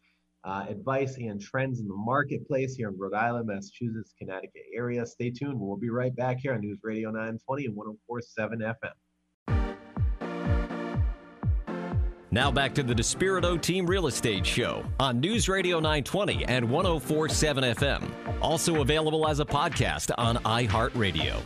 uh, 0.43 0.65
advice 0.69 1.17
and 1.17 1.41
trends 1.41 1.79
in 1.79 1.87
the 1.87 1.95
marketplace 1.95 2.75
here 2.75 2.89
in 2.89 2.97
Rhode 2.97 3.13
Island, 3.13 3.47
Massachusetts, 3.47 4.13
Connecticut 4.17 4.63
area. 4.73 5.05
Stay 5.05 5.29
tuned. 5.29 5.59
We'll 5.59 5.77
be 5.77 5.89
right 5.89 6.15
back 6.15 6.37
here 6.39 6.53
on 6.53 6.61
News 6.61 6.79
Radio 6.83 7.09
920 7.09 7.65
and 7.65 7.75
1047 7.75 8.59
FM. 8.59 8.93
Now 12.29 12.51
back 12.51 12.73
to 12.75 12.83
the 12.83 12.93
Despirito 12.93 13.59
Team 13.59 13.87
Real 13.87 14.07
Estate 14.07 14.45
Show 14.45 14.85
on 14.99 15.19
News 15.19 15.49
Radio 15.49 15.77
920 15.77 16.45
and 16.45 16.69
1047 16.69 17.63
FM. 17.63 18.11
Also 18.41 18.81
available 18.81 19.27
as 19.27 19.39
a 19.39 19.45
podcast 19.45 20.11
on 20.17 20.37
iHeartRadio. 20.37 21.41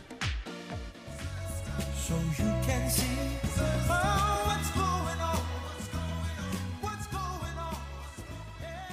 So 1.96 2.51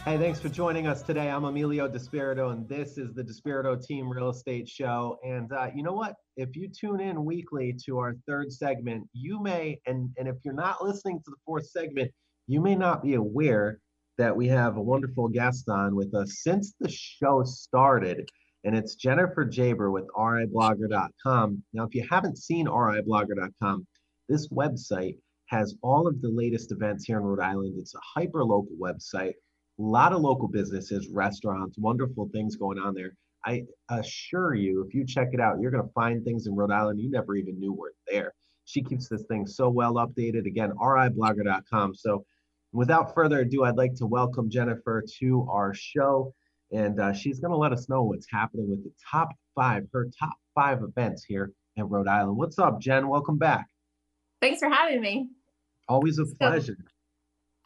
Hey, 0.09 0.17
thanks 0.17 0.41
for 0.41 0.49
joining 0.49 0.87
us 0.87 1.03
today. 1.03 1.29
I'm 1.29 1.45
Emilio 1.45 1.87
Despirito, 1.87 2.51
and 2.51 2.67
this 2.67 2.97
is 2.97 3.13
the 3.13 3.23
Despirito 3.23 3.77
Team 3.77 4.09
Real 4.09 4.31
Estate 4.31 4.67
Show. 4.67 5.19
And 5.23 5.53
uh, 5.53 5.69
you 5.75 5.83
know 5.83 5.93
what? 5.93 6.15
If 6.39 6.57
you 6.57 6.67
tune 6.67 7.01
in 7.01 7.27
weekly 7.27 7.77
to 7.85 7.99
our 7.99 8.15
third 8.27 8.51
segment, 8.51 9.07
you 9.13 9.39
may, 9.43 9.79
and, 9.85 10.09
and 10.17 10.27
if 10.27 10.37
you're 10.47 10.55
not 10.55 10.83
listening 10.83 11.19
to 11.19 11.31
the 11.31 11.37
fourth 11.45 11.67
segment, 11.67 12.11
you 12.47 12.63
may 12.63 12.75
not 12.75 13.03
be 13.03 13.17
aware 13.17 13.81
that 14.17 14.35
we 14.35 14.49
have 14.49 14.79
a 14.79 14.83
wonderful 14.83 15.29
guest 15.29 15.69
on 15.69 15.95
with 15.95 16.15
us 16.15 16.39
since 16.41 16.73
the 16.81 16.89
show 16.89 17.45
started. 17.45 18.27
And 18.65 18.75
it's 18.75 18.95
Jennifer 18.95 19.45
Geaber 19.45 19.93
with 19.93 20.07
RIblogger.com. 20.17 21.63
Now, 21.75 21.85
if 21.85 21.95
you 21.95 22.07
haven't 22.11 22.39
seen 22.39 22.67
RIblogger.com, 22.67 23.87
this 24.27 24.49
website 24.49 25.17
has 25.49 25.75
all 25.83 26.09
of 26.09 26.23
the 26.23 26.31
latest 26.31 26.73
events 26.73 27.05
here 27.05 27.19
in 27.19 27.25
Rhode 27.25 27.45
Island. 27.45 27.75
It's 27.79 27.95
a 27.95 28.01
hyper 28.19 28.43
local 28.43 28.75
website 28.81 29.35
a 29.79 29.83
lot 29.83 30.13
of 30.13 30.21
local 30.21 30.49
businesses, 30.49 31.09
restaurants, 31.09 31.79
wonderful 31.79 32.29
things 32.33 32.57
going 32.57 32.79
on 32.79 32.95
there. 32.95 33.13
I 33.47 33.63
assure 33.91 34.55
you, 34.55 34.85
if 34.87 34.95
you 34.95 35.07
check 35.07 35.29
it 35.33 35.41
out, 35.41 35.61
you're 35.61 35.71
going 35.71 35.85
to 35.85 35.93
find 35.93 36.25
things 36.25 36.47
in 36.47 36.57
Rhode 36.57 36.73
Island 36.73 37.01
you 37.01 37.11
never 37.11 37.37
even 37.37 37.59
knew 37.59 37.73
were 37.73 37.95
there. 38.11 38.35
She 38.65 38.83
keeps 38.83 39.09
this 39.09 39.23
thing 39.23 39.47
so 39.47 39.69
well 39.71 39.95
updated. 39.95 40.47
Again, 40.47 40.73
riblogger.com. 40.73 41.95
So, 41.95 42.25
without 42.73 43.15
further 43.15 43.41
ado, 43.41 43.65
I'd 43.65 43.77
like 43.77 43.95
to 43.95 44.07
welcome 44.07 44.51
Jennifer 44.51 45.03
to 45.21 45.47
our 45.49 45.73
show. 45.73 46.35
And 46.73 47.01
uh, 47.01 47.15
she's 47.15 47.41
going 47.41 47.53
to 47.53 47.57
let 47.57 47.73
us 47.73 47.89
know 47.89 48.03
what's 48.03 48.27
happening 48.31 48.69
with 48.69 48.85
the 48.85 48.93
top 49.11 49.31
five, 49.55 49.87
her 49.93 50.09
top 50.19 50.35
five 50.55 50.83
events 50.83 51.25
here 51.25 51.53
in 51.77 51.89
Rhode 51.89 52.09
Island. 52.09 52.37
What's 52.37 52.59
up, 52.59 52.81
Jen? 52.81 53.09
Welcome 53.09 53.39
back. 53.39 53.67
Thanks 54.43 54.59
for 54.59 54.69
having 54.69 55.01
me. 55.01 55.29
Always 55.89 56.19
a 56.19 56.27
pleasure. 56.27 56.77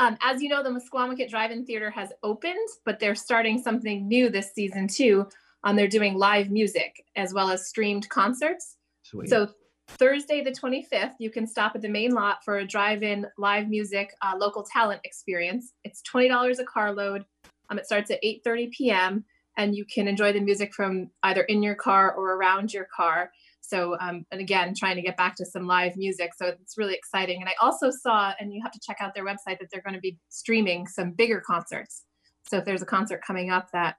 Um, 0.03 0.17
as 0.21 0.43
you 0.43 0.49
know, 0.49 0.65
the 0.65 0.71
Misquamicut 0.71 1.31
Drive-In 1.31 1.65
Theater 1.65 1.89
has 1.89 2.13
opened, 2.25 2.69
but 2.85 2.99
they're 2.99 3.15
starting 3.15 3.63
something 3.63 4.09
new 4.09 4.31
this 4.31 4.53
season 4.53 4.89
too. 4.89 5.29
Um, 5.63 5.77
they're 5.77 5.87
doing 5.87 6.17
live 6.17 6.51
music 6.51 7.05
as 7.15 7.33
well 7.33 7.51
as 7.51 7.69
streamed 7.69 8.09
concerts. 8.09 8.79
Sweet. 9.05 9.31
So 9.31 9.51
Thursday, 9.87 10.43
the 10.43 10.51
25th, 10.51 11.13
you 11.21 11.31
can 11.31 11.47
stop 11.47 11.77
at 11.77 11.83
the 11.83 11.89
main 11.89 12.11
lot 12.11 12.43
for 12.45 12.59
a 12.59 12.67
drive-in 12.67 13.29
live 13.39 13.69
music 13.69 14.13
uh, 14.23 14.35
local 14.37 14.65
talent 14.65 15.03
experience. 15.05 15.73
It's 15.85 16.03
$20 16.03 16.59
a 16.59 16.65
carload. 16.65 17.25
Um, 17.71 17.79
it 17.79 17.87
starts 17.87 18.11
at 18.11 18.21
8:30 18.25 18.73
p.m. 18.73 19.25
and 19.57 19.77
you 19.77 19.85
can 19.85 20.09
enjoy 20.09 20.33
the 20.33 20.41
music 20.41 20.75
from 20.75 21.11
either 21.23 21.43
in 21.43 21.63
your 21.63 21.77
car 21.77 22.13
or 22.13 22.35
around 22.35 22.75
your 22.75 22.89
car. 22.93 23.31
So, 23.63 23.97
um, 24.01 24.27
and 24.31 24.41
again, 24.41 24.75
trying 24.77 24.97
to 24.97 25.03
get 25.03 25.17
back 25.17 25.37
to 25.37 25.47
some 25.47 25.67
live 25.67 25.97
music. 25.97 26.33
So 26.37 26.47
it's 26.47 26.77
really 26.77 26.95
exciting. 26.95 27.41
And 27.41 27.49
I 27.49 27.55
also 27.63 27.91
saw, 27.91 28.33
and 28.39 28.53
you 28.53 28.61
have 28.63 28.73
to 28.73 28.81
check 28.85 28.99
out 29.01 29.15
their 29.15 29.25
website, 29.25 29.59
that 29.61 29.69
they're 29.73 29.83
going 29.83 29.95
to 29.95 30.01
be 30.01 30.19
streaming 30.29 30.87
some 30.87 31.13
bigger 31.13 31.41
concerts. 31.41 32.05
So 32.49 32.59
if 32.59 32.65
there's 32.65 32.83
a 32.83 32.87
concert 32.87 33.23
coming 33.25 33.51
up 33.51 33.69
that 33.73 33.97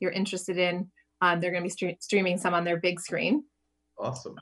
you're 0.00 0.12
interested 0.12 0.58
in, 0.58 0.90
um, 1.22 1.40
they're 1.40 1.50
going 1.50 1.68
to 1.68 1.86
be 1.86 1.96
streaming 2.00 2.38
some 2.38 2.54
on 2.54 2.64
their 2.64 2.78
big 2.78 3.00
screen. 3.00 3.44
Awesome. 3.98 4.36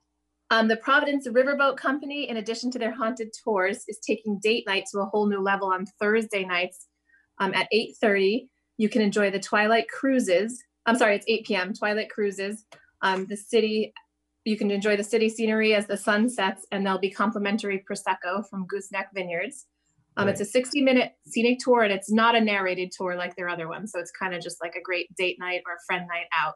Um, 0.51 0.69
the 0.69 0.77
Providence 0.77 1.27
Riverboat 1.27 1.77
Company, 1.77 2.29
in 2.29 2.37
addition 2.37 2.71
to 2.73 2.79
their 2.79 2.93
haunted 2.93 3.31
tours, 3.43 3.85
is 3.89 3.99
taking 4.07 4.39
date 4.41 4.65
night 4.67 4.85
to 4.93 5.01
a 5.01 5.07
whole 5.07 5.27
new 5.27 5.41
level 5.41 5.69
on 5.69 5.87
Thursday 6.01 6.45
nights 6.45 6.87
um, 7.39 7.55
at 7.55 7.69
8:30. 7.73 8.49
You 8.77 8.89
can 8.89 9.03
enjoy 9.03 9.31
the 9.31 9.41
Twilight 9.41 9.89
Cruises. 9.89 10.63
I'm 10.85 10.97
sorry, 10.97 11.17
it's 11.17 11.25
8 11.29 11.47
p.m. 11.47 11.73
Twilight 11.73 12.11
Cruises. 12.11 12.65
Um, 13.03 13.27
the 13.27 13.37
city 13.37 13.93
you 14.45 14.57
can 14.57 14.71
enjoy 14.71 14.97
the 14.97 15.05
city 15.05 15.29
scenery 15.29 15.75
as 15.75 15.87
the 15.87 15.97
sun 15.97 16.29
sets, 16.29 16.67
and 16.71 16.85
there'll 16.85 16.99
be 16.99 17.11
complimentary 17.11 17.85
prosecco 17.91 18.49
from 18.49 18.67
Gooseneck 18.67 19.09
Vineyards. 19.15 19.67
Um, 20.17 20.27
right. 20.27 20.33
It's 20.33 20.41
a 20.41 20.45
60 20.45 20.83
minute 20.83 21.13
scenic 21.27 21.59
tour, 21.59 21.83
and 21.83 21.93
it's 21.93 22.13
not 22.13 22.37
a 22.37 22.41
narrated 22.41 22.93
tour 22.97 23.17
like 23.17 23.37
their 23.37 23.49
other 23.49 23.69
ones. 23.69 23.93
So 23.93 24.01
it's 24.01 24.13
kind 24.13 24.35
of 24.35 24.43
just 24.43 24.59
like 24.63 24.75
a 24.77 24.83
great 24.83 25.15
date 25.17 25.39
night 25.41 25.63
or 25.67 25.73
a 25.73 25.85
friend 25.87 26.07
night 26.09 26.27
out. 26.37 26.55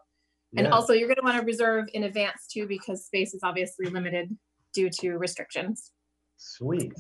And 0.56 0.66
yeah. 0.66 0.72
also, 0.72 0.92
you're 0.92 1.08
going 1.08 1.16
to 1.16 1.24
want 1.24 1.38
to 1.38 1.44
reserve 1.44 1.86
in 1.92 2.04
advance 2.04 2.46
too, 2.52 2.66
because 2.66 3.04
space 3.04 3.34
is 3.34 3.40
obviously 3.42 3.86
limited 3.86 4.36
due 4.72 4.90
to 5.00 5.16
restrictions. 5.16 5.90
Sweet. 6.36 6.92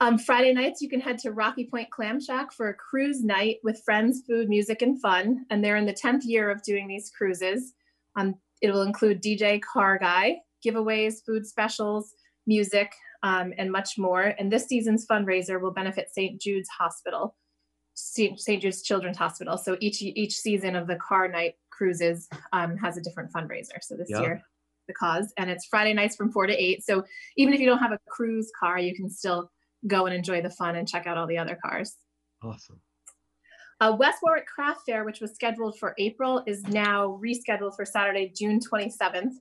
Um, 0.00 0.18
Friday 0.18 0.52
nights, 0.52 0.80
you 0.80 0.88
can 0.88 1.00
head 1.00 1.18
to 1.20 1.32
Rocky 1.32 1.64
Point 1.64 1.90
Clam 1.90 2.20
Shack 2.20 2.52
for 2.52 2.68
a 2.68 2.74
cruise 2.74 3.24
night 3.24 3.56
with 3.64 3.82
friends, 3.84 4.22
food, 4.28 4.48
music, 4.48 4.82
and 4.82 5.00
fun. 5.00 5.44
And 5.50 5.64
they're 5.64 5.76
in 5.76 5.86
the 5.86 5.94
10th 5.94 6.22
year 6.24 6.50
of 6.50 6.62
doing 6.62 6.86
these 6.86 7.10
cruises. 7.16 7.74
Um, 8.14 8.36
it 8.60 8.72
will 8.72 8.82
include 8.82 9.22
DJ 9.22 9.60
Car 9.60 9.98
Guy, 9.98 10.38
giveaways, 10.64 11.24
food 11.24 11.46
specials, 11.46 12.14
music, 12.46 12.92
um, 13.22 13.52
and 13.58 13.70
much 13.70 13.98
more. 13.98 14.34
And 14.38 14.52
this 14.52 14.66
season's 14.66 15.06
fundraiser 15.06 15.60
will 15.60 15.70
benefit 15.70 16.10
St. 16.10 16.40
Jude's 16.40 16.68
Hospital, 16.68 17.36
St. 17.94 18.38
Jude's 18.60 18.82
Children's 18.82 19.18
Hospital. 19.18 19.58
So 19.58 19.76
each 19.80 20.02
each 20.02 20.36
season 20.36 20.76
of 20.76 20.86
the 20.86 20.96
car 20.96 21.28
night 21.28 21.54
cruises 21.70 22.28
um, 22.52 22.76
has 22.76 22.96
a 22.96 23.02
different 23.02 23.32
fundraiser. 23.32 23.82
So 23.82 23.96
this 23.96 24.10
yep. 24.10 24.20
year, 24.20 24.42
the 24.86 24.94
cause, 24.94 25.32
and 25.36 25.50
it's 25.50 25.66
Friday 25.66 25.94
nights 25.94 26.16
from 26.16 26.30
four 26.30 26.46
to 26.46 26.54
eight. 26.54 26.84
So 26.84 27.04
even 27.36 27.54
if 27.54 27.60
you 27.60 27.66
don't 27.66 27.78
have 27.78 27.92
a 27.92 27.98
cruise 28.08 28.50
car, 28.58 28.78
you 28.78 28.94
can 28.94 29.10
still 29.10 29.50
go 29.86 30.06
and 30.06 30.14
enjoy 30.14 30.42
the 30.42 30.50
fun 30.50 30.76
and 30.76 30.88
check 30.88 31.06
out 31.06 31.16
all 31.16 31.26
the 31.26 31.38
other 31.38 31.58
cars. 31.62 31.94
Awesome. 32.42 32.80
Uh, 33.80 33.94
West 33.98 34.18
Warwick 34.22 34.46
Craft 34.46 34.80
Fair, 34.86 35.04
which 35.04 35.20
was 35.20 35.32
scheduled 35.32 35.78
for 35.78 35.94
April, 35.98 36.42
is 36.46 36.62
now 36.64 37.18
rescheduled 37.22 37.76
for 37.76 37.84
Saturday, 37.84 38.32
June 38.34 38.58
27th 38.58 39.34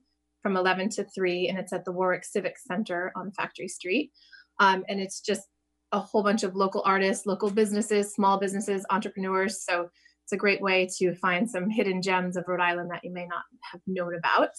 from 0.43 0.55
11 0.55 0.89
to 0.89 1.03
3, 1.03 1.49
and 1.49 1.57
it's 1.57 1.73
at 1.73 1.85
the 1.85 1.91
Warwick 1.91 2.23
Civic 2.23 2.57
Center 2.59 3.11
on 3.15 3.31
Factory 3.31 3.67
Street. 3.67 4.11
Um, 4.59 4.83
and 4.87 4.99
it's 4.99 5.21
just 5.21 5.47
a 5.91 5.99
whole 5.99 6.21
bunch 6.21 6.43
of 6.43 6.55
local 6.55 6.83
artists, 6.85 7.25
local 7.25 7.49
businesses, 7.49 8.13
small 8.13 8.39
businesses, 8.39 8.85
entrepreneurs. 8.91 9.63
So 9.63 9.89
it's 10.23 10.33
a 10.33 10.37
great 10.37 10.61
way 10.61 10.87
to 10.97 11.15
find 11.15 11.49
some 11.49 11.69
hidden 11.69 12.01
gems 12.01 12.37
of 12.37 12.45
Rhode 12.47 12.61
Island 12.61 12.91
that 12.91 13.03
you 13.03 13.11
may 13.11 13.25
not 13.25 13.43
have 13.71 13.81
known 13.87 14.15
about. 14.15 14.49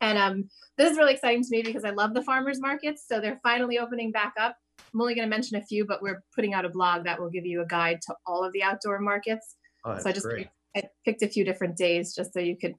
And 0.00 0.18
um, 0.18 0.48
this 0.78 0.90
is 0.90 0.98
really 0.98 1.12
exciting 1.12 1.42
to 1.42 1.48
me 1.50 1.62
because 1.62 1.84
I 1.84 1.90
love 1.90 2.14
the 2.14 2.22
farmers 2.22 2.60
markets. 2.60 3.04
So 3.06 3.20
they're 3.20 3.40
finally 3.42 3.78
opening 3.78 4.10
back 4.10 4.34
up. 4.40 4.56
I'm 4.92 5.00
only 5.00 5.14
going 5.14 5.26
to 5.26 5.30
mention 5.30 5.56
a 5.56 5.62
few, 5.62 5.84
but 5.84 6.02
we're 6.02 6.22
putting 6.34 6.54
out 6.54 6.64
a 6.64 6.68
blog 6.68 7.04
that 7.04 7.20
will 7.20 7.30
give 7.30 7.46
you 7.46 7.62
a 7.62 7.66
guide 7.66 8.00
to 8.06 8.14
all 8.26 8.44
of 8.44 8.52
the 8.52 8.62
outdoor 8.62 8.98
markets. 9.00 9.56
Oh, 9.84 9.98
so 9.98 10.10
I 10.10 10.12
just 10.12 10.28
picked, 10.28 10.50
I 10.76 10.82
picked 11.04 11.22
a 11.22 11.28
few 11.28 11.44
different 11.44 11.76
days 11.76 12.14
just 12.14 12.32
so 12.32 12.40
you 12.40 12.56
could, 12.56 12.74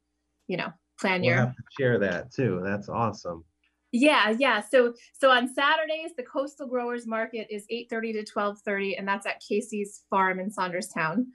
you 0.48 0.58
know, 0.58 0.72
plan 1.00 1.22
we'll 1.22 1.32
your 1.32 1.56
share 1.80 2.00
that 2.00 2.32
too. 2.34 2.62
That's 2.64 2.90
awesome. 2.90 3.44
Yeah, 3.92 4.34
yeah. 4.38 4.62
So 4.62 4.94
so 5.14 5.30
on 5.32 5.54
Saturdays, 5.54 6.12
the 6.16 6.24
Coastal 6.24 6.68
Growers 6.68 7.06
Market 7.06 7.48
is 7.50 7.66
8:30 7.70 8.14
to 8.14 8.32
12:30, 8.32 8.98
and 8.98 9.08
that's 9.08 9.26
at 9.26 9.42
Casey's 9.48 10.04
Farm 10.10 10.40
in 10.40 10.50
Saunderstown. 10.50 11.26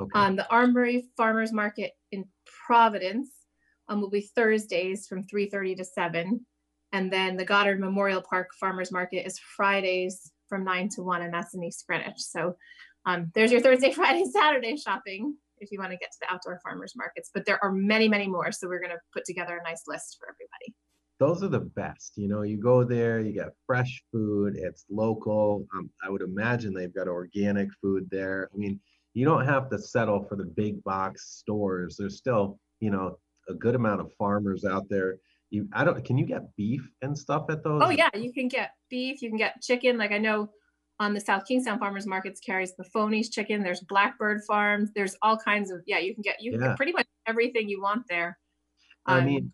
Okay. 0.00 0.18
Um, 0.18 0.36
the 0.36 0.48
Armory 0.50 1.08
Farmers 1.16 1.52
Market 1.52 1.92
in 2.12 2.24
Providence 2.66 3.30
um, 3.88 4.00
will 4.00 4.10
be 4.10 4.30
Thursdays 4.34 5.06
from 5.06 5.24
3:30 5.24 5.76
to 5.76 5.84
7. 5.84 6.46
And 6.92 7.12
then 7.12 7.36
the 7.36 7.44
Goddard 7.44 7.80
Memorial 7.80 8.22
Park 8.22 8.48
Farmers 8.58 8.92
Market 8.92 9.26
is 9.26 9.38
Fridays 9.38 10.32
from 10.48 10.64
9 10.64 10.88
to 10.90 11.02
1, 11.02 11.22
and 11.22 11.34
that's 11.34 11.54
in 11.54 11.64
East 11.64 11.84
Greenwich. 11.86 12.18
So 12.18 12.56
um, 13.04 13.30
there's 13.34 13.52
your 13.52 13.60
Thursday, 13.60 13.92
Friday, 13.94 14.24
Saturday 14.24 14.76
shopping 14.76 15.36
if 15.58 15.72
you 15.72 15.78
want 15.78 15.90
to 15.90 15.96
get 15.96 16.12
to 16.12 16.18
the 16.20 16.32
outdoor 16.32 16.60
farmers 16.62 16.94
markets. 16.96 17.30
But 17.32 17.46
there 17.46 17.62
are 17.62 17.72
many, 17.72 18.08
many 18.08 18.26
more. 18.26 18.52
So 18.52 18.68
we're 18.68 18.80
going 18.80 18.90
to 18.90 19.00
put 19.12 19.24
together 19.24 19.56
a 19.56 19.68
nice 19.68 19.82
list 19.86 20.16
for 20.18 20.28
everybody. 20.28 20.74
Those 21.18 21.42
are 21.42 21.48
the 21.48 21.60
best. 21.60 22.12
You 22.16 22.28
know, 22.28 22.42
you 22.42 22.58
go 22.58 22.84
there, 22.84 23.20
you 23.20 23.32
get 23.32 23.54
fresh 23.66 24.02
food, 24.12 24.54
it's 24.56 24.84
local. 24.90 25.66
Um, 25.74 25.88
I 26.04 26.10
would 26.10 26.20
imagine 26.20 26.74
they've 26.74 26.94
got 26.94 27.08
organic 27.08 27.70
food 27.80 28.06
there. 28.10 28.50
I 28.52 28.56
mean, 28.58 28.78
you 29.14 29.24
don't 29.24 29.46
have 29.46 29.70
to 29.70 29.78
settle 29.78 30.26
for 30.28 30.36
the 30.36 30.44
big 30.44 30.84
box 30.84 31.38
stores. 31.38 31.96
There's 31.98 32.18
still, 32.18 32.58
you 32.80 32.90
know, 32.90 33.18
a 33.48 33.54
good 33.54 33.74
amount 33.74 34.02
of 34.02 34.12
farmers 34.18 34.66
out 34.66 34.90
there 34.90 35.16
you 35.56 35.68
I 35.72 35.84
don't 35.84 36.04
can 36.04 36.18
you 36.18 36.26
get 36.26 36.54
beef 36.56 36.82
and 37.02 37.16
stuff 37.16 37.46
at 37.50 37.64
those? 37.64 37.82
Oh 37.84 37.90
yeah, 37.90 38.10
you 38.14 38.32
can 38.32 38.48
get 38.48 38.70
beef, 38.90 39.22
you 39.22 39.30
can 39.30 39.38
get 39.38 39.60
chicken. 39.62 39.98
Like 39.98 40.12
I 40.12 40.18
know 40.18 40.50
on 40.98 41.14
the 41.14 41.20
South 41.20 41.44
Kingstown 41.46 41.78
Farmers 41.78 42.06
Markets 42.06 42.40
carries 42.40 42.74
the 42.76 42.84
Phonies 42.94 43.30
chicken. 43.30 43.62
There's 43.62 43.80
Blackbird 43.88 44.42
Farms. 44.46 44.90
There's 44.94 45.16
all 45.22 45.36
kinds 45.36 45.70
of 45.70 45.80
yeah. 45.86 45.98
You 45.98 46.14
can 46.14 46.22
get 46.22 46.36
you 46.40 46.52
can 46.52 46.60
yeah. 46.60 46.68
get 46.68 46.76
pretty 46.76 46.92
much 46.92 47.06
everything 47.26 47.68
you 47.68 47.82
want 47.82 48.02
there. 48.08 48.38
Um, 49.06 49.16
I 49.16 49.24
mean, 49.24 49.52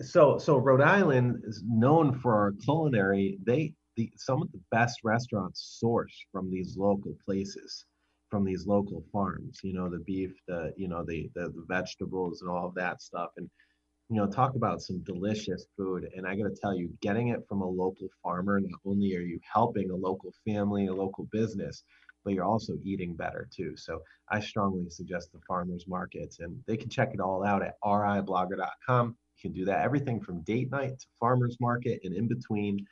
so 0.00 0.38
so 0.38 0.56
Rhode 0.58 0.82
Island 0.82 1.42
is 1.44 1.62
known 1.66 2.18
for 2.18 2.34
our 2.34 2.52
culinary. 2.64 3.38
They 3.44 3.74
the 3.96 4.10
some 4.16 4.42
of 4.42 4.50
the 4.52 4.60
best 4.70 5.00
restaurants 5.04 5.78
source 5.80 6.14
from 6.32 6.50
these 6.50 6.76
local 6.76 7.16
places, 7.24 7.84
from 8.30 8.44
these 8.44 8.66
local 8.66 9.04
farms. 9.12 9.60
You 9.62 9.72
know 9.72 9.88
the 9.88 10.00
beef, 10.00 10.32
the 10.48 10.72
you 10.76 10.88
know 10.88 11.04
the 11.04 11.30
the, 11.34 11.48
the 11.48 11.64
vegetables 11.68 12.42
and 12.42 12.50
all 12.50 12.66
of 12.66 12.74
that 12.74 13.00
stuff 13.00 13.30
and 13.36 13.48
you 14.08 14.16
know, 14.16 14.26
talk 14.26 14.54
about 14.54 14.80
some 14.80 14.98
delicious 15.00 15.66
food. 15.76 16.08
And 16.14 16.26
I 16.26 16.36
got 16.36 16.44
to 16.44 16.54
tell 16.60 16.74
you, 16.74 16.90
getting 17.00 17.28
it 17.28 17.44
from 17.48 17.62
a 17.62 17.68
local 17.68 18.08
farmer, 18.22 18.60
not 18.60 18.80
only 18.84 19.16
are 19.16 19.20
you 19.20 19.40
helping 19.52 19.90
a 19.90 19.96
local 19.96 20.32
family, 20.44 20.86
a 20.86 20.94
local 20.94 21.24
business, 21.32 21.82
but 22.24 22.32
you're 22.34 22.44
also 22.44 22.74
eating 22.84 23.14
better 23.14 23.48
too. 23.54 23.76
So 23.76 24.02
I 24.30 24.40
strongly 24.40 24.90
suggest 24.90 25.32
the 25.32 25.40
farmers 25.46 25.86
markets, 25.88 26.38
and 26.38 26.60
they 26.66 26.76
can 26.76 26.88
check 26.88 27.14
it 27.14 27.20
all 27.20 27.44
out 27.44 27.62
at 27.62 27.74
riblogger.com. 27.84 29.08
You 29.08 29.42
can 29.42 29.52
do 29.52 29.64
that 29.66 29.84
everything 29.84 30.20
from 30.20 30.42
date 30.42 30.70
night 30.70 30.98
to 30.98 31.06
farmers 31.18 31.56
market 31.60 32.00
and 32.04 32.14
in 32.14 32.28
between. 32.28 32.84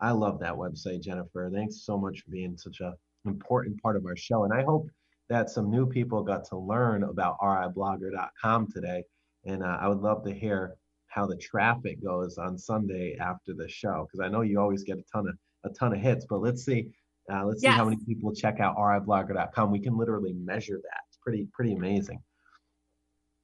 I 0.00 0.10
love 0.10 0.40
that 0.40 0.54
website, 0.54 1.00
Jennifer. 1.00 1.50
Thanks 1.52 1.82
so 1.84 1.96
much 1.96 2.20
for 2.20 2.30
being 2.30 2.56
such 2.56 2.80
an 2.80 2.92
important 3.24 3.80
part 3.80 3.96
of 3.96 4.04
our 4.04 4.16
show. 4.16 4.44
And 4.44 4.52
I 4.52 4.62
hope 4.62 4.88
that 5.28 5.50
some 5.50 5.70
new 5.70 5.86
people 5.86 6.22
got 6.22 6.44
to 6.46 6.56
learn 6.56 7.04
about 7.04 7.38
riblogger.com 7.40 8.70
today 8.72 9.04
and 9.46 9.62
uh, 9.62 9.78
I 9.80 9.88
would 9.88 10.00
love 10.00 10.24
to 10.24 10.34
hear 10.34 10.76
how 11.06 11.26
the 11.26 11.36
traffic 11.36 12.02
goes 12.04 12.36
on 12.36 12.58
Sunday 12.58 13.16
after 13.18 13.54
the 13.54 13.68
show 13.68 14.06
because 14.06 14.24
I 14.24 14.28
know 14.28 14.42
you 14.42 14.60
always 14.60 14.82
get 14.82 14.98
a 14.98 15.04
ton 15.10 15.28
of 15.28 15.36
a 15.64 15.74
ton 15.74 15.92
of 15.92 16.00
hits. 16.00 16.26
But 16.28 16.42
let's 16.42 16.64
see, 16.64 16.90
uh, 17.32 17.44
let's 17.44 17.62
yes. 17.62 17.72
see 17.72 17.76
how 17.76 17.84
many 17.84 17.98
people 18.06 18.34
check 18.34 18.60
out 18.60 18.76
riblogger.com. 18.76 19.70
We 19.70 19.80
can 19.80 19.96
literally 19.96 20.34
measure 20.34 20.76
that. 20.82 21.00
It's 21.08 21.18
pretty 21.22 21.48
pretty 21.52 21.72
amazing. 21.72 22.20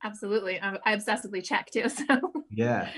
Absolutely, 0.04 0.60
I, 0.60 0.76
I 0.84 0.96
obsessively 0.96 1.42
check 1.42 1.70
too. 1.70 1.88
So 1.88 2.32
yeah, 2.50 2.90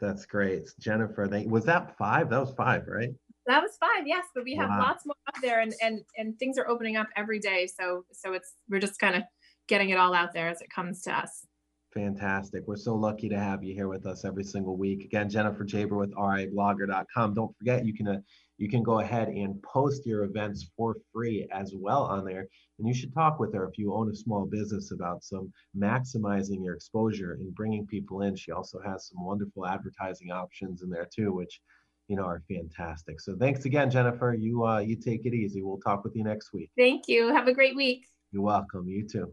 that's 0.00 0.26
great, 0.26 0.68
Jennifer. 0.80 1.28
Thank, 1.28 1.50
was 1.50 1.64
that 1.66 1.96
five? 1.96 2.30
That 2.30 2.40
was 2.40 2.52
five, 2.56 2.86
right? 2.88 3.10
That 3.46 3.62
was 3.62 3.76
five, 3.78 4.06
yes. 4.06 4.24
But 4.34 4.44
we 4.44 4.56
have 4.56 4.70
wow. 4.70 4.80
lots 4.80 5.06
more 5.06 5.14
up 5.28 5.36
there, 5.42 5.60
and 5.60 5.74
and 5.82 6.00
and 6.16 6.38
things 6.38 6.58
are 6.58 6.68
opening 6.68 6.96
up 6.96 7.08
every 7.16 7.38
day. 7.38 7.68
So 7.68 8.04
so 8.12 8.32
it's 8.32 8.54
we're 8.68 8.80
just 8.80 8.98
kind 8.98 9.14
of 9.14 9.22
getting 9.68 9.90
it 9.90 9.98
all 9.98 10.14
out 10.14 10.32
there 10.32 10.48
as 10.48 10.60
it 10.60 10.70
comes 10.70 11.02
to 11.02 11.12
us. 11.12 11.46
Fantastic. 11.94 12.64
We're 12.66 12.76
so 12.76 12.94
lucky 12.94 13.30
to 13.30 13.38
have 13.38 13.64
you 13.64 13.74
here 13.74 13.88
with 13.88 14.04
us 14.04 14.24
every 14.24 14.44
single 14.44 14.76
week. 14.76 15.04
Again, 15.04 15.30
Jennifer 15.30 15.64
Geaber 15.64 15.96
with 15.96 16.12
riblogger.com. 16.14 17.34
Don't 17.34 17.56
forget, 17.56 17.86
you 17.86 17.94
can 17.94 18.08
uh, 18.08 18.20
you 18.58 18.68
can 18.68 18.82
go 18.82 19.00
ahead 19.00 19.28
and 19.28 19.62
post 19.62 20.04
your 20.04 20.24
events 20.24 20.68
for 20.76 20.96
free 21.12 21.48
as 21.50 21.72
well 21.74 22.02
on 22.02 22.24
there. 22.24 22.46
And 22.78 22.86
you 22.86 22.92
should 22.92 23.14
talk 23.14 23.38
with 23.38 23.54
her 23.54 23.66
if 23.66 23.78
you 23.78 23.94
own 23.94 24.10
a 24.10 24.14
small 24.14 24.44
business 24.44 24.90
about 24.90 25.24
some 25.24 25.50
maximizing 25.76 26.62
your 26.62 26.74
exposure 26.74 27.34
and 27.40 27.54
bringing 27.54 27.86
people 27.86 28.22
in. 28.22 28.36
She 28.36 28.52
also 28.52 28.80
has 28.80 29.08
some 29.08 29.24
wonderful 29.24 29.66
advertising 29.66 30.30
options 30.30 30.82
in 30.82 30.90
there 30.90 31.08
too, 31.14 31.32
which 31.32 31.60
you 32.08 32.16
know 32.16 32.24
are 32.24 32.42
fantastic. 32.48 33.20
So 33.20 33.34
thanks 33.38 33.64
again, 33.64 33.90
Jennifer. 33.90 34.34
You 34.34 34.66
uh, 34.66 34.80
you 34.80 34.96
take 34.96 35.24
it 35.24 35.32
easy. 35.32 35.62
We'll 35.62 35.78
talk 35.78 36.04
with 36.04 36.14
you 36.14 36.24
next 36.24 36.52
week. 36.52 36.70
Thank 36.76 37.08
you. 37.08 37.32
Have 37.32 37.48
a 37.48 37.54
great 37.54 37.76
week. 37.76 38.06
You're 38.30 38.42
welcome. 38.42 38.86
You 38.88 39.08
too. 39.08 39.32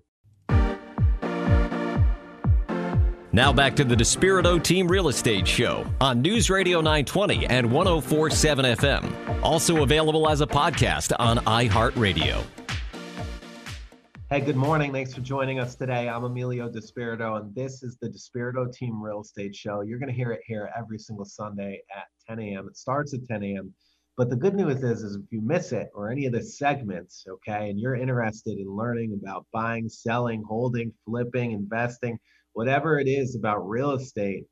Now 3.36 3.51
back 3.51 3.75
to 3.75 3.83
the 3.83 3.95
Despirito 3.95 4.63
Team 4.63 4.88
Real 4.88 5.09
Estate 5.09 5.45
Show 5.45 5.86
on 5.99 6.21
News 6.21 6.49
Radio 6.49 6.79
920 6.79 7.47
and 7.47 7.69
1047 7.69 8.63
FM. 8.77 9.43
Also 9.43 9.83
available 9.83 10.29
as 10.29 10.39
a 10.39 10.47
podcast 10.47 11.11
on 11.19 11.39
iHeartRadio. 11.39 12.41
Hey, 14.29 14.39
good 14.39 14.55
morning. 14.55 14.93
Thanks 14.93 15.13
for 15.13 15.19
joining 15.19 15.59
us 15.59 15.75
today. 15.75 16.07
I'm 16.07 16.23
Emilio 16.23 16.69
Despirito, 16.69 17.38
and 17.38 17.53
this 17.53 17.83
is 17.83 17.97
the 17.97 18.07
Despirito 18.07 18.71
Team 18.71 19.03
Real 19.03 19.19
Estate 19.19 19.53
Show. 19.53 19.81
You're 19.81 19.99
going 19.99 20.07
to 20.07 20.15
hear 20.15 20.31
it 20.31 20.39
here 20.45 20.71
every 20.73 20.97
single 20.97 21.25
Sunday 21.25 21.81
at 21.93 22.05
10 22.29 22.39
a.m. 22.39 22.69
It 22.69 22.77
starts 22.77 23.13
at 23.13 23.27
10 23.27 23.43
a.m. 23.43 23.73
But 24.15 24.29
the 24.29 24.38
good 24.38 24.55
news 24.55 24.81
is, 24.81 25.03
is 25.03 25.17
if 25.17 25.29
you 25.29 25.41
miss 25.41 25.73
it 25.73 25.89
or 25.93 26.09
any 26.09 26.25
of 26.25 26.31
the 26.31 26.41
segments, 26.41 27.25
okay, 27.29 27.69
and 27.69 27.77
you're 27.77 27.95
interested 27.95 28.57
in 28.59 28.69
learning 28.69 29.19
about 29.21 29.45
buying, 29.51 29.89
selling, 29.89 30.41
holding, 30.47 30.93
flipping, 31.05 31.51
investing, 31.51 32.17
whatever 32.56 32.99
it 32.99 33.08
is 33.08 33.36
about 33.36 33.68
real 33.68 33.91
estate, 33.91 34.45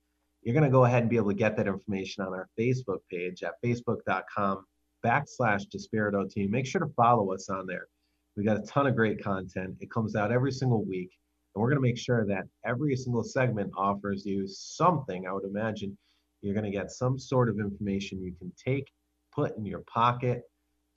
you're 0.43 0.53
going 0.53 0.65
to 0.65 0.69
go 0.69 0.83
ahead 0.83 1.03
and 1.03 1.09
be 1.09 1.15
able 1.15 1.29
to 1.29 1.35
get 1.35 1.55
that 1.55 1.67
information 1.67 2.23
on 2.23 2.33
our 2.33 2.49
Facebook 2.59 2.99
page 3.09 3.43
at 3.43 3.53
facebook.com 3.65 4.65
backslash 5.05 5.63
Despirito 5.73 6.29
team. 6.29 6.51
Make 6.51 6.67
sure 6.67 6.81
to 6.81 6.93
follow 6.95 7.33
us 7.33 7.49
on 7.49 7.65
there. 7.65 7.87
We 8.35 8.43
got 8.43 8.57
a 8.57 8.63
ton 8.63 8.87
of 8.87 8.95
great 8.95 9.23
content. 9.23 9.77
It 9.79 9.89
comes 9.89 10.17
out 10.17 10.33
every 10.33 10.51
single 10.51 10.83
week. 10.83 11.11
And 11.55 11.61
we're 11.61 11.69
going 11.69 11.81
to 11.81 11.87
make 11.87 11.97
sure 11.97 12.25
that 12.27 12.43
every 12.65 12.95
single 12.97 13.23
segment 13.23 13.71
offers 13.77 14.25
you 14.25 14.47
something. 14.47 15.25
I 15.25 15.31
would 15.31 15.45
imagine 15.45 15.97
you're 16.41 16.55
going 16.55 16.69
to 16.69 16.77
get 16.77 16.91
some 16.91 17.17
sort 17.17 17.47
of 17.47 17.57
information 17.57 18.21
you 18.21 18.33
can 18.37 18.51
take, 18.61 18.91
put 19.33 19.55
in 19.55 19.65
your 19.65 19.83
pocket, 19.87 20.41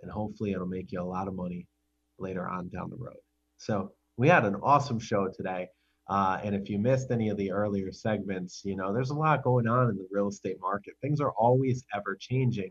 and 0.03 0.11
hopefully 0.11 0.53
it'll 0.53 0.67
make 0.67 0.91
you 0.91 1.01
a 1.01 1.05
lot 1.05 1.29
of 1.29 1.35
money 1.35 1.69
later 2.19 2.49
on 2.49 2.69
down 2.69 2.91
the 2.91 2.97
road. 2.97 3.21
So 3.59 3.93
we 4.17 4.29
had 4.29 4.45
an 4.45 4.57
awesome 4.57 4.99
show 4.99 5.29
today. 5.29 5.69
Uh, 6.09 6.39
and 6.45 6.55
if 6.55 6.69
you 6.71 6.79
missed 6.79 7.11
any 7.11 7.29
of 7.31 7.37
the 7.37 7.51
earlier 7.51 7.91
segments, 7.93 8.63
you 8.65 8.77
know, 8.77 8.93
there's 8.93 9.11
a 9.11 9.15
lot 9.15 9.43
going 9.43 9.67
on 9.67 9.91
in 9.91 9.97
the 9.97 10.07
real 10.11 10.29
estate 10.29 10.57
market. 10.61 10.95
Things 11.03 11.21
are 11.21 11.33
always 11.33 11.85
ever 11.95 12.17
changing. 12.19 12.71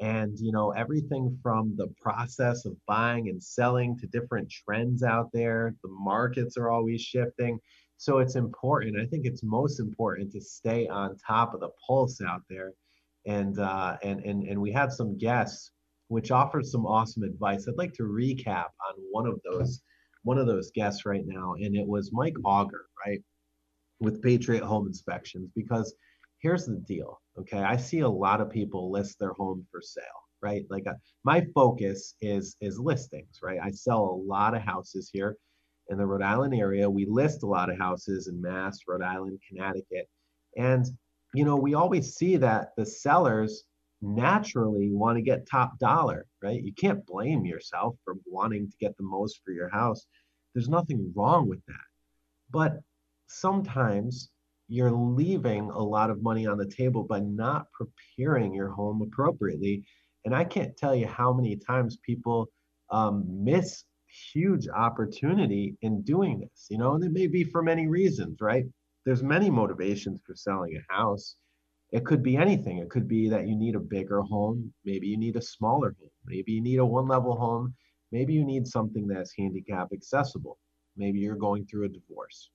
And, 0.00 0.36
you 0.40 0.50
know, 0.50 0.72
everything 0.72 1.38
from 1.40 1.74
the 1.76 1.86
process 2.02 2.64
of 2.64 2.74
buying 2.86 3.28
and 3.28 3.40
selling 3.40 3.96
to 3.98 4.08
different 4.08 4.50
trends 4.50 5.04
out 5.04 5.30
there, 5.32 5.74
the 5.84 5.88
markets 5.88 6.56
are 6.56 6.68
always 6.68 7.00
shifting. 7.00 7.60
So 7.96 8.18
it's 8.18 8.34
important. 8.34 8.98
I 9.00 9.06
think 9.06 9.24
it's 9.24 9.44
most 9.44 9.78
important 9.78 10.32
to 10.32 10.40
stay 10.40 10.88
on 10.88 11.16
top 11.24 11.54
of 11.54 11.60
the 11.60 11.70
pulse 11.86 12.20
out 12.20 12.42
there. 12.50 12.72
And, 13.24 13.58
uh, 13.60 13.98
and, 14.02 14.18
and, 14.24 14.42
and 14.48 14.60
we 14.60 14.72
have 14.72 14.92
some 14.92 15.16
guests 15.16 15.70
which 16.08 16.32
offer 16.32 16.60
some 16.62 16.86
awesome 16.86 17.22
advice. 17.22 17.66
I'd 17.68 17.78
like 17.78 17.94
to 17.94 18.02
recap 18.02 18.66
on 18.88 18.94
one 19.12 19.26
of 19.26 19.40
those 19.48 19.80
one 20.24 20.38
of 20.38 20.46
those 20.46 20.70
guests 20.72 21.06
right 21.06 21.24
now, 21.24 21.54
and 21.54 21.76
it 21.76 21.86
was 21.86 22.12
Mike 22.12 22.36
Auger, 22.44 22.86
right, 23.06 23.22
with 24.00 24.22
Patriot 24.22 24.64
Home 24.64 24.86
Inspections. 24.86 25.50
Because 25.54 25.94
here's 26.40 26.66
the 26.66 26.76
deal, 26.76 27.20
okay? 27.38 27.60
I 27.60 27.76
see 27.76 28.00
a 28.00 28.08
lot 28.08 28.40
of 28.40 28.50
people 28.50 28.90
list 28.90 29.18
their 29.18 29.32
home 29.34 29.66
for 29.70 29.80
sale, 29.80 30.04
right? 30.42 30.64
Like 30.68 30.86
uh, 30.86 30.94
my 31.24 31.46
focus 31.54 32.14
is 32.20 32.56
is 32.60 32.78
listings, 32.78 33.38
right? 33.42 33.60
I 33.62 33.70
sell 33.70 34.02
a 34.02 34.22
lot 34.26 34.54
of 34.54 34.62
houses 34.62 35.10
here 35.12 35.36
in 35.88 35.98
the 35.98 36.06
Rhode 36.06 36.22
Island 36.22 36.54
area. 36.54 36.88
We 36.88 37.06
list 37.06 37.42
a 37.42 37.46
lot 37.46 37.70
of 37.70 37.78
houses 37.78 38.28
in 38.28 38.40
Mass, 38.40 38.78
Rhode 38.88 39.02
Island, 39.02 39.38
Connecticut, 39.48 40.08
and 40.56 40.86
you 41.34 41.44
know 41.44 41.56
we 41.56 41.74
always 41.74 42.14
see 42.14 42.36
that 42.38 42.70
the 42.76 42.86
sellers 42.86 43.64
naturally 44.04 44.90
want 44.92 45.16
to 45.16 45.22
get 45.22 45.48
top 45.48 45.78
dollar, 45.78 46.26
right? 46.42 46.62
You 46.62 46.72
can't 46.72 47.04
blame 47.06 47.44
yourself 47.44 47.96
for 48.04 48.14
wanting 48.26 48.70
to 48.70 48.76
get 48.78 48.96
the 48.96 49.02
most 49.04 49.40
for 49.44 49.52
your 49.52 49.68
house. 49.68 50.06
There's 50.54 50.68
nothing 50.68 51.12
wrong 51.16 51.48
with 51.48 51.64
that. 51.66 51.86
But 52.50 52.80
sometimes 53.26 54.30
you're 54.68 54.92
leaving 54.92 55.70
a 55.70 55.82
lot 55.82 56.10
of 56.10 56.22
money 56.22 56.46
on 56.46 56.58
the 56.58 56.66
table 56.66 57.02
by 57.02 57.20
not 57.20 57.66
preparing 57.72 58.54
your 58.54 58.70
home 58.70 59.02
appropriately. 59.02 59.84
And 60.24 60.34
I 60.34 60.44
can't 60.44 60.76
tell 60.76 60.94
you 60.94 61.06
how 61.06 61.32
many 61.32 61.56
times 61.56 61.98
people 62.04 62.48
um, 62.90 63.24
miss 63.26 63.84
huge 64.32 64.68
opportunity 64.68 65.76
in 65.82 66.02
doing 66.02 66.40
this, 66.40 66.66
you 66.70 66.78
know, 66.78 66.94
and 66.94 67.04
it 67.04 67.12
may 67.12 67.26
be 67.26 67.44
for 67.44 67.62
many 67.62 67.88
reasons, 67.88 68.40
right? 68.40 68.64
There's 69.04 69.22
many 69.22 69.50
motivations 69.50 70.20
for 70.24 70.34
selling 70.34 70.76
a 70.76 70.92
house 70.92 71.36
it 71.94 72.04
could 72.04 72.24
be 72.24 72.36
anything. 72.36 72.78
It 72.78 72.90
could 72.90 73.06
be 73.06 73.28
that 73.28 73.46
you 73.46 73.54
need 73.54 73.76
a 73.76 73.80
bigger 73.80 74.20
home. 74.20 74.74
Maybe 74.84 75.06
you 75.06 75.16
need 75.16 75.36
a 75.36 75.40
smaller 75.40 75.94
home. 76.00 76.10
Maybe 76.26 76.50
you 76.50 76.60
need 76.60 76.80
a 76.80 76.84
one 76.84 77.06
level 77.06 77.36
home. 77.36 77.72
Maybe 78.10 78.34
you 78.34 78.44
need 78.44 78.66
something 78.66 79.06
that's 79.06 79.32
handicap 79.38 79.90
accessible. 79.92 80.58
Maybe 80.96 81.20
you're 81.20 81.36
going 81.36 81.66
through 81.66 81.84
a 81.84 81.88
divorce. 81.88 82.50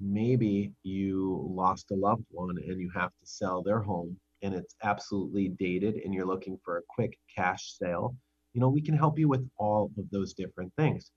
Maybe 0.00 0.72
you 0.82 1.46
lost 1.54 1.90
a 1.90 1.94
loved 1.94 2.24
one 2.30 2.56
and 2.56 2.80
you 2.80 2.90
have 2.94 3.10
to 3.10 3.26
sell 3.26 3.62
their 3.62 3.80
home 3.80 4.16
and 4.40 4.54
it's 4.54 4.74
absolutely 4.82 5.48
dated 5.48 5.96
and 5.96 6.14
you're 6.14 6.26
looking 6.26 6.58
for 6.64 6.78
a 6.78 6.82
quick 6.88 7.18
cash 7.36 7.76
sale. 7.78 8.16
You 8.54 8.62
know, 8.62 8.70
we 8.70 8.80
can 8.80 8.96
help 8.96 9.18
you 9.18 9.28
with 9.28 9.46
all 9.58 9.90
of 9.98 10.10
those 10.10 10.32
different 10.32 10.72
things. 10.78 11.10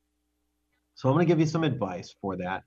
So 0.95 1.07
I'm 1.07 1.15
going 1.15 1.25
to 1.25 1.31
give 1.31 1.39
you 1.39 1.45
some 1.45 1.63
advice 1.63 2.13
for 2.19 2.35
that. 2.35 2.63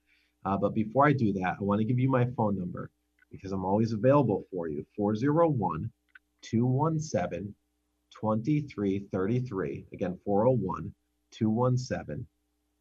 Uh, 0.46 0.56
but 0.56 0.74
before 0.74 1.06
I 1.06 1.12
do 1.12 1.34
that, 1.34 1.56
I 1.60 1.62
want 1.62 1.80
to 1.80 1.84
give 1.84 1.98
you 1.98 2.08
my 2.08 2.26
phone 2.34 2.58
number 2.58 2.90
because 3.36 3.52
I'm 3.52 3.64
always 3.64 3.92
available 3.92 4.44
for 4.50 4.68
you. 4.68 4.84
401 4.96 5.90
217 6.42 7.54
2333. 8.20 9.86
Again, 9.92 10.18
401 10.24 10.92
217 11.32 12.26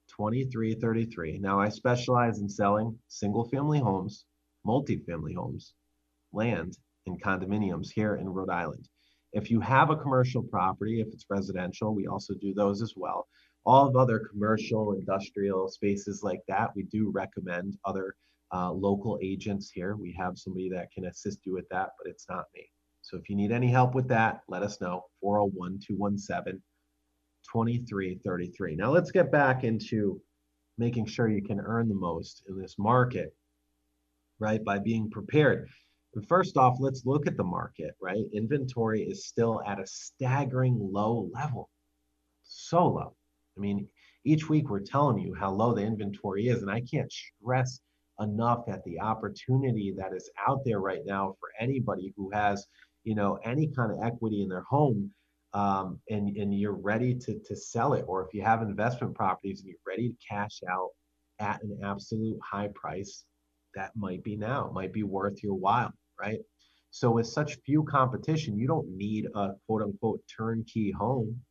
2333. 0.07 1.39
Now, 1.39 1.59
I 1.59 1.69
specialize 1.69 2.39
in 2.39 2.49
selling 2.49 2.97
single 3.07 3.45
family 3.49 3.79
homes, 3.79 4.25
multifamily 4.65 5.35
homes, 5.35 5.73
land 6.31 6.77
and 7.07 7.21
condominiums 7.21 7.89
here 7.91 8.15
in 8.15 8.29
Rhode 8.29 8.49
Island. 8.49 8.87
If 9.33 9.51
you 9.51 9.59
have 9.59 9.89
a 9.89 9.97
commercial 9.97 10.43
property, 10.43 11.01
if 11.01 11.07
it's 11.07 11.25
residential, 11.29 11.93
we 11.93 12.07
also 12.07 12.33
do 12.35 12.53
those 12.53 12.81
as 12.81 12.93
well. 12.95 13.27
All 13.65 13.87
of 13.87 13.95
other 13.95 14.19
commercial, 14.19 14.93
industrial 14.93 15.67
spaces 15.67 16.23
like 16.23 16.41
that, 16.47 16.71
we 16.75 16.83
do 16.83 17.11
recommend 17.11 17.77
other 17.83 18.15
uh, 18.55 18.71
local 18.71 19.19
agents 19.21 19.69
here. 19.69 19.95
We 19.95 20.15
have 20.17 20.37
somebody 20.37 20.69
that 20.69 20.91
can 20.91 21.05
assist 21.05 21.39
you 21.45 21.53
with 21.53 21.67
that, 21.69 21.89
but 21.97 22.09
it's 22.09 22.27
not 22.29 22.45
me. 22.55 22.69
So 23.01 23.17
if 23.17 23.29
you 23.29 23.35
need 23.35 23.51
any 23.51 23.67
help 23.67 23.93
with 23.93 24.07
that, 24.07 24.41
let 24.47 24.63
us 24.63 24.79
know 24.79 25.03
401 25.21 25.79
217 25.85 26.61
2333. 27.51 28.75
Now 28.75 28.91
let's 28.91 29.11
get 29.11 29.31
back 29.31 29.63
into 29.63 30.21
making 30.77 31.05
sure 31.05 31.27
you 31.27 31.41
can 31.41 31.59
earn 31.59 31.89
the 31.89 31.95
most 31.95 32.43
in 32.47 32.57
this 32.57 32.75
market, 32.79 33.35
right? 34.39 34.63
By 34.63 34.79
being 34.79 35.09
prepared. 35.09 35.67
First 36.27 36.55
off, 36.55 36.77
let's 36.79 37.05
look 37.05 37.27
at 37.27 37.35
the 37.35 37.43
market, 37.43 37.93
right? 38.01 38.23
Inventory 38.33 39.01
is 39.03 39.27
still 39.27 39.61
at 39.67 39.81
a 39.81 39.85
staggering 39.85 40.77
low 40.79 41.29
level. 41.33 41.69
So 42.43 42.87
low. 42.87 43.15
I 43.57 43.59
mean, 43.59 43.87
each 44.23 44.47
week 44.47 44.69
we're 44.69 44.79
telling 44.79 45.19
you 45.19 45.35
how 45.35 45.51
low 45.51 45.73
the 45.73 45.81
inventory 45.81 46.47
is, 46.47 46.61
and 46.61 46.71
I 46.71 46.81
can't 46.81 47.11
stress 47.11 47.81
enough 48.19 48.65
at 48.67 48.83
the 48.83 48.99
opportunity 48.99 49.93
that 49.97 50.13
is 50.13 50.29
out 50.47 50.63
there 50.65 50.79
right 50.79 51.01
now 51.05 51.35
for 51.39 51.49
anybody 51.59 52.13
who 52.15 52.29
has, 52.31 52.67
you 53.03 53.15
know, 53.15 53.39
any 53.43 53.67
kind 53.67 53.91
of 53.91 53.99
equity 54.03 54.41
in 54.41 54.49
their 54.49 54.63
home. 54.63 55.11
Um, 55.53 56.01
and, 56.09 56.35
and 56.35 56.53
you're 56.53 56.73
ready 56.73 57.15
to, 57.15 57.39
to 57.39 57.55
sell 57.55 57.93
it, 57.93 58.03
or 58.09 58.25
if 58.25 58.33
you 58.33 58.41
have 58.41 58.61
investment 58.61 59.15
properties 59.15 59.61
and 59.61 59.69
you're 59.69 59.77
ready 59.87 60.09
to 60.09 60.15
cash 60.29 60.59
out 60.69 60.89
at 61.39 61.63
an 61.63 61.79
absolute 61.81 62.37
high 62.43 62.69
price, 62.75 63.23
that 63.73 63.91
might 63.95 64.21
be 64.23 64.35
now, 64.35 64.69
might 64.73 64.91
be 64.91 65.03
worth 65.03 65.41
your 65.43 65.53
while 65.53 65.93
right? 66.19 66.39
So 66.91 67.11
with 67.11 67.27
such 67.27 67.57
few 67.65 67.83
competition, 67.83 68.57
you 68.57 68.67
don't 68.67 68.87
need 68.95 69.27
a 69.35 69.53
quote 69.67 69.81
unquote 69.81 70.21
turnkey 70.35 70.91
home. 70.91 71.41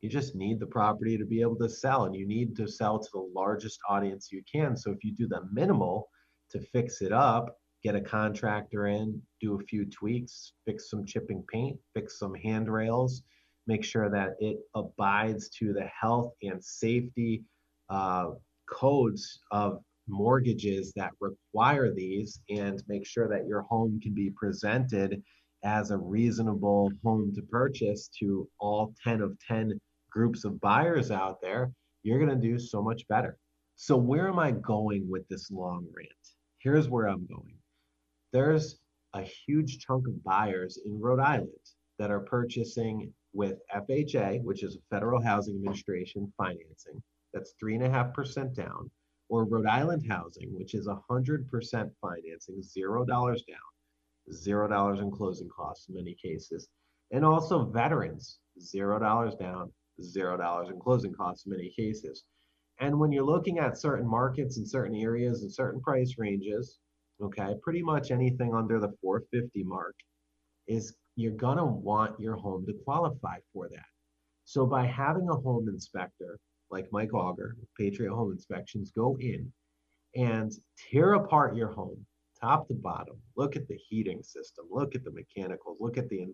You 0.00 0.08
just 0.08 0.34
need 0.34 0.58
the 0.60 0.66
property 0.66 1.18
to 1.18 1.26
be 1.26 1.42
able 1.42 1.56
to 1.56 1.68
sell 1.68 2.04
and 2.04 2.14
you 2.14 2.26
need 2.26 2.56
to 2.56 2.66
sell 2.66 2.98
to 2.98 3.08
the 3.12 3.30
largest 3.34 3.78
audience 3.88 4.32
you 4.32 4.42
can. 4.50 4.76
So 4.76 4.90
if 4.90 5.04
you 5.04 5.12
do 5.12 5.28
the 5.28 5.42
minimal 5.52 6.08
to 6.50 6.60
fix 6.60 7.02
it 7.02 7.12
up, 7.12 7.56
get 7.82 7.94
a 7.94 8.00
contractor 8.00 8.86
in, 8.86 9.20
do 9.40 9.54
a 9.54 9.64
few 9.64 9.84
tweaks, 9.84 10.52
fix 10.66 10.90
some 10.90 11.04
chipping 11.04 11.44
paint, 11.52 11.78
fix 11.94 12.18
some 12.18 12.34
handrails, 12.34 13.22
make 13.66 13.84
sure 13.84 14.10
that 14.10 14.36
it 14.38 14.58
abides 14.74 15.50
to 15.50 15.72
the 15.72 15.88
health 16.00 16.32
and 16.42 16.62
safety 16.64 17.42
uh, 17.90 18.30
codes 18.68 19.40
of 19.50 19.80
mortgages 20.08 20.92
that 20.96 21.10
require 21.20 21.92
these 21.94 22.40
and 22.48 22.82
make 22.88 23.06
sure 23.06 23.28
that 23.28 23.46
your 23.46 23.62
home 23.62 24.00
can 24.02 24.14
be 24.14 24.30
presented 24.30 25.22
as 25.62 25.90
a 25.90 25.98
reasonable 25.98 26.90
home 27.04 27.32
to 27.34 27.42
purchase 27.42 28.08
to 28.18 28.48
all 28.58 28.94
10 29.04 29.20
of 29.20 29.36
10 29.46 29.78
groups 30.10 30.44
of 30.44 30.60
buyers 30.60 31.10
out 31.10 31.40
there, 31.40 31.72
you're 32.02 32.18
going 32.18 32.30
to 32.30 32.48
do 32.48 32.58
so 32.58 32.82
much 32.82 33.06
better. 33.08 33.38
So, 33.76 33.96
where 33.96 34.28
am 34.28 34.38
I 34.38 34.52
going 34.52 35.08
with 35.08 35.26
this 35.28 35.50
long 35.50 35.86
rant? 35.96 36.10
Here's 36.58 36.88
where 36.88 37.06
I'm 37.06 37.26
going. 37.26 37.56
There's 38.32 38.78
a 39.14 39.22
huge 39.22 39.78
chunk 39.78 40.06
of 40.06 40.22
buyers 40.22 40.78
in 40.84 41.00
Rhode 41.00 41.20
Island 41.20 41.50
that 41.98 42.10
are 42.10 42.20
purchasing 42.20 43.12
with 43.32 43.58
FHA, 43.74 44.42
which 44.42 44.62
is 44.62 44.78
Federal 44.90 45.22
Housing 45.22 45.56
Administration 45.56 46.32
financing. 46.36 47.02
That's 47.32 47.54
3.5% 47.62 48.54
down 48.54 48.90
or 49.30 49.44
Rhode 49.44 49.66
Island 49.66 50.04
Housing, 50.08 50.52
which 50.52 50.74
is 50.74 50.88
100% 50.88 51.46
financing, 52.02 52.62
$0 52.62 53.06
down, 53.06 53.36
$0 54.32 55.02
in 55.02 55.10
closing 55.10 55.48
costs 55.48 55.88
in 55.88 55.94
many 55.94 56.16
cases, 56.20 56.68
and 57.12 57.24
also 57.24 57.64
veterans, 57.64 58.38
$0 58.60 59.38
down, 59.38 59.72
$0 60.00 60.70
in 60.70 60.78
closing 60.80 61.12
costs 61.12 61.46
in 61.46 61.52
many 61.52 61.70
cases. 61.70 62.24
And 62.80 62.98
when 62.98 63.12
you're 63.12 63.24
looking 63.24 63.58
at 63.58 63.78
certain 63.78 64.08
markets 64.08 64.56
in 64.56 64.66
certain 64.66 64.96
areas 64.96 65.42
and 65.42 65.52
certain 65.52 65.80
price 65.80 66.14
ranges, 66.16 66.78
okay, 67.20 67.54
pretty 67.62 67.82
much 67.82 68.10
anything 68.10 68.54
under 68.54 68.80
the 68.80 68.92
450 69.02 69.64
mark 69.64 69.94
is 70.66 70.94
you're 71.16 71.32
gonna 71.32 71.66
want 71.66 72.18
your 72.18 72.36
home 72.36 72.64
to 72.66 72.72
qualify 72.84 73.38
for 73.52 73.68
that. 73.68 73.84
So 74.44 74.66
by 74.66 74.86
having 74.86 75.28
a 75.28 75.36
home 75.36 75.68
inspector 75.68 76.38
like 76.70 76.88
Mike 76.92 77.12
Auger, 77.12 77.56
Patriot 77.78 78.14
Home 78.14 78.32
Inspections, 78.32 78.92
go 78.92 79.16
in 79.20 79.52
and 80.16 80.52
tear 80.90 81.14
apart 81.14 81.56
your 81.56 81.68
home, 81.68 82.04
top 82.40 82.68
to 82.68 82.74
bottom. 82.74 83.16
Look 83.36 83.56
at 83.56 83.68
the 83.68 83.76
heating 83.88 84.22
system. 84.22 84.66
Look 84.70 84.94
at 84.94 85.04
the 85.04 85.10
mechanicals. 85.10 85.78
Look 85.80 85.98
at 85.98 86.08
the 86.08 86.26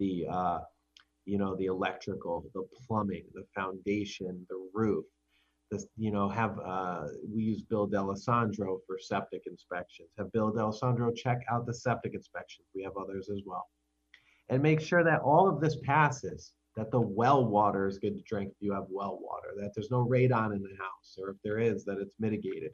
the 0.00 0.26
uh, 0.28 0.58
you 1.24 1.38
know 1.38 1.54
the 1.56 1.66
electrical, 1.66 2.44
the 2.54 2.64
plumbing, 2.86 3.24
the 3.34 3.44
foundation, 3.54 4.46
the 4.48 4.68
roof. 4.72 5.04
This, 5.70 5.86
you 5.96 6.10
know, 6.10 6.28
have 6.28 6.58
uh, 6.64 7.04
we 7.34 7.42
use 7.42 7.62
Bill 7.62 7.86
D'Alessandro 7.86 8.80
for 8.86 8.98
septic 8.98 9.42
inspections. 9.46 10.10
Have 10.18 10.32
Bill 10.32 10.52
D'Alessandro 10.52 11.12
check 11.12 11.40
out 11.50 11.66
the 11.66 11.74
septic 11.74 12.14
inspections. 12.14 12.66
We 12.74 12.82
have 12.82 12.96
others 13.00 13.30
as 13.30 13.42
well, 13.46 13.66
and 14.48 14.62
make 14.62 14.80
sure 14.80 15.02
that 15.04 15.20
all 15.22 15.48
of 15.48 15.60
this 15.60 15.76
passes 15.82 16.52
that 16.76 16.90
the 16.90 17.00
well 17.00 17.44
water 17.44 17.86
is 17.86 17.98
good 17.98 18.16
to 18.16 18.22
drink 18.22 18.50
if 18.50 18.56
you 18.60 18.72
have 18.72 18.86
well 18.90 19.18
water, 19.20 19.54
that 19.60 19.72
there's 19.74 19.90
no 19.90 20.04
radon 20.04 20.54
in 20.54 20.62
the 20.62 20.76
house, 20.78 21.16
or 21.18 21.30
if 21.30 21.36
there 21.44 21.58
is, 21.58 21.84
that 21.84 21.98
it's 21.98 22.16
mitigated. 22.18 22.72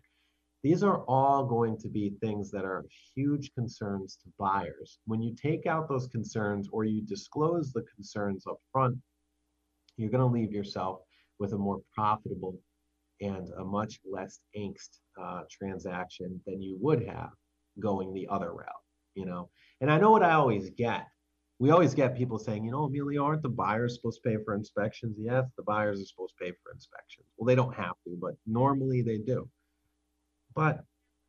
These 0.62 0.82
are 0.82 0.98
all 1.04 1.44
going 1.44 1.78
to 1.78 1.88
be 1.88 2.14
things 2.20 2.50
that 2.50 2.64
are 2.64 2.84
huge 3.14 3.52
concerns 3.54 4.18
to 4.22 4.30
buyers. 4.38 4.98
When 5.06 5.22
you 5.22 5.34
take 5.34 5.66
out 5.66 5.88
those 5.88 6.06
concerns 6.08 6.68
or 6.70 6.84
you 6.84 7.02
disclose 7.02 7.72
the 7.72 7.84
concerns 7.94 8.46
up 8.46 8.58
front, 8.72 8.98
you're 9.96 10.10
going 10.10 10.20
to 10.20 10.38
leave 10.38 10.52
yourself 10.52 11.00
with 11.38 11.54
a 11.54 11.58
more 11.58 11.80
profitable 11.94 12.58
and 13.20 13.48
a 13.58 13.64
much 13.64 14.00
less 14.10 14.40
angst 14.56 14.98
uh, 15.20 15.42
transaction 15.50 16.40
than 16.46 16.60
you 16.60 16.76
would 16.80 17.06
have 17.06 17.30
going 17.78 18.12
the 18.12 18.28
other 18.30 18.52
route. 18.52 18.66
You 19.14 19.26
know, 19.26 19.50
and 19.80 19.90
I 19.90 19.98
know 19.98 20.10
what 20.10 20.22
I 20.22 20.32
always 20.32 20.70
get 20.70 21.06
we 21.60 21.70
always 21.70 21.94
get 21.94 22.16
people 22.16 22.38
saying, 22.38 22.64
you 22.64 22.70
know, 22.70 22.84
Emilio, 22.84 23.22
aren't 23.22 23.42
the 23.42 23.50
buyers 23.50 23.94
supposed 23.94 24.22
to 24.22 24.30
pay 24.30 24.42
for 24.42 24.54
inspections? 24.54 25.14
Yes, 25.20 25.44
the 25.58 25.62
buyers 25.62 26.00
are 26.00 26.06
supposed 26.06 26.32
to 26.38 26.44
pay 26.46 26.52
for 26.52 26.72
inspections. 26.72 27.26
Well, 27.36 27.46
they 27.46 27.54
don't 27.54 27.74
have 27.74 27.96
to, 28.06 28.16
but 28.18 28.34
normally 28.46 29.02
they 29.02 29.18
do. 29.18 29.46
But 30.60 30.84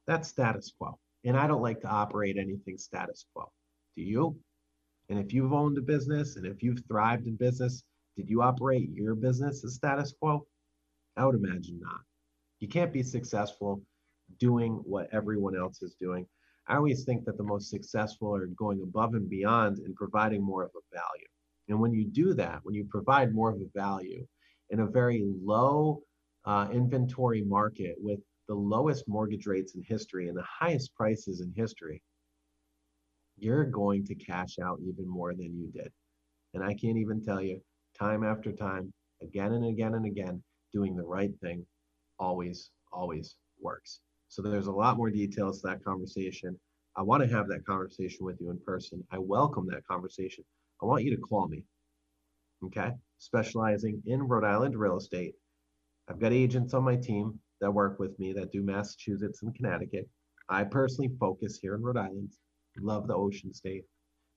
that's 0.08 0.28
status 0.28 0.74
quo. 0.78 1.00
And 1.24 1.38
I 1.38 1.48
don't 1.48 1.62
like 1.62 1.80
to 1.82 1.88
operate 1.88 2.36
anything 2.38 2.78
status 2.78 3.26
quo. 3.34 3.50
Do 3.96 4.04
you? 4.04 4.38
And 5.08 5.18
if 5.18 5.32
you've 5.32 5.54
owned 5.54 5.78
a 5.78 5.82
business 5.82 6.36
and 6.36 6.46
if 6.46 6.62
you've 6.62 6.84
thrived 6.86 7.28
in 7.28 7.38
business, 7.38 7.82
did 8.18 8.30
you 8.30 8.42
operate 8.42 8.90
your 8.92 9.16
business 9.16 9.64
as 9.64 9.76
status 9.76 10.14
quo? 10.20 10.46
I 11.16 11.26
would 11.26 11.36
imagine 11.36 11.80
not. 11.80 12.02
You 12.60 12.68
can't 12.68 12.92
be 12.92 13.04
successful 13.04 13.82
doing 14.38 14.74
what 14.84 15.08
everyone 15.14 15.56
else 15.56 15.82
is 15.82 15.96
doing. 15.96 16.28
I 16.68 16.76
always 16.76 17.06
think 17.06 17.24
that 17.24 17.38
the 17.38 17.52
most 17.54 17.70
successful 17.70 18.36
are 18.36 18.48
going 18.48 18.82
above 18.82 19.14
and 19.14 19.30
beyond 19.30 19.78
and 19.78 19.96
providing 19.96 20.44
more 20.44 20.64
of 20.64 20.72
a 20.76 20.84
value. 20.94 21.28
And 21.70 21.80
when 21.80 21.94
you 21.94 22.04
do 22.04 22.34
that, 22.34 22.60
when 22.64 22.76
you 22.76 22.84
provide 22.84 23.34
more 23.34 23.50
of 23.50 23.62
a 23.62 23.80
value 23.80 24.28
in 24.72 24.82
a 24.82 24.88
very 24.88 25.24
low 25.42 26.04
uh, 26.44 26.68
inventory 26.74 27.44
market 27.44 27.96
with 27.98 28.20
the 28.52 28.56
lowest 28.58 29.08
mortgage 29.08 29.48
rates 29.48 29.76
in 29.76 29.84
history 29.88 30.28
and 30.28 30.38
the 30.38 30.44
highest 30.44 30.94
prices 30.94 31.40
in 31.40 31.54
history, 31.56 32.02
you're 33.38 33.64
going 33.64 34.04
to 34.04 34.14
cash 34.14 34.60
out 34.62 34.78
even 34.82 35.08
more 35.08 35.34
than 35.34 35.58
you 35.58 35.72
did. 35.72 35.90
And 36.54 36.62
I 36.62 36.74
can't 36.74 36.98
even 36.98 37.24
tell 37.24 37.42
you 37.42 37.62
time 37.98 38.26
after 38.26 38.52
time, 38.52 38.92
again 39.22 39.54
and 39.54 39.64
again 39.64 39.94
and 39.94 40.06
again, 40.06 40.44
doing 40.74 40.98
the 40.98 41.06
right 41.06 41.32
thing 41.42 41.66
always, 42.20 42.72
always 42.92 43.38
works. 43.62 44.02
So 44.28 44.42
there's 44.42 44.68
a 44.68 44.72
lot 44.74 44.98
more 44.98 45.10
details 45.10 45.62
to 45.62 45.70
that 45.70 45.86
conversation. 45.86 46.60
I 46.98 47.04
want 47.04 47.24
to 47.24 47.34
have 47.34 47.48
that 47.48 47.66
conversation 47.66 48.26
with 48.26 48.36
you 48.42 48.52
in 48.52 48.60
person. 48.66 49.02
I 49.14 49.18
welcome 49.18 49.66
that 49.68 49.88
conversation. 49.88 50.44
I 50.84 50.88
want 50.88 51.06
you 51.06 51.16
to 51.16 51.22
call 51.22 51.48
me. 51.48 51.64
Okay. 52.66 52.92
Specializing 53.18 54.04
in 54.08 54.22
Rhode 54.22 54.44
Island 54.44 54.76
real 54.78 54.98
estate. 54.98 55.36
I've 56.10 56.20
got 56.20 56.34
agents 56.34 56.74
on 56.74 56.84
my 56.84 56.98
team 56.98 57.40
that 57.62 57.74
work 57.74 58.00
with 58.00 58.18
me 58.20 58.34
that 58.34 58.52
do 58.52 58.62
Massachusetts 58.62 59.44
and 59.44 59.56
Connecticut. 59.56 60.10
I 60.50 60.64
personally 60.64 61.12
focus 61.20 61.60
here 61.62 61.76
in 61.76 61.82
Rhode 61.82 61.98
Island. 61.98 62.34
Love 62.80 63.08
the 63.08 63.16
ocean 63.16 63.54
state. 63.54 63.84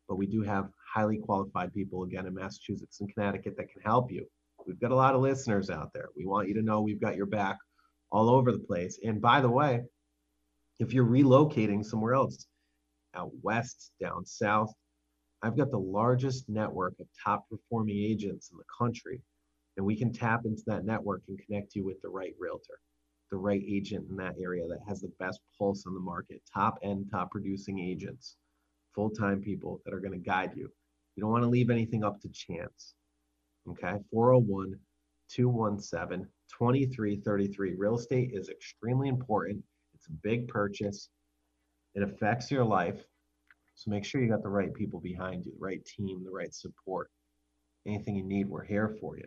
But 0.09 0.17
we 0.17 0.27
do 0.27 0.43
have 0.43 0.69
highly 0.95 1.19
qualified 1.19 1.73
people 1.73 2.03
again 2.03 2.27
in 2.27 2.35
Massachusetts 2.35 3.01
and 3.01 3.13
Connecticut 3.13 3.57
that 3.57 3.73
can 3.73 3.83
help 3.83 4.13
you. 4.13 4.27
We've 4.67 4.81
got 4.81 4.91
a 4.91 4.97
lot 4.97 5.15
of 5.15 5.23
listeners 5.23 5.71
out 5.71 5.93
there. 5.95 6.09
We 6.17 6.27
want 6.27 6.49
you 6.49 6.55
to 6.55 6.63
know 6.63 6.81
we've 6.81 7.01
got 7.01 7.17
your 7.17 7.27
back 7.27 7.57
all 8.11 8.29
over 8.31 8.53
the 8.53 8.59
place. 8.59 8.99
And 9.05 9.21
by 9.21 9.41
the 9.41 9.51
way, 9.51 9.83
if 10.79 10.93
you're 10.93 11.07
relocating 11.07 11.85
somewhere 11.85 12.15
else, 12.15 12.47
out 13.15 13.31
west, 13.43 13.93
down 14.01 14.25
south, 14.27 14.73
I've 15.43 15.57
got 15.57 15.71
the 15.71 15.79
largest 15.79 16.49
network 16.49 16.95
of 17.01 17.07
top 17.23 17.49
performing 17.51 17.99
agents 17.99 18.51
in 18.51 18.59
the 18.59 18.65
country. 18.79 19.21
And 19.77 19.85
we 19.85 19.97
can 19.97 20.13
tap 20.13 20.43
into 20.45 20.63
that 20.67 20.85
network 20.85 21.23
and 21.29 21.39
connect 21.39 21.75
you 21.75 21.85
with 21.85 22.01
the 22.03 22.09
right 22.09 22.35
realtor, 22.39 22.79
the 23.31 23.37
right 23.37 23.63
agent 23.67 24.07
in 24.11 24.17
that 24.17 24.35
area 24.41 24.67
that 24.69 24.81
has 24.87 25.01
the 25.01 25.13
best 25.19 25.41
pulse 25.59 25.85
on 25.87 25.95
the 25.95 26.01
market, 26.01 26.43
top 26.53 26.79
end, 26.83 27.07
top 27.11 27.31
producing 27.31 27.81
agents 27.81 28.37
full-time 28.95 29.41
people 29.41 29.81
that 29.85 29.93
are 29.93 30.01
going 30.01 30.13
to 30.13 30.19
guide 30.19 30.53
you. 30.55 30.71
You 31.17 31.23
don't 31.23 31.31
want 31.31 31.43
to 31.43 31.49
leave 31.49 31.71
anything 31.71 32.05
up 32.05 32.21
to 32.21 32.29
chance. 32.29 32.95
Okay, 33.69 33.99
401 34.11 34.75
217 35.31 36.27
2333. 36.51 37.75
Real 37.77 37.97
estate 37.97 38.31
is 38.33 38.49
extremely 38.49 39.09
important. 39.09 39.63
It's 39.95 40.07
a 40.07 40.13
big 40.23 40.49
purchase. 40.49 41.09
It 41.95 42.03
affects 42.03 42.51
your 42.51 42.65
life. 42.65 43.03
So 43.75 43.91
make 43.91 44.05
sure 44.05 44.23
you 44.23 44.29
got 44.29 44.43
the 44.43 44.49
right 44.49 44.73
people 44.73 45.01
behind 45.01 45.47
you, 45.47 45.53
the 45.53 45.65
right 45.65 45.85
team, 45.85 46.23
the 46.25 46.31
right 46.31 46.55
support. 46.55 47.11
Anything 47.87 48.17
you 48.17 48.25
need, 48.25 48.49
we're 48.49 48.65
here 48.65 48.97
for 49.01 49.17
you. 49.17 49.25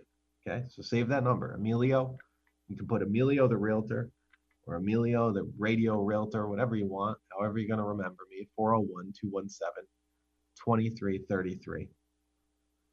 Okay, 0.47 0.65
so 0.69 0.81
save 0.81 1.09
that 1.09 1.23
number, 1.23 1.53
Emilio. 1.53 2.17
You 2.69 2.75
can 2.75 2.87
put 2.87 3.01
Emilio 3.01 3.47
the 3.47 3.57
realtor 3.57 4.09
or 4.65 4.75
Emilio 4.75 5.31
the 5.31 5.49
radio 5.57 6.01
realtor, 6.01 6.47
whatever 6.47 6.75
you 6.75 6.85
want, 6.85 7.17
however 7.31 7.57
you're 7.57 7.67
going 7.67 7.79
to 7.79 7.85
remember 7.85 8.23
me, 8.29 8.47
401 8.55 9.13
217 9.19 9.87
2333. 10.57 11.87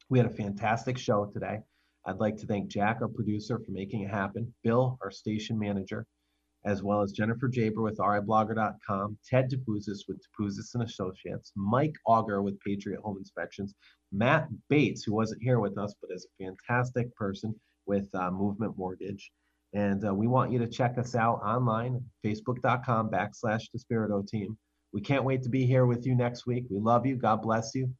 We 0.09 0.19
had 0.19 0.27
a 0.27 0.35
fantastic 0.35 0.97
show 0.97 1.25
today. 1.25 1.59
I'd 2.05 2.19
like 2.19 2.37
to 2.37 2.45
thank 2.45 2.67
Jack, 2.67 2.99
our 3.01 3.07
producer, 3.07 3.59
for 3.59 3.71
making 3.71 4.01
it 4.01 4.11
happen, 4.11 4.53
Bill, 4.63 4.97
our 5.01 5.09
station 5.09 5.57
manager, 5.57 6.05
as 6.63 6.83
well 6.83 7.01
as 7.01 7.11
Jennifer 7.11 7.49
Geaber 7.49 7.81
with 7.83 7.97
riblogger.com, 7.97 9.17
Ted 9.27 9.49
Topouzis 9.49 10.07
with 10.07 10.21
Topouzis 10.21 10.75
and 10.75 10.83
Associates, 10.83 11.51
Mike 11.55 11.95
Auger 12.05 12.43
with 12.43 12.59
Patriot 12.59 13.01
Home 13.01 13.17
Inspections, 13.17 13.73
Matt 14.11 14.47
Bates, 14.69 15.03
who 15.03 15.13
wasn't 15.13 15.41
here 15.41 15.59
with 15.59 15.77
us, 15.77 15.95
but 15.99 16.11
is 16.13 16.27
a 16.39 16.43
fantastic 16.43 17.13
person 17.15 17.59
with 17.87 18.07
uh, 18.13 18.29
Movement 18.31 18.77
Mortgage. 18.77 19.31
And 19.75 20.07
uh, 20.07 20.13
we 20.15 20.25
want 20.25 20.53
you 20.53 20.59
to 20.59 20.67
check 20.67 20.97
us 20.97 21.15
out 21.15 21.41
online, 21.43 22.01
facebook.com 22.25 23.09
backslash 23.09 23.65
Despirito 23.75 24.25
team. 24.25 24.57
We 24.93 25.01
can't 25.01 25.25
wait 25.25 25.43
to 25.43 25.49
be 25.49 25.65
here 25.65 25.85
with 25.85 26.05
you 26.05 26.15
next 26.15 26.47
week. 26.47 26.63
We 26.69 26.79
love 26.79 27.05
you. 27.05 27.17
God 27.17 27.41
bless 27.41 27.75
you. 27.75 27.93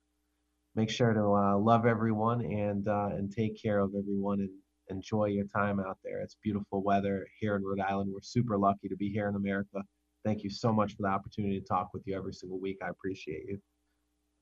Make 0.75 0.89
sure 0.89 1.13
to 1.13 1.33
uh, 1.33 1.57
love 1.57 1.85
everyone 1.85 2.45
and 2.45 2.87
uh, 2.87 3.09
and 3.11 3.29
take 3.29 3.61
care 3.61 3.79
of 3.79 3.93
everyone 3.93 4.39
and 4.39 4.49
enjoy 4.89 5.25
your 5.25 5.45
time 5.45 5.81
out 5.81 5.97
there. 6.01 6.21
It's 6.21 6.37
beautiful 6.41 6.81
weather 6.81 7.27
here 7.39 7.57
in 7.57 7.63
Rhode 7.63 7.81
Island. 7.81 8.09
We're 8.13 8.21
super 8.21 8.57
lucky 8.57 8.87
to 8.87 8.95
be 8.95 9.09
here 9.09 9.27
in 9.27 9.35
America. 9.35 9.83
Thank 10.23 10.43
you 10.43 10.49
so 10.49 10.71
much 10.71 10.95
for 10.95 11.03
the 11.03 11.09
opportunity 11.09 11.59
to 11.59 11.65
talk 11.65 11.89
with 11.93 12.03
you 12.05 12.15
every 12.15 12.33
single 12.33 12.59
week. 12.59 12.77
I 12.81 12.87
appreciate 12.87 13.43
you. 13.47 13.59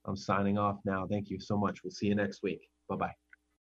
I'm 0.06 0.16
signing 0.16 0.60
off 0.60 0.78
now. 0.86 1.08
Thank 1.10 1.30
you 1.32 1.40
so 1.40 1.58
much. 1.58 1.84
We'll 1.84 1.92
see 1.92 2.08
you 2.08 2.16
next 2.16 2.44
week. 2.44 2.70
Bye 2.88 2.96
bye. 2.96 3.23